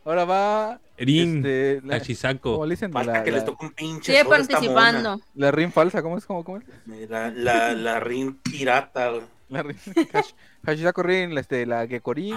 [0.04, 0.80] Ahora va.
[0.96, 2.52] Rin, Este, la, Hachisako.
[2.52, 2.92] ¿Cómo le dicen?
[2.92, 5.20] Falta La, que la, les un pinche Sigue participando.
[5.34, 6.26] la rin falsa, ¿cómo es?
[6.26, 6.64] ¿Cómo, cómo es?
[7.10, 9.12] La, la, la rin pirata.
[9.48, 9.76] La rin.
[10.96, 12.36] Rin, la, este, la Gekorin.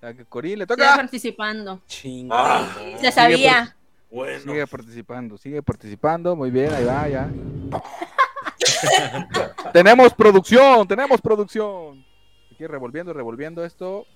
[0.00, 0.96] La Gekorin, le Sigue toca.
[0.96, 1.80] participando.
[1.86, 2.68] Chingada.
[2.76, 3.74] Ah, Se sabía.
[4.10, 4.40] bueno.
[4.40, 6.36] Sigue participando, sigue participando.
[6.36, 7.30] Muy bien, ahí va, ya.
[9.72, 12.04] tenemos producción, tenemos producción.
[12.52, 14.06] Aquí revolviendo, revolviendo esto.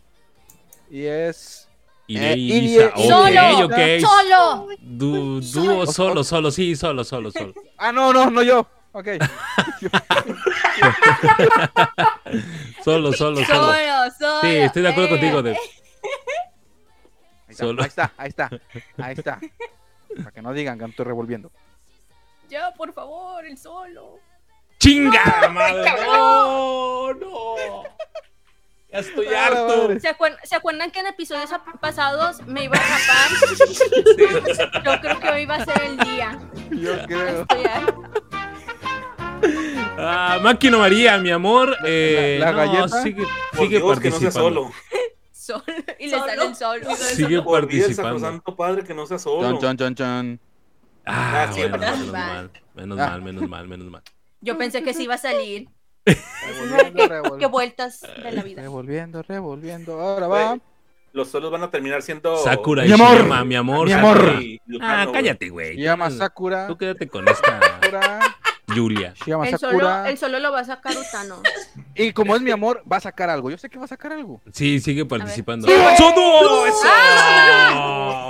[0.91, 1.68] Y es.
[2.09, 2.93] Eh, Lisa.
[2.97, 4.01] Solo, Ok, ok.
[4.01, 4.69] solo.
[4.81, 7.53] Du- dúo, solo, solo, sí, solo, solo, solo.
[7.79, 8.67] Ah, no, no, no yo.
[8.93, 9.09] Ok.
[12.85, 13.45] Solo, solo, solo.
[13.45, 14.41] Solo, solo.
[14.41, 15.57] Sí, estoy de acuerdo Eh, contigo, Dev.
[15.57, 17.83] Ahí está, Solo.
[17.83, 18.51] ahí está, ahí está.
[18.99, 19.41] Ahí está.
[20.17, 21.51] Para que no digan que no estoy revolviendo.
[22.49, 24.19] Ya, por favor, el solo.
[24.79, 25.91] ¡Chingada madre!
[26.07, 27.13] ¡No!
[27.15, 27.55] ¡No!
[28.91, 30.01] Ya estoy Ah, harto.
[30.01, 31.51] ¿Se, acuer- ¿Se acuerdan que en episodios
[31.81, 33.31] pasados me iba a rapar?
[34.85, 36.39] Yo creo que hoy va a ser el día.
[36.71, 37.43] Yo creo.
[37.43, 37.65] Estoy.
[39.99, 41.77] Ah, Máquina María, mi amor.
[41.85, 43.03] Eh, la no, galleta?
[43.03, 44.61] sigue, Por sigue Dios, que no sea participando.
[44.63, 44.73] solo.
[45.33, 45.63] Sol
[45.99, 46.27] y Solo.
[46.27, 46.99] le salen solos.
[46.99, 48.19] Sigue Olvida el participando.
[48.19, 49.43] sacrosanto padre que no sea solo.
[49.43, 50.41] Chan, chan, chan, chan.
[51.07, 52.51] Ah, Ah, sí, bueno, menos mal.
[52.75, 53.07] Menos Ah.
[53.11, 54.03] mal, menos mal, menos mal.
[54.41, 55.69] Yo pensé que sí iba a salir.
[56.47, 58.63] Revolviendo, Qué vueltas de la vida.
[58.63, 60.01] Revolviendo, revolviendo.
[60.01, 60.59] Ahora va.
[61.13, 62.37] Los solos van a terminar siendo.
[62.37, 63.13] Sakura Mi y amor.
[63.17, 63.87] Shiyama, mi amor.
[63.87, 64.37] Mi amor.
[64.41, 65.77] y Ah, Lujano, cállate, güey.
[65.77, 66.67] Llama Sakura.
[66.67, 68.21] Tú quédate con esta Sakura.
[68.75, 69.15] Julia.
[69.27, 71.43] El solo, el solo lo va a sacar Utano.
[71.95, 73.51] Y como es mi amor, va a sacar algo.
[73.51, 74.43] Yo sé que va a sacar algo.
[74.53, 75.67] Sí, sigue participando.
[75.67, 75.73] Sí.
[75.73, 76.15] ¡Eso!
[76.85, 78.29] ¡Ah!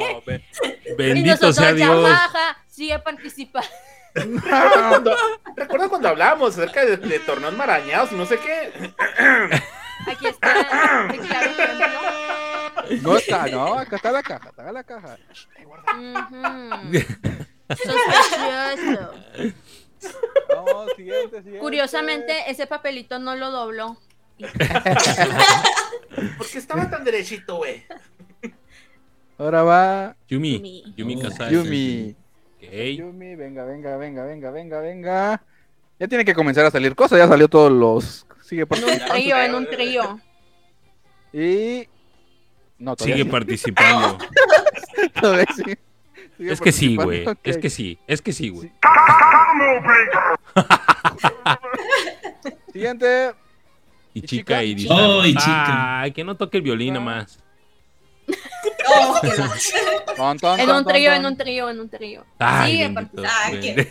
[0.96, 2.02] Bendito sea Dios.
[2.02, 3.68] baja, sigue participando.
[4.14, 5.16] Cuando-
[5.56, 8.92] ¿Recuerdas cuando hablábamos acerca de, de torneos marañados y no sé qué?
[10.06, 11.08] Aquí está.
[13.02, 13.74] No está, no.
[13.74, 14.48] Acá está la caja.
[14.50, 15.18] Está la caja.
[17.68, 19.14] Sospechoso.
[20.48, 21.58] No, siguiente, siguiente.
[21.58, 23.98] Curiosamente, ese papelito no lo dobló.
[26.38, 27.84] Porque estaba tan derechito, güey.
[29.38, 30.54] Ahora va Yumi.
[30.56, 30.94] Yumi.
[30.96, 31.22] Yumi.
[31.22, 31.52] Kasai.
[31.52, 32.16] Yumi.
[32.72, 35.42] Yumi, venga, venga, venga, venga, venga, venga.
[35.98, 37.18] Ya tiene que comenzar a salir cosas.
[37.18, 38.26] Ya salió todos los.
[38.42, 39.14] Sigue En un participando.
[39.14, 40.20] trío, en un trío.
[41.32, 41.88] Y.
[42.78, 43.24] No, Sigue sí.
[43.24, 44.18] participando.
[45.20, 45.62] Todavía sí.
[46.36, 47.24] Sigue Es que sí, güey.
[47.42, 47.98] Es que sí.
[48.06, 48.70] Es que sí, güey.
[52.72, 53.32] Siguiente.
[54.14, 54.88] Y ¿Y chica y dice.
[54.92, 56.00] Oh, y chica.
[56.00, 57.00] Ay, que no toque el violín Ah.
[57.00, 57.42] nomás.
[58.90, 59.20] Oh,
[60.16, 62.24] Ton, ton, En un trío, en un trío, en un trío.
[62.38, 63.22] Ay, Sigue bendito.
[63.44, 63.84] Ay, china.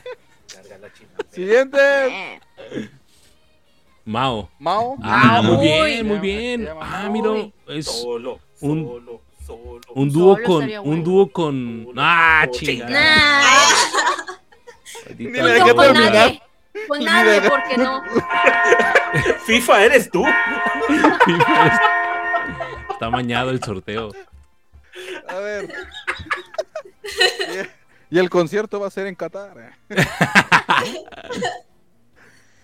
[1.31, 1.77] Siguiente.
[2.07, 2.39] Eh,
[4.05, 4.49] Mao.
[4.59, 4.95] Mao.
[5.03, 5.63] Ah, muy Uy.
[5.67, 6.69] bien, muy bien.
[6.81, 7.29] Ah, mira,
[7.67, 9.81] es Solo, un- solo, solo.
[9.95, 12.57] un dúo Solo con un dúo con ah, Solo.
[12.59, 12.89] chingada.
[12.91, 13.43] Nah,
[15.17, 16.13] Ni dejé con terminar.
[16.13, 16.41] nadie.
[16.87, 18.01] Con nadie, de- ¿por qué no?
[19.45, 20.23] FIFA eres tú.
[22.91, 24.11] Está mañado el sorteo.
[25.27, 25.69] A ver.
[28.09, 29.73] Y- el concierto va a ser en Qatar.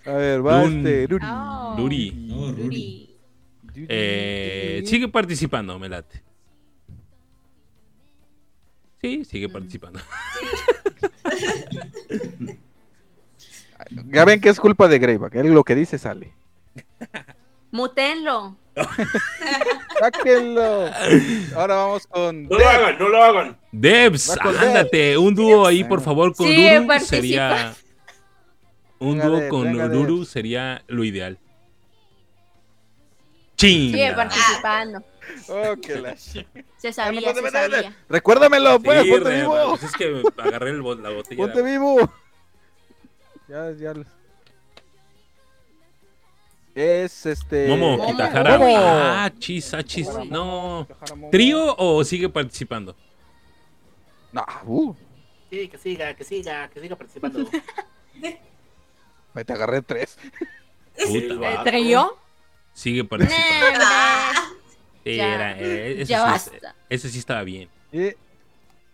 [0.06, 0.78] A ver, va Dun.
[0.86, 1.06] este.
[1.08, 1.20] Ruri.
[1.22, 1.76] Oh.
[1.76, 2.52] No.
[2.52, 3.10] Duri,
[3.88, 6.22] Eh, sigue participando, me late.
[9.00, 10.00] Sí, sigue participando.
[14.06, 15.34] Ya ven que es culpa de Greyback.
[15.34, 16.32] Él lo que dice sale.
[17.70, 18.56] Mutenlo.
[20.12, 20.90] ¡Sáquenlo!
[21.56, 22.42] Ahora vamos con.
[22.48, 23.58] No lo hagan, no lo hagan.
[23.72, 27.16] Debs, ándate, un dúo ahí por favor con Sí, Duru participa.
[27.16, 27.74] sería
[28.98, 30.28] un Venga, dúo Debs, con venga, Duru Debs.
[30.28, 31.38] sería lo ideal.
[33.56, 34.16] Sigue Chinga.
[34.16, 35.02] participando.
[35.48, 37.96] Oh, que la Se sabía, se sabía.
[38.08, 39.56] Recuérdamelo, pues, Sí, ponte re- vivo.
[39.70, 41.36] pues es que agarré el la botella.
[41.36, 42.12] Ponte vivo.
[43.48, 43.94] Ya, ya.
[46.74, 47.68] Es este.
[47.68, 48.10] Momo, Momo.
[48.10, 48.58] Kitahara.
[48.58, 48.76] Momo.
[48.76, 50.08] Ah, chis, ah, chis.
[50.28, 50.86] No.
[51.30, 52.96] ¿Trío o sigue participando?
[54.32, 54.94] No, uh,
[55.50, 57.48] Sí, que siga, que siga, que siga participando.
[59.34, 60.18] ahí te agarré tres.
[60.96, 61.62] Puta, ¿El va.
[61.62, 62.16] trío?
[62.72, 63.80] Sigue participando.
[65.04, 65.34] Sí, Ya.
[65.34, 66.74] era, eh, ese, Ya sí, basta.
[66.88, 67.68] ese sí estaba bien.
[67.92, 68.10] Y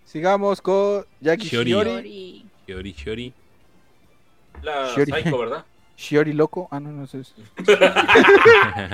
[0.05, 1.71] sigamos con Jackie Shiori.
[1.71, 2.47] Shiori.
[2.67, 3.35] Shiori, Shiori.
[4.63, 5.13] La Shiori.
[5.13, 5.65] Psycho, ¿verdad?
[6.01, 6.67] Shiori loco.
[6.71, 7.21] Ah, no, no sé.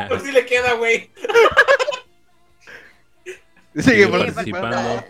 [0.09, 1.09] Pues sí le queda, güey.
[3.77, 5.05] Sigue participando.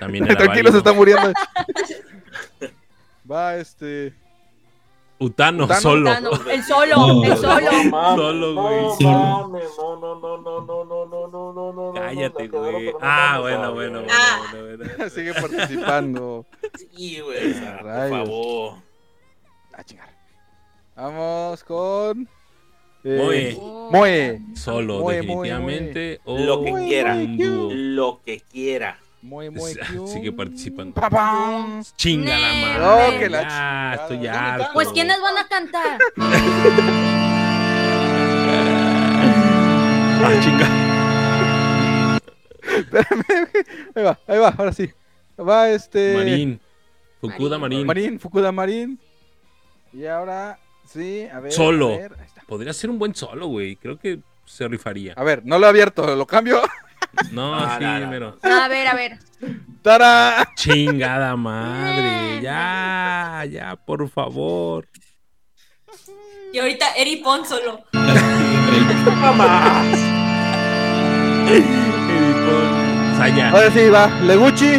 [0.00, 1.32] También era Tranquilo, se está muriendo.
[3.30, 4.12] Va este.
[5.18, 5.80] Utano, Utano.
[5.80, 6.10] solo.
[6.10, 7.24] Utano, El solo, No.
[7.24, 7.70] el solo.
[8.16, 8.82] Solo, güey.
[9.00, 11.92] No, no, no, no, no, no, no, no, no, no.
[11.94, 12.92] Cállate, güey.
[13.00, 14.04] Ah, no, bueno, no, bueno, no.
[14.04, 14.46] bueno, Ah.
[14.50, 15.10] bueno, bueno.
[15.10, 16.44] Sigue participando.
[16.94, 18.74] Sí, güey, por favor.
[19.76, 20.08] A chingar.
[20.96, 22.28] Vamos con.
[23.04, 23.50] Moe.
[23.50, 23.58] eh,
[23.92, 24.40] Moe.
[24.54, 26.20] Solo, Moe, definitivamente.
[26.24, 27.14] o Lo que quiera.
[27.14, 28.98] Lo que quiera.
[29.22, 29.74] Moe, Moe.
[29.74, 30.08] Kyun.
[30.08, 30.94] Sigue participando.
[30.94, 31.82] Pa, pam.
[31.96, 33.12] Chinga la madre.
[33.12, 33.42] No, que la
[34.20, 34.70] ya.
[34.72, 35.98] Pues ¿quiénes van a cantar?
[40.18, 40.66] Ah, chinga.
[43.94, 44.90] Ahí va, ahí va, ahora sí.
[45.38, 46.14] Va este.
[46.16, 46.60] Marín.
[47.20, 47.86] Fukuda Marín.
[47.86, 48.98] Marín, Fukuda Marín.
[49.96, 51.52] Y ahora, sí, a ver.
[51.52, 51.94] Solo.
[51.94, 52.42] A ver, ahí está.
[52.46, 53.76] Podría ser un buen solo, güey.
[53.76, 55.14] Creo que se rifaría.
[55.16, 56.60] A ver, no lo he abierto, lo cambio.
[57.32, 58.38] No, Ah, sí, no, no, pero.
[58.42, 59.18] A ver, a ver.
[59.80, 60.52] ¡Tara!
[60.54, 62.40] Chingada madre.
[62.42, 64.86] Ya, ya, por favor.
[66.52, 67.82] Y ahorita Eri pon solo.
[73.18, 73.50] Saya.
[73.50, 74.08] Ahora sí, va.
[74.22, 74.72] Leguchi.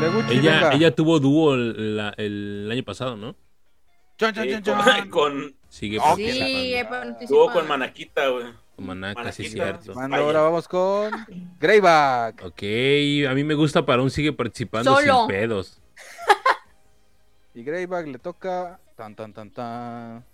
[0.00, 0.72] Leguchi, Ella, venga.
[0.74, 3.34] ella tuvo dúo el año pasado, ¿no?
[4.18, 4.26] Sí,
[4.64, 6.16] con, con, Sigue Ok.
[6.16, 6.74] Sí,
[7.20, 8.46] estuvo con Manaquita, güey.
[8.78, 9.64] Manaka, sí, Manaquita.
[9.64, 9.94] cierto.
[9.94, 11.10] Mando, ahora vamos con
[11.60, 12.42] Greyback.
[12.44, 12.62] Ok,
[13.28, 15.20] a mí me gusta para un sigue participando Solo.
[15.20, 15.80] sin pedos.
[17.54, 18.78] Y Greyback le toca.
[18.96, 20.24] Tan, tan, tan, tan.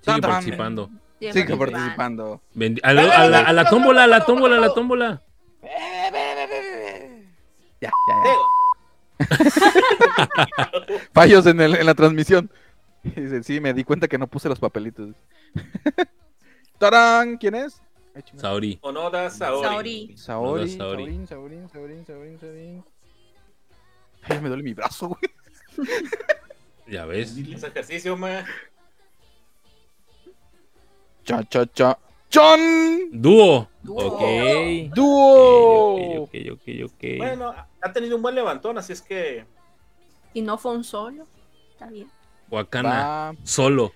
[0.00, 0.30] Sigue Tan, tan.
[0.30, 0.90] participando.
[1.20, 2.40] Sigue participando.
[2.84, 5.22] A, la, a la- a la tómbola, a la tómbola, a la tómbola.
[7.80, 7.90] Ya, ya,
[9.18, 9.26] ya.
[11.12, 12.50] Fallos en, el- en la transmisión.
[13.16, 15.14] Dice, sí, me di cuenta que no puse los papelitos.
[16.78, 17.36] ¡Tarán!
[17.36, 17.82] ¿Quién es?
[18.14, 18.22] Ay.
[18.36, 18.78] Saori.
[18.82, 20.16] Onoda Saori.
[20.16, 20.16] Saori.
[20.16, 21.26] Saori, Saori.
[21.28, 22.06] Saurín,
[22.38, 22.84] Saurín.
[24.22, 25.88] Ay, me duele mi brazo, güey.
[26.90, 27.36] Ya ves.
[27.36, 28.46] Ese ejercicio, man.
[31.22, 31.98] Cha, cha, cha.
[32.30, 33.10] ¡Chon!
[33.12, 33.68] Dúo.
[33.82, 34.06] Dúo.
[34.06, 34.22] Ok.
[34.94, 36.22] ¡Dúo!
[36.22, 37.04] Ok, ok, ok, ok.
[37.18, 39.44] Bueno, ha tenido un buen levantón, así es que.
[40.32, 41.26] Y no fue un solo.
[41.70, 42.10] Está bien.
[42.50, 42.88] Wakana.
[42.88, 43.34] Va.
[43.44, 43.92] Solo.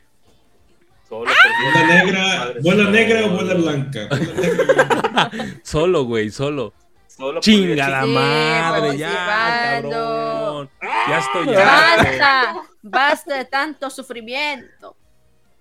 [1.09, 4.09] Solo por Bola negra, bola negra o bola blanca.
[4.09, 5.31] Bola negra.
[5.63, 6.73] Solo, güey, solo.
[7.07, 8.15] Solo Chingada Dios.
[8.15, 10.71] madre, ya, cabrón.
[11.09, 12.03] Ya estoy harto.
[12.09, 12.63] ¡Basta!
[12.83, 14.97] ¡Basta de tanto sufrimiento!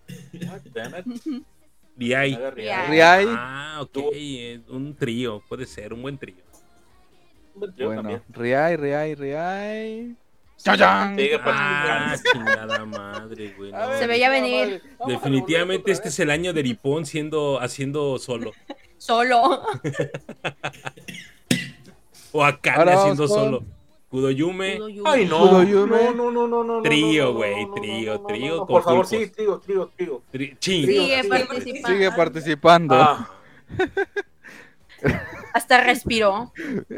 [2.01, 2.87] Haga real.
[2.89, 3.25] Riai.
[3.29, 3.97] Ah, ok.
[4.69, 6.43] Un trío, puede ser, un buen trío.
[7.53, 8.23] Un buen trío Bueno, también.
[8.29, 8.75] Riai,
[9.15, 10.15] Riai,
[10.63, 11.15] ¡Chayán!
[11.15, 13.71] Sigue Ah, chingada madre, güey.
[13.71, 13.97] no.
[13.97, 14.81] Se veía venir.
[15.07, 18.51] Definitivamente este es el año de Ripón siendo, haciendo solo.
[18.97, 19.63] Solo.
[22.33, 23.63] O Akane haciendo con- solo.
[24.09, 24.79] Kudoyume.
[25.05, 25.39] Ay, no.
[25.39, 26.03] Kudo No, Yume.
[26.15, 26.81] no, no, no, no, no.
[26.81, 30.21] Trío, güey, trío, trío Por favor, sí, trío, trío, trío.
[30.31, 30.57] Tri-.
[30.59, 31.87] Sigue Sí, participando.
[31.87, 32.95] Sigue participando.
[32.95, 33.29] Ah,
[35.53, 36.51] Hasta respiró.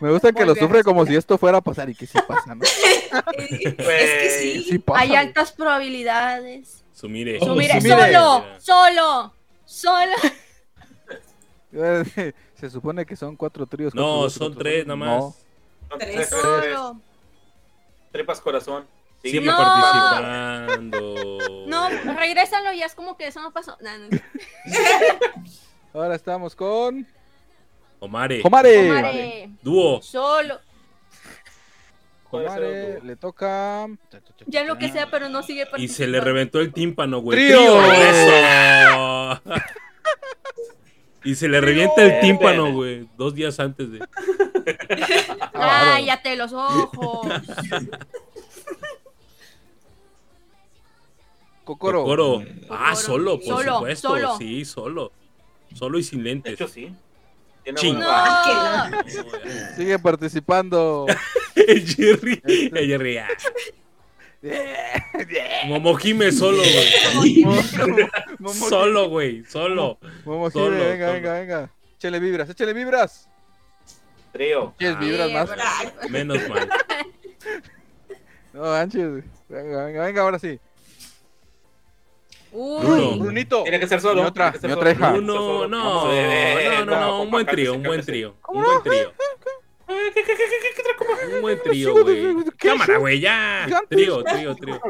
[0.00, 2.54] Me gusta que lo sufre como si esto fuera a pasar y que sí pasa,
[2.54, 2.62] ¿no?
[3.38, 4.62] Es que sí.
[4.70, 5.00] Sí pasa.
[5.00, 6.84] Hay altas probabilidades.
[6.92, 7.38] Sumire.
[7.40, 8.12] Oh, Mire, Sumire.
[8.12, 9.34] solo, solo,
[9.64, 10.12] solo.
[12.54, 13.94] Se supone que son cuatro tríos.
[13.94, 14.86] No, cuatro son cuatro tres solos.
[14.86, 15.20] nada más.
[15.20, 15.34] No.
[15.90, 16.28] son Tres.
[16.30, 17.00] Solo.
[18.12, 18.86] Tripas corazón.
[19.22, 19.56] Sigue Sí, No.
[19.56, 21.38] participando.
[21.66, 23.76] No, regrésalo ya es como que eso no pasó.
[23.80, 24.08] No, no.
[25.94, 27.06] Ahora estamos con.
[28.00, 28.42] Omare.
[28.42, 28.90] ¡Comare!
[28.90, 30.02] Omare, Dúo.
[30.02, 30.60] Solo.
[32.30, 33.86] Un le toca.
[34.46, 37.38] Ya lo que sea, pero no sigue Y se le reventó el tímpano, güey.
[37.38, 37.92] ¡Trío!
[37.92, 39.40] ¡Eso!
[41.26, 43.08] Y se le revienta el tímpano, güey.
[43.16, 44.06] Dos días antes de.
[45.54, 47.26] Cállate los ojos.
[51.64, 52.04] Cocoro.
[52.04, 52.42] Coro.
[52.68, 52.96] Ah, Cocoro.
[52.96, 54.08] solo, por Solo, supuesto.
[54.08, 54.36] solo.
[54.36, 55.12] Sí, solo.
[55.74, 56.52] Solo y sin De lentes.
[56.52, 56.94] hecho, sí.
[57.64, 57.98] Tiene Ching.
[57.98, 58.06] No.
[59.76, 61.06] Sigue participando.
[61.56, 62.40] el Jerry.
[62.44, 63.18] El Jerry.
[63.18, 63.28] ah.
[65.66, 67.42] Momojime solo, güey.
[68.38, 69.44] Momo- Solo, güey.
[69.44, 69.98] Solo.
[70.26, 71.14] Momo Solo, Jime, venga, solo.
[71.20, 71.70] venga, venga.
[71.96, 73.28] Échale vibras, échale vibras.
[74.32, 74.74] Trío.
[74.76, 76.10] ¿Quieres vibras más?
[76.10, 76.68] Menos mal.
[78.52, 79.24] No, Ángel.
[79.48, 80.60] Venga, venga, venga, ahora sí.
[82.56, 82.86] Uy.
[82.86, 83.16] Bruno.
[83.24, 83.62] Brunito.
[83.64, 84.22] Tiene que ser solo.
[84.22, 85.12] Mi otra, mi otra hija.
[85.12, 85.68] Tiene que ser Uno, solo.
[85.68, 89.12] no, no, no, no, un buen trío, un buen trío, un buen trío.
[89.86, 92.04] Un buen trío, güey.
[92.44, 93.66] de- ¿qué Cámara, güey, ya.
[93.88, 94.80] Trío, trío, trío.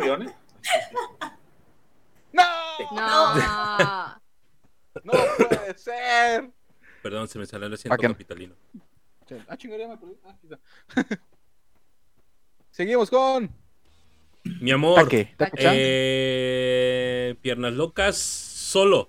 [2.32, 2.42] ¡No!
[2.92, 3.34] No.
[5.04, 6.50] ¡No puede ser!
[7.02, 8.08] Perdón, se me salió el ¿Pa' asiento qué?
[8.08, 8.54] capitalino.
[9.48, 10.14] Ah, chingaría, me perdí.
[10.24, 11.16] Ah, aquí está.
[12.70, 13.50] Seguimos con.
[14.60, 15.34] Mi amor, Taque.
[15.36, 15.72] Taque-chan.
[15.76, 19.08] eh, piernas locas, solo.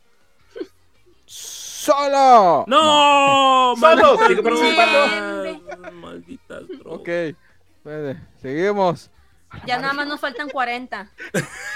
[1.25, 2.63] ¡Solo!
[2.67, 3.75] ¡No!
[3.75, 5.93] Solo, ¡Malditas sigue drogas!
[5.93, 6.99] ¡Malditas drogas!
[6.99, 7.07] Ok.
[7.07, 9.11] Espérate, Seguimos.
[9.67, 11.11] Ya nada más nos faltan 40.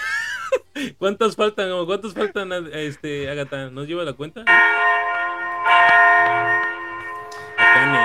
[0.98, 1.72] ¿Cuántas faltan?
[1.72, 3.70] o ¿Cuántas faltan, este, Agatha?
[3.70, 4.44] ¿Nos lleva la cuenta?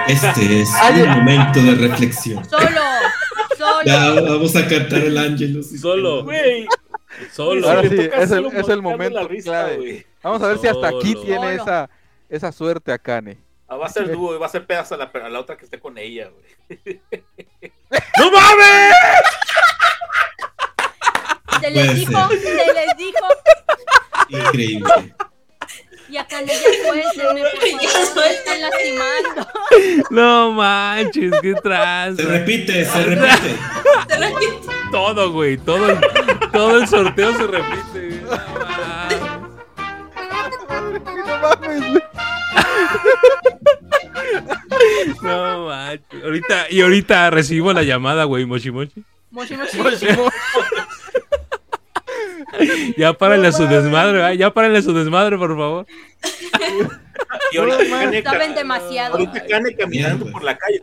[0.09, 2.45] Este es Ay, un momento de reflexión.
[2.49, 2.67] Solo.
[3.57, 3.83] Solo.
[3.85, 5.81] Ya vamos a cantar el Ángelus.
[5.81, 6.25] Solo.
[6.25, 6.67] Güey.
[7.33, 7.69] Solo.
[7.69, 9.77] Ahora sí, es el- es momento risa, clave.
[9.77, 10.07] güey.
[10.23, 11.89] Vamos a ver si hasta aquí tiene esa,
[12.29, 13.39] esa suerte a Kane.
[13.69, 15.57] Ah, va a ser dúo y va a ser pedazo a la, a la otra
[15.57, 17.01] que esté con ella, güey.
[18.19, 18.95] ¡No mames!
[21.61, 22.39] Se les Puede dijo, ser.
[22.41, 23.27] se les dijo.
[24.29, 25.15] Increíble.
[26.15, 28.15] Y acá ya suéltenme, por Ya favor.
[28.15, 29.49] Me están lastimando.
[30.11, 32.23] No manches, qué tranza.
[32.23, 33.57] Se repite, se repite.
[34.09, 34.61] Se repite.
[34.93, 35.59] Todo, güey.
[35.59, 35.99] Todo el,
[36.53, 38.23] todo el sorteo se repite.
[38.29, 38.39] No
[41.27, 42.03] No mames.
[45.21, 46.23] No manches.
[46.23, 49.03] Ahorita, y ahorita recibo la llamada, güey, Moshi Moshi.
[49.33, 50.07] Moshi, moshi.
[52.97, 54.33] Ya párenle a su desmadre, ¿verdad?
[54.33, 55.87] ya párenle a su desmadre, por favor.
[57.53, 59.13] Y ahorita No, Saben demasiado.
[59.15, 60.83] ahorita Kane caminando por la calle.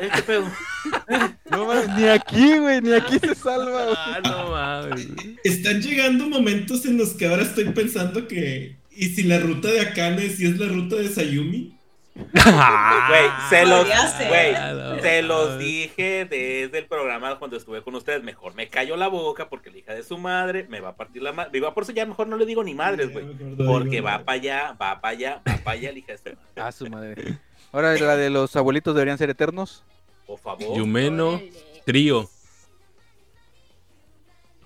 [0.00, 0.50] Eh, ¿Qué pedo?
[1.50, 3.96] No mames, ni aquí, güey, ni aquí se salva, güey.
[3.96, 5.06] Ah, no mames.
[5.44, 8.76] Están llegando momentos en los que ahora estoy pensando que.
[8.96, 11.76] ¿Y si la ruta de Akane si es la ruta de Sayumi?
[12.14, 18.22] Güey, se los, Ah, se los dije desde el programa cuando estuve con ustedes.
[18.22, 21.22] Mejor me callo la boca porque la hija de su madre me va a partir
[21.22, 21.50] la madre.
[21.52, 23.26] Digo, por eso ya mejor no le digo ni madres, güey.
[23.66, 26.62] Porque va para allá, va para allá, va para allá, la hija de su madre.
[26.62, 27.38] A su madre.
[27.72, 29.82] Ahora la de los abuelitos deberían ser eternos.
[30.26, 30.76] Por favor.
[30.76, 31.40] Yumeno,
[31.84, 32.28] trío.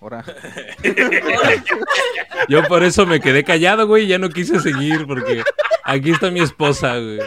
[0.00, 0.24] Ahora.
[2.48, 5.42] Yo por eso me quedé callado, güey, ya no quise seguir porque
[5.84, 7.20] aquí está mi esposa, güey.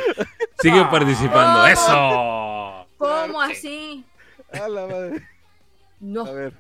[0.61, 1.67] Sigue participando.
[1.67, 2.87] ¡Eso!
[2.97, 4.03] ¿Cómo así?
[4.53, 5.17] A la madre.
[5.17, 5.21] A
[5.99, 6.33] No.
[6.33, 6.53] ver.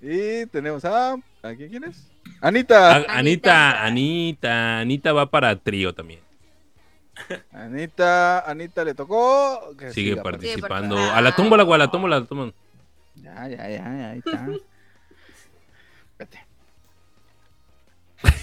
[0.00, 1.16] Y tenemos a.
[1.42, 2.06] ¿Aquí quién es?
[2.40, 2.96] Anita.
[2.96, 6.20] A- Anita, Anita, Anita va para trío también.
[7.52, 9.74] Anita, Anita le tocó.
[9.78, 10.96] que Sigue participando.
[10.96, 11.14] participando.
[11.14, 12.52] A la tumba, la, a la tumba, a la tumba.
[13.16, 14.46] Ya, ya, ya, ya, ahí está.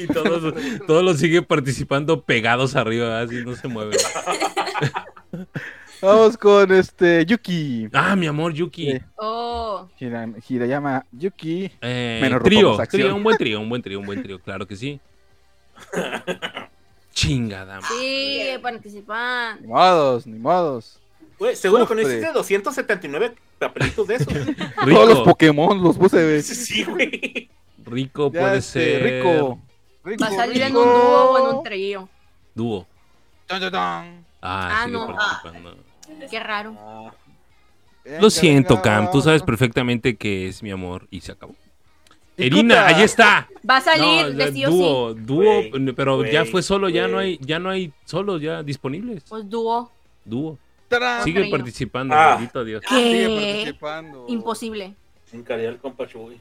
[0.00, 0.54] Y todos,
[0.86, 3.98] todos los sigue participando pegados arriba, así no se mueven.
[6.02, 7.88] Vamos con este Yuki.
[7.92, 8.92] Ah, mi amor, Yuki.
[8.92, 9.00] Sí.
[9.16, 9.88] Oh.
[9.98, 11.72] Hira- Hirayama Yuki.
[11.80, 13.02] Eh, Menos trío, acción.
[13.02, 15.00] trío, un buen trío, un buen trío, un buen trío, claro que sí.
[17.14, 17.80] Chingada.
[17.80, 17.96] madre.
[17.98, 19.62] Sigue participando.
[19.62, 21.00] Ni modos, ni modos.
[21.44, 22.16] Güey, seguro que no Sufre.
[22.16, 24.32] hiciste 279 papelitos de esos.
[24.88, 26.42] Todos los Pokémon los puse, güey.
[26.42, 27.50] Sí, güey.
[27.84, 29.02] rico Ya, puede este, ser.
[29.02, 29.60] Rico.
[30.04, 30.24] Rico.
[30.24, 32.08] Va a salir en un dúo o en un trío.
[32.54, 32.86] Dúo.
[33.50, 34.04] Ah,
[34.40, 35.06] Ah, sigue no.
[35.06, 35.76] participando.
[36.30, 36.74] Qué raro.
[36.78, 37.12] Ah,
[38.04, 38.82] Venga, Lo siento, venga.
[38.82, 41.54] Cam, tú sabes perfectamente que es mi amor y se acabó.
[42.36, 43.48] Erina, ahí está.
[43.68, 44.76] Va a salir No, de sí o sí.
[44.76, 49.22] dúo, dúo, pero ya fue solo, ya no hay, ya no hay solos ya disponibles.
[49.28, 49.90] Pues dúo.
[50.24, 50.58] Dúo.
[51.24, 52.34] Sigue participando, Ah.
[52.36, 52.82] maldito Dios.
[52.88, 53.34] Sigue ¿Qué?
[53.56, 54.26] participando.
[54.28, 54.94] Imposible.
[55.30, 56.38] sin calidad el compa Chuy.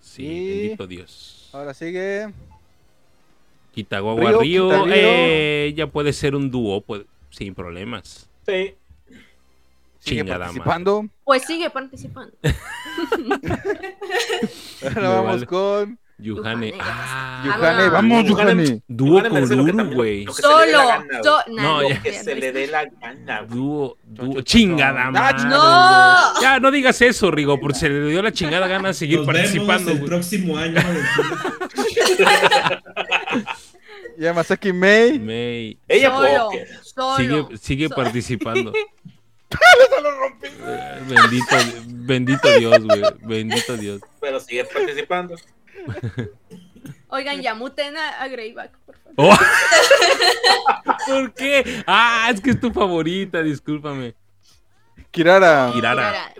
[0.00, 1.48] Sí, Y- bendito Dios.
[1.52, 2.28] Ahora sigue.
[3.72, 8.28] Quitaguagua Río, Río, eh, ya puede ser un dúo, pues, sin problemas.
[8.46, 8.74] Sí.
[10.00, 10.58] Sigue Chingada madre.
[10.58, 11.06] participando.
[11.24, 12.34] Pues sigue participando.
[14.82, 15.46] Ahora vamos vale.
[15.46, 16.68] con Yuhane.
[16.70, 17.82] Yuhane, Ah, Yuhane.
[17.82, 18.82] Ah, Vamos, Yuhane.
[18.88, 20.26] Dúo con merece lo que Uru, también- güey.
[20.26, 20.78] Solo.
[21.22, 22.02] so- nah, No, ya.
[22.02, 23.58] que se le dé la gana, güey.
[23.58, 24.40] Dúo, dúo.
[24.42, 25.44] Chingada madre.
[25.48, 26.40] ¡No!
[26.40, 29.26] Ya, no digas eso, Rigo, porque se le dio la chingada gana de seguir Nos
[29.26, 30.80] participando, vemos el próximo año.
[34.18, 35.18] Yamasaki Mei.
[35.18, 36.50] May, Ella Solo.
[36.82, 37.16] Solo.
[37.16, 38.72] sigue, sigue So- participando.
[38.74, 38.86] Eh,
[41.08, 41.56] Bendito,
[41.88, 43.02] bendito Dios, güey.
[43.22, 44.00] Bendito Dios.
[44.20, 45.34] Pero sigue participando.
[47.08, 49.14] Oigan, ya muten a, a Greyback, por favor.
[49.16, 49.36] Oh.
[51.06, 51.82] ¿Por qué?
[51.86, 54.14] Ah, es que es tu favorita, discúlpame.
[55.10, 55.70] Kirara.
[55.74, 56.32] Kirara.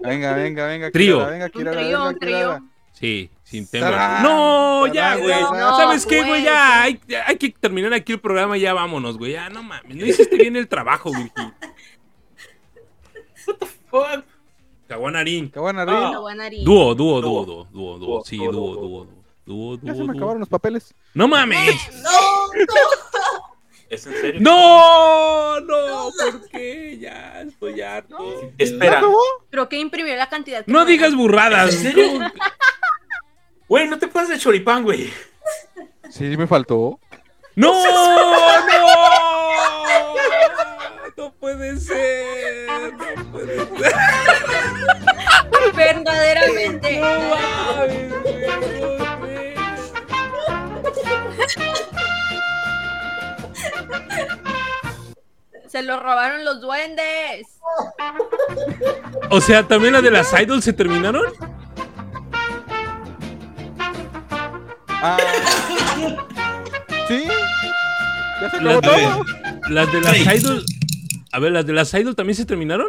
[0.00, 0.90] Venga, venga, venga.
[0.90, 1.16] Trío.
[1.16, 2.38] Kirara, venga, Kirara, trío, venga, un trío.
[2.38, 2.62] Kirara.
[2.92, 3.90] Sí, sin tema.
[3.90, 5.40] Tarán, No, ya, güey.
[5.40, 6.42] ¿Sabes qué, güey?
[6.42, 6.44] pues.
[6.44, 9.32] Ya hay, que terminar aquí el programa y ya vámonos, güey.
[9.32, 9.96] Ya, no mames.
[9.96, 11.52] No hiciste bien el trabajo, Virgil.
[13.90, 14.24] Fuck.
[14.92, 15.48] Caguanarín.
[15.48, 15.90] Kawanari.
[15.94, 16.12] Ah.
[16.64, 17.66] Dúo, dúo, dúo, Dúo.
[17.72, 19.06] dúo, dúo, Sí, dúo, dúo,
[19.46, 19.78] dúo.
[19.82, 20.94] Ya se me acabaron los papeles.
[21.14, 21.74] No mames.
[22.02, 22.10] No,
[23.88, 24.40] ¿Es en serio?
[24.42, 26.98] No, no, ¿por qué?
[27.00, 28.16] Ya estoy harto.
[28.58, 28.92] Espera.
[28.92, 29.18] ¿Ya acabó?
[29.50, 30.64] Pero que imprimió la cantidad.
[30.64, 30.90] que No era?
[30.90, 31.74] digas burradas.
[31.74, 32.20] ¿En serio?
[33.68, 35.10] Güey, no te pases de choripán, güey.
[36.10, 37.00] Sí, me faltó.
[37.54, 38.28] No, no.
[41.52, 42.66] No puede ser.
[42.70, 43.94] No puede ser.
[45.74, 46.98] Verdaderamente.
[46.98, 48.46] No mames, güey,
[48.80, 49.54] no, güey.
[55.68, 57.48] Se lo robaron los duendes.
[59.28, 61.26] O sea, ¿también las de las idols se terminaron?
[64.88, 65.18] Ah.
[67.08, 67.28] ¿Sí?
[68.40, 69.24] ¿Ya se acabó
[69.68, 70.81] Las de las idols.
[71.32, 72.88] A ver, ¿las de las idols también se terminaron?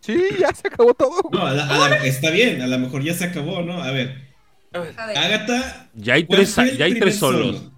[0.00, 1.28] Sí, ya se acabó todo.
[1.32, 3.82] no, a la- a la- está bien, a lo mejor ya se acabó, ¿no?
[3.82, 4.28] A ver,
[4.72, 4.98] a ver.
[5.18, 5.90] Agatha.
[5.94, 7.56] Ya hay ¿cuál tres, ya hay tres solos.
[7.56, 7.70] solo?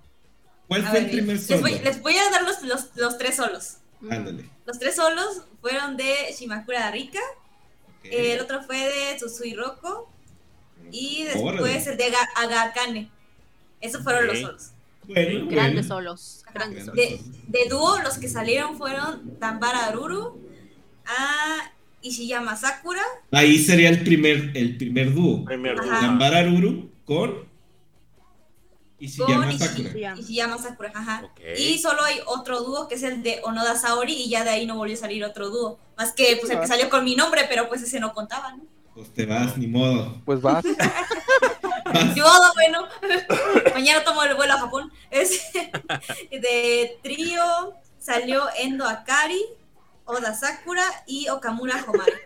[0.69, 1.61] ¿Cuál A fue ver, el primer les, solo?
[1.61, 3.77] voy, les voy a dar los, los, los tres solos.
[4.09, 4.44] Ándale.
[4.66, 7.20] Los tres solos fueron de Shimakura Rika,
[8.05, 10.11] el otro fue de Tsusui Roko
[10.90, 11.90] y después Órale.
[11.90, 13.11] el de Aga- Agakane.
[13.81, 14.70] Esos fueron los solos.
[15.09, 16.03] Bueno, Grandes bueno.
[16.05, 16.45] solos.
[16.55, 16.97] Grandes solos.
[16.97, 20.39] De, de dúo, los que salieron fueron Tambara Aruru,
[21.07, 21.70] a
[22.03, 25.45] Ishiyama Sakura, Ahí sería el primer, el primer dúo.
[25.45, 25.85] Primer Ajá.
[25.85, 26.01] dúo.
[26.01, 27.49] Gambara Aruru con con
[28.99, 30.15] Ishiyama Ishi- Sakura.
[30.19, 31.33] Ishiyama Sakura, ajá.
[31.59, 34.66] Y solo hay otro dúo que es el de Onoda Saori y ya de ahí
[34.66, 35.79] no volvió a salir otro dúo.
[35.97, 38.62] Más que pues el que salió con mi nombre, pero pues ese no contaba, ¿no?
[38.95, 40.20] Pues te vas, ni modo.
[40.24, 40.65] Pues vas.
[42.14, 42.89] Yo, bueno,
[43.74, 44.93] mañana tomo el vuelo a Japón.
[45.10, 45.52] Es
[46.31, 49.44] de trío salió Endo Akari,
[50.05, 52.20] Oda Sakura y Okamura Homare.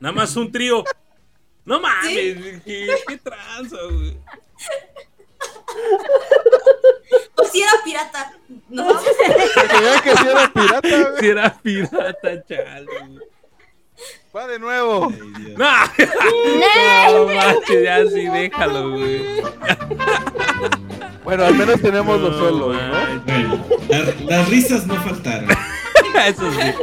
[0.00, 0.84] Nada más un trío.
[1.64, 4.18] No mames, qué, qué tranza, güey.
[7.36, 8.32] O si era pirata,
[8.68, 8.86] ¿no?
[9.68, 11.20] Creía que sí era pirata, güey.
[11.20, 12.86] Si era pirata, chale.
[12.86, 13.31] güey.
[14.34, 15.12] Va de nuevo.
[15.60, 16.06] Ay.
[17.12, 19.42] No, no manches, ya sí, déjalo, güey.
[21.24, 22.92] Bueno, al menos tenemos los No suelos, ¿no?
[22.92, 23.48] manches.
[23.48, 25.48] Bueno, las, las risas no faltaron.
[26.26, 26.74] Eso sí,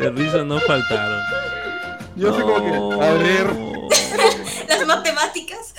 [0.00, 1.20] de risas no faltaron.
[2.16, 2.56] Yo sé como
[2.98, 3.54] que, a ver,
[4.66, 5.74] Las matemáticas.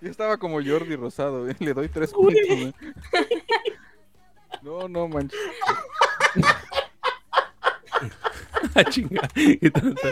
[0.00, 1.54] yo estaba como Jordi Rosado, güey.
[1.58, 2.74] Le doy tres puntos, güey.
[4.62, 5.38] No, no, manches.
[8.74, 10.08] Ah, chinga, qué tonta.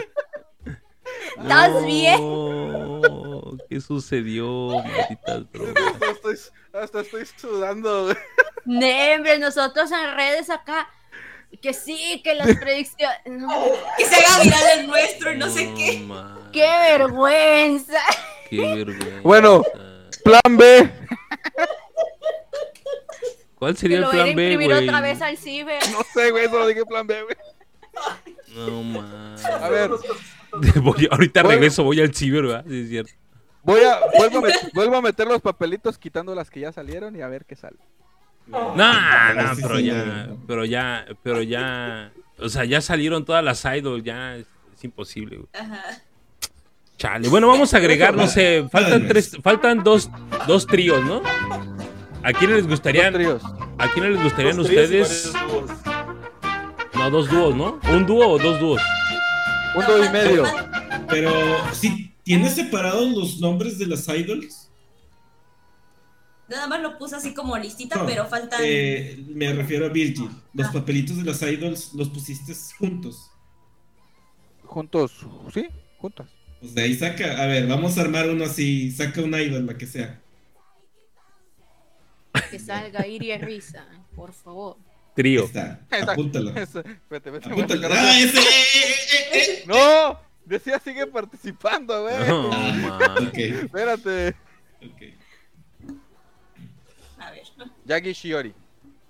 [1.37, 2.17] ¿Estás bien?
[2.19, 5.75] No, ¿Qué sucedió, malditas drogas?
[5.93, 6.37] Hasta estoy,
[6.73, 8.15] hasta estoy sudando, güey.
[8.65, 10.89] Nembre, nosotros en redes acá.
[11.61, 13.17] Que sí, que las predicciones.
[13.27, 13.49] No,
[13.97, 15.99] Que se haga viral el nuestro y no sé qué.
[15.99, 17.99] ma, ¡Qué vergüenza!
[18.49, 19.21] Qué vergüenza.
[19.23, 19.63] Bueno.
[20.23, 20.91] Plan B.
[23.55, 24.83] ¿Cuál Que sería el lo voy a plan B, güey?
[24.83, 25.81] otra vez al ciber.
[25.91, 27.35] No sé, güey, solo dije plan B, güey.
[28.55, 29.35] No, man.
[29.61, 29.91] A ver,
[30.81, 32.65] Voy- ahorita regreso, voy al ciber, ¿verdad?
[32.67, 33.11] Sí, es cierto.
[33.63, 37.15] voy a, vuelvo a, met- vuelvo a meter los papelitos quitando las que ya salieron
[37.15, 37.77] y a ver qué sale.
[38.47, 44.03] No, no, pero ya, pero ya, pero ya, o sea, ya salieron todas las idols,
[44.03, 45.49] ya es, es imposible, güey.
[45.53, 45.83] Ajá.
[46.97, 47.29] Chale.
[47.29, 50.09] Bueno, vamos a agregar, no sé, faltan tres, faltan dos,
[50.47, 51.21] dos tríos, ¿no?
[52.23, 53.41] ¿A quiénes les tríos.
[53.77, 55.31] a quiénes les gustarían ustedes?
[56.99, 57.79] No, dos dúos, ¿no?
[57.91, 58.81] ¿Un dúo o dos dúos?
[59.75, 60.43] Un dos y medio.
[61.07, 61.31] Pero
[61.73, 64.69] si tienes separados los nombres de las idols.
[66.49, 68.59] Nada más lo puse así como listita, No, pero faltan.
[68.63, 70.29] eh, me refiero a Virgil.
[70.53, 70.71] Los Ah.
[70.73, 73.31] papelitos de las idols los pusiste juntos.
[74.65, 75.67] Juntos, ¿sí?
[75.99, 76.27] Juntas.
[76.59, 77.41] Pues de ahí saca.
[77.41, 78.91] A ver, vamos a armar uno así.
[78.91, 80.19] Saca una idol, la que sea.
[82.51, 84.77] Que salga Iria Risa, por favor.
[85.19, 85.49] Trío.
[86.07, 86.55] Apúntalo.
[86.55, 87.87] Esa- voy a Apúntalo.
[87.91, 88.39] ¡Ah, ese!
[88.39, 88.93] eh, eh,
[89.33, 89.63] eh, eh!
[89.67, 92.15] No, decía sigue participando, güey.
[92.25, 92.71] No, Ah,
[93.17, 93.27] man.
[93.27, 94.29] ok, Espérate.
[94.81, 95.01] ok.
[97.17, 97.43] A ver.
[97.85, 98.53] Yagi Shiori.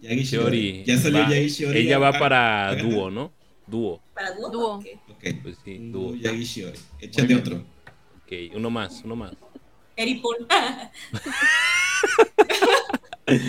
[0.02, 0.84] Yagi Shiori.
[0.84, 1.30] Ya salió va.
[1.30, 1.80] Yagi Shiori.
[1.82, 3.32] Ella va para dúo, ¿no?
[3.68, 4.02] Dúo.
[4.16, 4.50] ¿Para dúo?
[4.50, 4.76] Dúo.
[4.78, 4.86] Ok.
[5.12, 5.24] Ok.
[5.44, 6.16] Pues sí, Un dúo.
[6.16, 6.80] Yagi Shiori.
[7.02, 7.40] Échale bien.
[7.40, 7.58] otro.
[8.26, 9.34] Ok, uno más, uno más.
[9.96, 10.38] Eripol.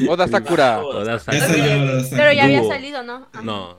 [0.08, 0.80] Oda Sakura.
[0.84, 2.02] Oda Ya salió.
[2.10, 3.26] Pero ya había salido, ¿no?
[3.32, 3.42] Ajá.
[3.42, 3.78] No.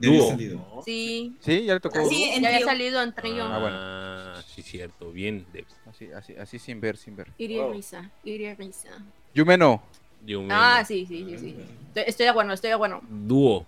[0.00, 0.28] Ya había Dúo.
[0.30, 0.82] salido.
[0.84, 2.08] Sí, Sí, ya le tocó.
[2.08, 3.44] Sí, ya había salido en trío.
[3.44, 3.76] Ah, bueno.
[3.78, 5.10] Ah, sí, cierto.
[5.12, 5.74] Bien, Debs.
[5.88, 7.28] Así, así, así sin ver, sin ver.
[7.38, 7.72] Iria Wow.
[7.72, 8.88] Risa, Iria Risa.
[9.34, 9.82] Yumeno.
[10.24, 11.56] Yo me- Ah, sí, sí, sí, sí.
[11.88, 13.00] Estoy, estoy de acuerdo, estoy de acuerdo.
[13.08, 13.66] Dúo.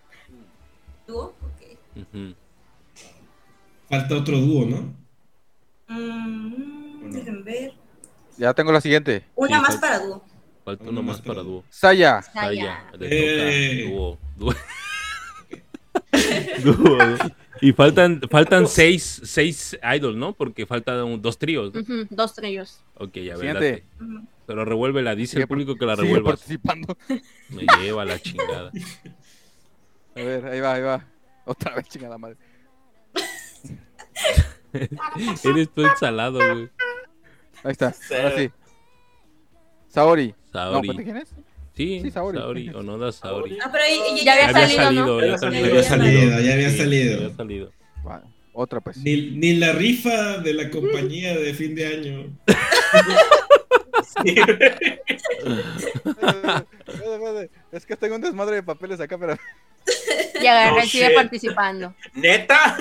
[1.06, 1.34] ¿Dúo?
[1.42, 2.34] Ok.
[3.90, 4.94] Falta otro dúo, ¿no?
[5.88, 7.72] Mm, déjenme ver.
[8.38, 9.24] Ya tengo la siguiente.
[9.36, 10.22] Una Sí, más para dúo.
[10.66, 11.62] Falta Uno uno más para dúo.
[11.70, 12.20] Saya.
[12.22, 12.90] Saya.
[12.98, 13.84] Eh.
[14.36, 14.52] dúo.
[16.64, 16.98] Dúo.
[17.60, 20.32] Y faltan, faltan seis, seis idols, ¿no?
[20.32, 21.72] Porque faltan dos tríos.
[22.10, 22.82] Dos trillos.
[22.96, 23.84] Ok, ya ver.
[24.44, 26.40] Pero revuélvela, dice Sigue el público que la Sigue revuelvas.
[26.40, 26.98] participando.
[27.50, 28.72] Me lleva la chingada.
[30.16, 31.06] A ver, ahí va, ahí va.
[31.44, 32.38] Otra vez, chingada madre.
[35.44, 36.68] Eres tú el salado, güey.
[37.62, 37.94] Ahí está.
[38.10, 38.50] Ahora sí.
[39.86, 40.34] Saori.
[40.64, 40.88] No, Saori.
[40.88, 41.28] ¿pero quién es?
[41.74, 42.38] Sí, Sí, Saori.
[42.38, 42.68] Saori.
[42.70, 43.58] Onoda Saori.
[43.62, 45.20] Ah, pero ahí- ella Ya había había salido, salido, ¿no?
[45.20, 45.64] ya Ya salido.
[45.64, 47.16] había Ya había salido, ya había salido.
[47.24, 47.72] había salido.
[48.06, 48.22] Va,
[48.54, 48.96] Otra, pues.
[48.98, 52.26] Ni, ni la rifa de la compañía de fin de año.
[57.72, 59.36] Es que tengo un desmadre de papeles acá, pero.
[60.40, 61.14] Y agarré, Oh, sigue shit.
[61.14, 61.94] participando.
[62.14, 62.76] ¿Neta?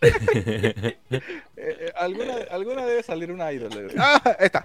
[0.02, 0.96] eh,
[1.56, 3.72] eh, alguna, alguna debe salir una idol.
[3.72, 3.94] eh.
[3.98, 4.22] ¡Ah!
[4.38, 4.64] Ahí está.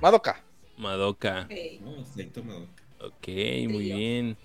[0.00, 0.40] Madoka.
[0.82, 1.48] Madoka.
[1.50, 1.80] Ok.
[1.80, 2.54] No, sí, toma.
[3.00, 3.28] Ok,
[3.68, 4.36] muy bien.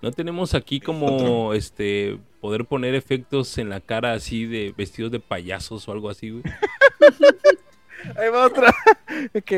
[0.00, 5.20] No tenemos aquí como este poder poner efectos en la cara así de vestidos de
[5.20, 6.42] payasos o algo así, güey.
[8.18, 8.68] Ahí va otra.
[9.34, 9.52] ok.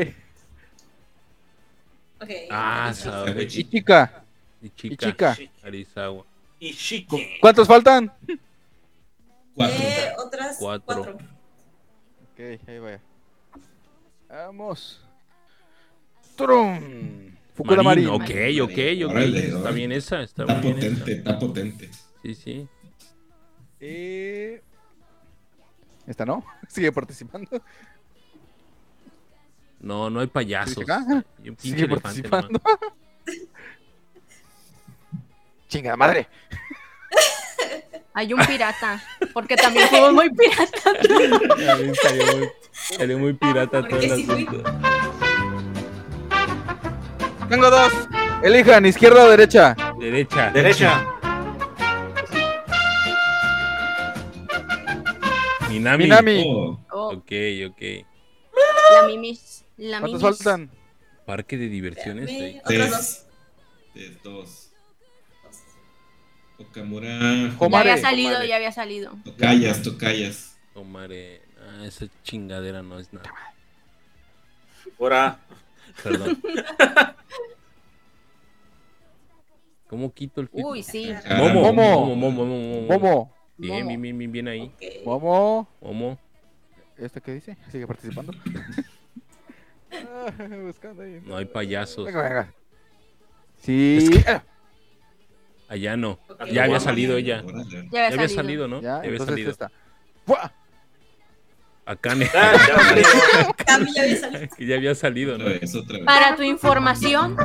[2.21, 2.29] Ok.
[2.49, 3.43] Ah, Y Saori.
[3.43, 4.23] Y chica.
[4.61, 5.35] Y Y chica.
[5.35, 5.37] chica.
[5.63, 6.25] Arizawa.
[7.41, 8.11] ¿Cuántos faltan?
[9.53, 9.77] Cuatro.
[9.83, 10.95] Eh, otras Cuatro.
[11.03, 11.13] cuatro.
[12.33, 12.99] Ok, ahí va.
[14.29, 15.01] Vamos.
[16.37, 17.35] ¡Trum!
[17.55, 18.21] Fukuda Marín, Marín.
[18.61, 18.71] ok, ok,
[19.05, 19.09] ok.
[19.11, 19.75] Órale, Está órale.
[19.75, 21.19] bien esa, está, Está bien potente, esa.
[21.19, 21.89] está potente.
[22.21, 22.67] Sí, sí.
[23.79, 24.61] Eh,
[26.05, 27.49] Esta no, sigue participando.
[29.79, 30.75] No, no hay payasos.
[30.77, 31.25] ¿Dice acá?
[31.43, 32.61] Y un pinche Sigue elefante participando.
[35.67, 36.27] Chingada madre.
[38.13, 39.03] Hay un pirata.
[39.33, 40.93] Porque también fuimos muy piratas.
[41.59, 44.63] Ya ven, Salió muy, salió muy pirata todo el asunto.
[47.49, 47.93] Tengo dos.
[48.43, 49.75] Elijan, izquierda o derecha.
[49.99, 50.51] Derecha.
[50.51, 51.05] Derecha.
[55.69, 56.03] Minami.
[56.05, 56.43] Minami.
[56.47, 57.31] Oh, Oh, Ok,
[57.69, 57.81] ok.
[59.01, 59.65] la mimis.
[59.77, 60.37] La ¿Cuántos mimis.
[60.37, 60.71] faltan?
[61.25, 62.25] Parque de diversiones.
[62.65, 63.25] Tres,
[63.93, 64.71] tres, dos.
[66.57, 67.07] Okamura.
[67.19, 68.47] Ya había salido, Homare.
[68.47, 69.11] ya había salido.
[69.23, 70.57] Tocayas, tocayas.
[70.73, 71.41] Tomare.
[71.61, 73.31] Ah, esa chingadera no es nada.
[74.99, 75.39] Ahora.
[76.03, 76.41] Perdón.
[79.87, 81.11] ¿Cómo quito el Uy, sí.
[81.25, 82.05] Ah, Momo, Momo.
[82.05, 82.99] Momo, Momo, Momo, Momo.
[82.99, 83.33] Momo.
[83.57, 84.61] Bien, bien, bien, bien, bien ahí.
[84.75, 85.05] Ok.
[85.05, 85.67] Momo.
[85.81, 86.19] Momo.
[86.97, 87.57] ¿Este qué dice?
[87.71, 88.33] Sigue participando.
[89.89, 90.29] Ah,
[90.65, 91.21] Buscando ahí.
[91.25, 92.05] No hay payasos.
[92.05, 92.53] Venga, venga.
[93.61, 93.97] Sí.
[94.01, 94.43] Es que- Ah,
[95.69, 96.19] Allá no.
[96.51, 97.41] Ya había salido ella.
[97.89, 98.81] Ya Ya había salido, ¿no?
[98.81, 99.49] Ya, Ya había salido.
[99.49, 99.71] esta.
[100.25, 100.51] ¡Fua!
[101.85, 102.29] Akane.
[102.35, 104.55] Ya había salido.
[104.57, 105.45] que ya había salido, ¿no?
[106.05, 107.37] Para tu información,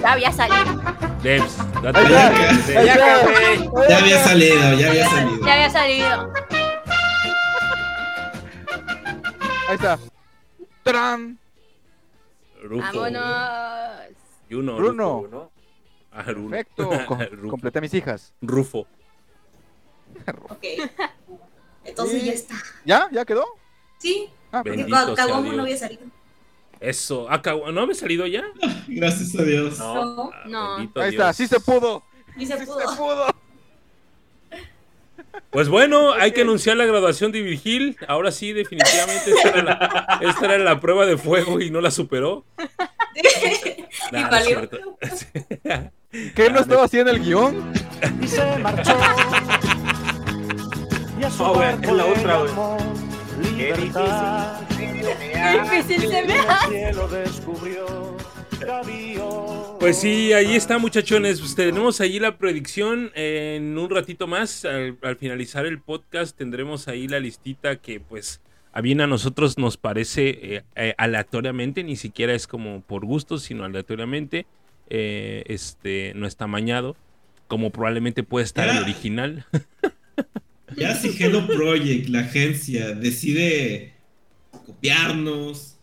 [0.00, 0.82] ya había salido.
[1.22, 1.98] Debs, date.
[2.08, 5.46] Ya había salido, ya había salido.
[5.46, 6.32] Ya había salido.
[9.68, 9.98] Ahí está.
[10.82, 11.38] ¡Tarán!
[12.62, 12.86] Rufo.
[12.86, 14.00] Vámonos.
[14.48, 14.78] Bruno.
[14.78, 15.50] Rufo, ¿no?
[16.10, 16.50] Ah, Bruno.
[16.50, 16.90] Perfecto.
[17.06, 17.48] Com- Rufo.
[17.50, 18.32] completé a mis hijas.
[18.40, 18.86] Rufo.
[20.48, 20.64] Ok.
[21.84, 22.54] Entonces ya está.
[22.84, 23.08] ¿Ya?
[23.12, 23.44] ¿Ya quedó?
[23.98, 24.96] Sí, Ah, porque no
[25.62, 26.02] había salido.
[26.80, 27.26] Eso.
[27.42, 28.44] Kawa- ¿No había salido ya?
[28.88, 29.78] Gracias a Dios.
[29.78, 29.94] No.
[30.14, 30.76] No, Ah, No.
[30.76, 31.06] ahí Dios.
[31.10, 31.32] está.
[31.32, 32.02] Sí se pudo.
[32.38, 32.80] se Sí pudo.
[32.80, 33.26] se pudo.
[35.50, 37.96] Pues bueno, hay que anunciar la graduación de Virgil.
[38.06, 41.90] Ahora sí, definitivamente esta era la, esta era la prueba de fuego y no la
[41.90, 42.44] superó.
[43.14, 44.46] y Nah, no valió.
[44.46, 44.78] cierto.
[46.34, 47.72] ¿Qué no estaba haciendo el guion?
[48.22, 48.96] y se marchó.
[51.20, 52.97] Y a su No, es la otra, güey.
[53.38, 54.60] Libertad.
[54.76, 56.34] Qué difícil se ve.
[59.80, 61.40] Pues sí, ahí está, muchachones.
[61.40, 63.10] Pues tenemos ahí la predicción.
[63.14, 68.40] En un ratito más, al, al finalizar el podcast, tendremos ahí la listita que, pues,
[68.72, 73.38] a bien a nosotros nos parece eh, eh, aleatoriamente, ni siquiera es como por gusto,
[73.38, 74.46] sino aleatoriamente.
[74.90, 76.96] eh, este no está mañado,
[77.46, 79.46] como probablemente puede estar el original.
[80.76, 83.94] Ya si Hello Project, la agencia, decide
[84.66, 85.76] copiarnos,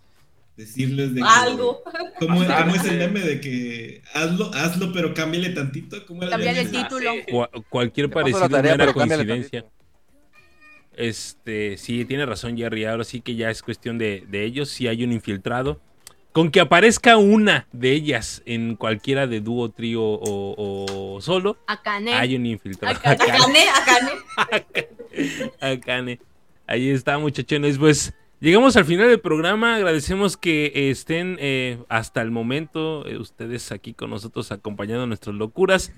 [0.57, 1.83] decirles de que- Algo.
[2.19, 2.63] ¿Cómo, Bastante.
[2.63, 6.05] cómo es el meme de que hazlo, hazlo, pero cámbiale tantito?
[6.05, 7.11] ¿Cómo era el título.
[7.27, 9.65] Cua- cualquier parecido tarea, no era coincidencia.
[10.95, 12.85] Este, sí, tiene razón Jerry.
[12.85, 14.69] Ahora sí que ya es cuestión de, de ellos.
[14.69, 15.81] Si hay un infiltrado.
[16.35, 22.11] Con que aparezca una de ellas en cualquiera de dúo, trío o, o solo, Akane.
[22.13, 22.93] hay un infiltrado.
[22.93, 23.31] Akane.
[23.31, 23.65] Akane,
[24.35, 24.89] Akane.
[25.61, 26.19] Akane.
[26.67, 27.77] Ahí está, muchachones.
[27.77, 29.75] Pues llegamos al final del programa.
[29.75, 35.93] Agradecemos que estén eh, hasta el momento eh, ustedes aquí con nosotros acompañando nuestras locuras.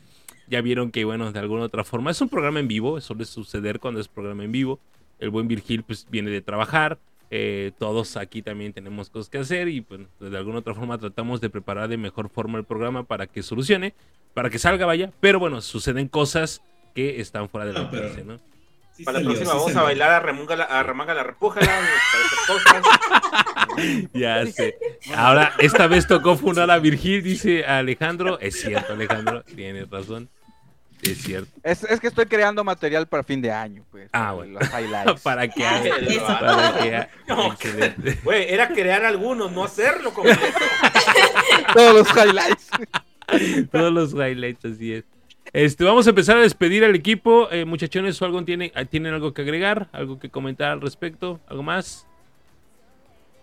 [0.48, 3.02] Ya vieron que, bueno, de alguna otra forma es un programa en vivo.
[3.02, 4.80] Suele suceder cuando es programa en vivo.
[5.18, 7.00] El buen Virgil, pues, viene de trabajar.
[7.30, 11.42] Eh, todos aquí también tenemos cosas que hacer y pues de alguna otra forma tratamos
[11.42, 13.94] de preparar de mejor forma el programa para que solucione,
[14.34, 15.12] para que salga, vaya.
[15.20, 16.62] Pero bueno, suceden cosas
[16.96, 18.40] que están fuera No, pero- alcance, ¿no?
[18.94, 19.86] Sí Para la salió, próxima sí vamos a salió.
[19.86, 21.72] bailar a remanga la, a remanga la repújala.
[24.14, 24.76] Ya sé.
[25.16, 28.40] Ahora, esta vez tocó funar a Virgil, dice Alejandro.
[28.40, 30.30] Es cierto, Alejandro, tienes razón.
[31.01, 31.50] Es cierto.
[31.64, 34.09] Es, es que estoy creando material para fin de año, pues.
[34.14, 34.59] Ah, bueno.
[34.59, 35.22] Los highlights.
[35.24, 35.90] Para que Ah, haga.
[36.26, 37.09] Para que haga.
[37.27, 37.53] No.
[37.53, 38.19] Excelente.
[38.24, 40.42] Güey, era crear algunos, no hacerlo completo.
[41.74, 42.69] Todos los highlights.
[43.72, 45.03] Todos los highlights, así es.
[45.53, 47.48] Este, vamos a empezar a despedir al equipo.
[47.51, 49.90] Eh, muchachones, ¿o algo tienen, ¿tienen algo que agregar?
[49.92, 51.40] ¿Algo que comentar al respecto?
[51.48, 52.06] ¿Algo más?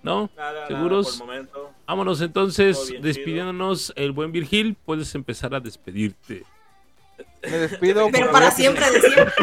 [0.03, 0.29] ¿No?
[0.37, 1.19] Nada, nada, ¿Seguros?
[1.19, 1.71] por el momento.
[1.87, 3.93] Vámonos entonces, despidiéndonos.
[3.97, 6.45] El buen Virgil, puedes empezar a despedirte.
[7.43, 8.09] Me despido.
[8.11, 9.35] Pero para siempre, de siempre.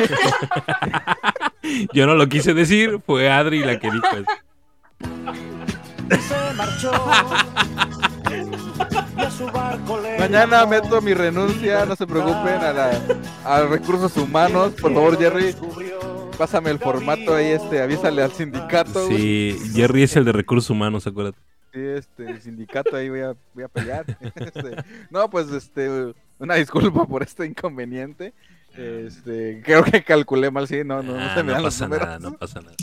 [1.94, 4.26] Yo no lo quise decir, fue Adri la que dijo eso.
[6.10, 6.92] Se marchó.
[10.20, 13.02] Mañana meto mi renuncia, no se preocupen, a, la,
[13.46, 14.74] a recursos humanos.
[14.80, 15.56] Por favor, Jerry.
[16.38, 19.08] pásame el formato ahí, este, avísale al sindicato.
[19.08, 21.38] Sí, Jerry es el de recursos humanos, acuérdate.
[21.74, 24.06] Sí, este, el sindicato ahí voy a, voy a pelear.
[24.36, 24.76] Este,
[25.10, 28.34] no, pues, este, una disculpa por este inconveniente.
[28.78, 31.74] Este, creo que calculé mal, sí, no, no, no Ah, se me no dan los
[31.76, 32.08] pasa números.
[32.08, 32.76] nada, no pasa nada.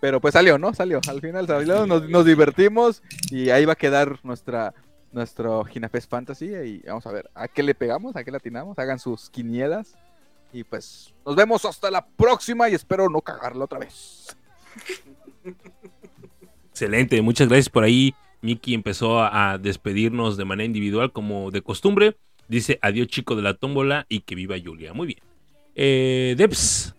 [0.00, 0.74] Pero pues salió, ¿no?
[0.74, 1.00] Salió.
[1.08, 4.74] Al final salió, nos, nos divertimos y ahí va a quedar nuestra
[5.12, 8.76] nuestro Ginafest Fantasy y vamos a ver a qué le pegamos, a qué le atinamos,
[8.80, 9.94] hagan sus quinielas
[10.52, 14.36] y pues nos vemos hasta la próxima y espero no cagarla otra vez.
[16.70, 18.14] Excelente, muchas gracias por ahí.
[18.42, 22.16] Miki empezó a despedirnos de manera individual como de costumbre.
[22.48, 24.92] Dice adiós chico de la tómbola y que viva Julia.
[24.92, 25.20] Muy bien.
[25.74, 26.94] Eh, Debs,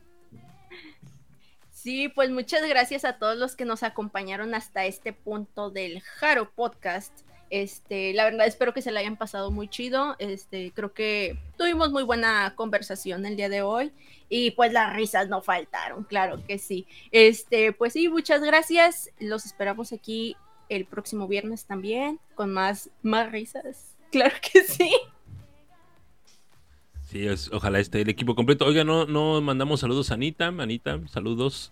[1.86, 6.50] Sí, pues muchas gracias a todos los que nos acompañaron hasta este punto del Jaro
[6.50, 7.16] Podcast.
[7.52, 10.16] Este, la verdad espero que se la hayan pasado muy chido.
[10.18, 13.94] Este, creo que tuvimos muy buena conversación el día de hoy
[14.30, 16.88] y pues las risas no faltaron, claro que sí.
[17.12, 19.12] Este, pues sí, muchas gracias.
[19.20, 20.36] Los esperamos aquí
[20.70, 23.92] el próximo viernes también con más más risas.
[24.12, 24.90] Claro que sí.
[27.16, 28.66] Sí, ojalá esté el equipo completo.
[28.66, 30.48] Oiga, no, no mandamos saludos a Anita.
[30.48, 31.72] Anita, saludos.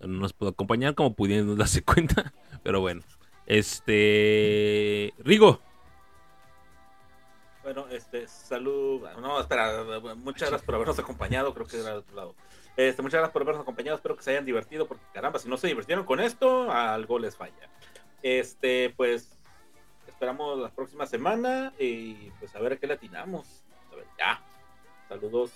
[0.00, 2.34] No nos puedo acompañar como pudiendo darse cuenta.
[2.62, 3.00] Pero bueno.
[3.46, 5.14] Este.
[5.20, 5.62] Rigo.
[7.62, 9.00] Bueno, este, salud.
[9.22, 9.82] No, espera,
[10.16, 11.54] muchas gracias por habernos acompañado.
[11.54, 12.34] Creo que era de otro lado.
[12.76, 13.96] Este, muchas gracias por habernos acompañado.
[13.96, 14.86] Espero que se hayan divertido.
[14.86, 17.70] Porque caramba, si no se divirtieron con esto, algo les falla.
[18.22, 19.38] Este, pues,
[20.06, 21.72] esperamos la próxima semana.
[21.78, 23.64] Y pues a ver qué le atinamos.
[23.90, 24.49] A ver, ya.
[25.10, 25.50] Saludos.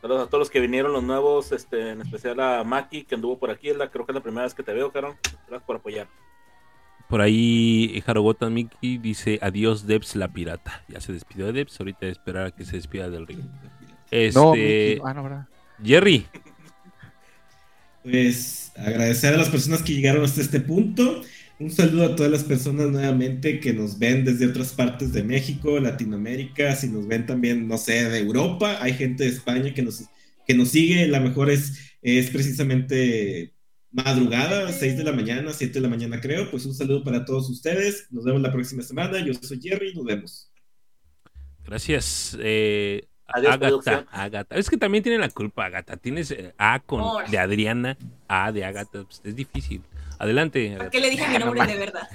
[0.00, 3.38] Saludos a todos los que vinieron, los nuevos, este, en especial a Maki, que anduvo
[3.38, 3.68] por aquí.
[3.68, 5.16] Es la, creo que es la primera vez que te veo, Caron.
[5.46, 6.08] Gracias por apoyar.
[7.06, 10.82] Por ahí Harogotan Miki dice adiós Debs la pirata.
[10.88, 11.78] Ya se despidió de Debs.
[11.78, 13.42] Ahorita esperar a que se despida del Rigo.
[14.10, 14.96] Este.
[14.98, 15.46] No, ah, no, ¿verdad?
[15.84, 16.26] Jerry.
[18.02, 21.20] Pues agradecer a las personas que llegaron hasta este punto.
[21.60, 25.78] Un saludo a todas las personas nuevamente que nos ven desde otras partes de México,
[25.78, 28.78] Latinoamérica, si nos ven también, no sé, de Europa.
[28.80, 30.04] Hay gente de España que nos,
[30.46, 31.06] que nos sigue.
[31.06, 33.52] La mejor es, es precisamente
[33.90, 36.50] madrugada, 6 de la mañana, 7 de la mañana creo.
[36.50, 38.06] Pues un saludo para todos ustedes.
[38.10, 39.20] Nos vemos la próxima semana.
[39.20, 39.92] Yo soy Jerry.
[39.94, 40.50] Nos vemos.
[41.62, 42.38] Gracias.
[42.40, 43.84] Eh, Adiós.
[44.10, 44.56] Agatha.
[44.56, 45.98] Es que también tiene la culpa, Agatha.
[45.98, 47.98] Tienes eh, A con de Adriana,
[48.28, 49.04] A de Agatha.
[49.04, 49.82] Pues, es difícil.
[50.20, 50.74] Adelante.
[50.76, 52.06] ¿Por qué le dije mi nombre de verdad?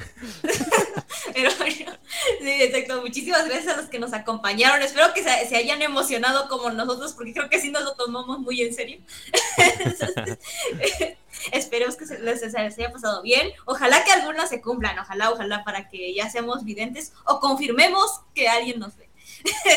[1.34, 1.92] Pero bueno,
[2.40, 3.01] sí, exacto.
[3.01, 4.80] Muchísimas gracias a los que nos acompañaron.
[4.84, 8.38] Espero que se, se hayan emocionado como nosotros, porque creo que sí nos lo tomamos
[8.38, 9.00] muy en serio.
[9.58, 10.38] Entonces,
[11.51, 13.51] esperemos que se les, se les haya pasado bien.
[13.66, 15.00] Ojalá que algunas se cumplan.
[15.00, 19.09] Ojalá, ojalá, para que ya seamos videntes o confirmemos que alguien nos ve.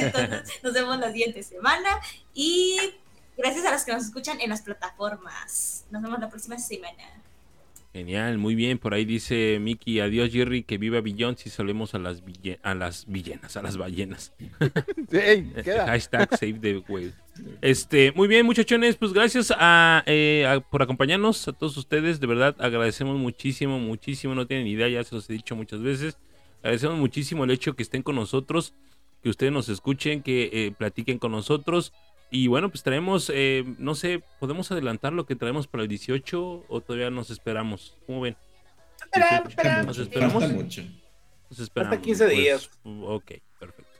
[0.01, 1.99] Entonces, nos vemos la siguiente semana.
[2.35, 2.79] Y
[3.39, 5.87] gracias a los que nos escuchan en las plataformas.
[5.91, 7.23] Nos vemos la próxima semana.
[7.95, 8.79] Genial, muy bien.
[8.79, 12.23] Por ahí dice Miki, adiós Jerry, que viva Billón si solemos a las,
[12.63, 14.35] a las villenas, a las ballenas.
[15.87, 17.13] Hashtag save the whale.
[17.63, 22.21] Este, muy bien, muchachones, pues gracias a, eh, a- por acompañarnos a todos ustedes.
[22.21, 24.35] De verdad, agradecemos muchísimo, muchísimo.
[24.35, 26.19] No tienen idea, ya se los he dicho muchas veces.
[26.63, 28.75] Agradecemos muchísimo el hecho que estén con nosotros,
[29.23, 31.93] que ustedes nos escuchen, que eh, platiquen con nosotros.
[32.31, 36.65] Y bueno, pues traemos, eh, no sé, ¿podemos adelantar lo que traemos para el 18
[36.69, 37.97] o todavía nos esperamos?
[38.07, 38.37] ¿Cómo ven?
[39.03, 39.49] Espera, 18.
[39.49, 39.83] espera.
[39.85, 40.43] ¿Nos esperamos?
[40.43, 40.83] Falta mucho.
[41.49, 41.99] Nos esperamos.
[42.01, 42.71] 15 Pues, días.
[42.85, 43.93] ok, perfecto.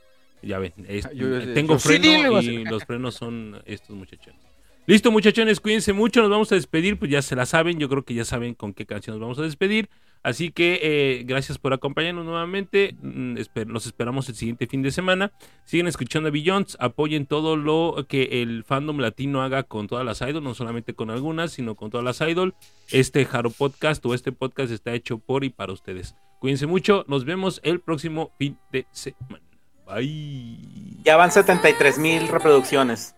[0.43, 4.41] Ya ven, es- Ah, yo- yo- tengo yo freno y los frenos son estos muchachones.
[4.87, 6.21] Listo, muchachones, cuídense mucho.
[6.23, 7.79] Nos vamos a despedir, pues ya se la saben.
[7.79, 9.89] Yo creo que ya saben con qué canción nos vamos a despedir.
[10.23, 12.95] Así que eh, gracias por acompañarnos nuevamente.
[13.01, 15.33] Mm, Los esperamos el siguiente fin de semana.
[15.65, 16.77] Siguen escuchando a Billions.
[16.81, 21.11] Apoyen todo lo que el fandom latino haga con todas las idol, no solamente con
[21.11, 22.55] algunas, sino con todas las idol.
[22.91, 26.15] Este Jaro Podcast o este podcast está hecho por y para ustedes.
[26.41, 27.05] Cuídense mucho.
[27.09, 29.41] Nos vemos el próximo fin de semana.
[29.87, 30.59] Bye.
[31.05, 33.15] Ya van 73 mil reproducciones.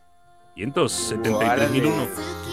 [0.57, 2.50] 573.001.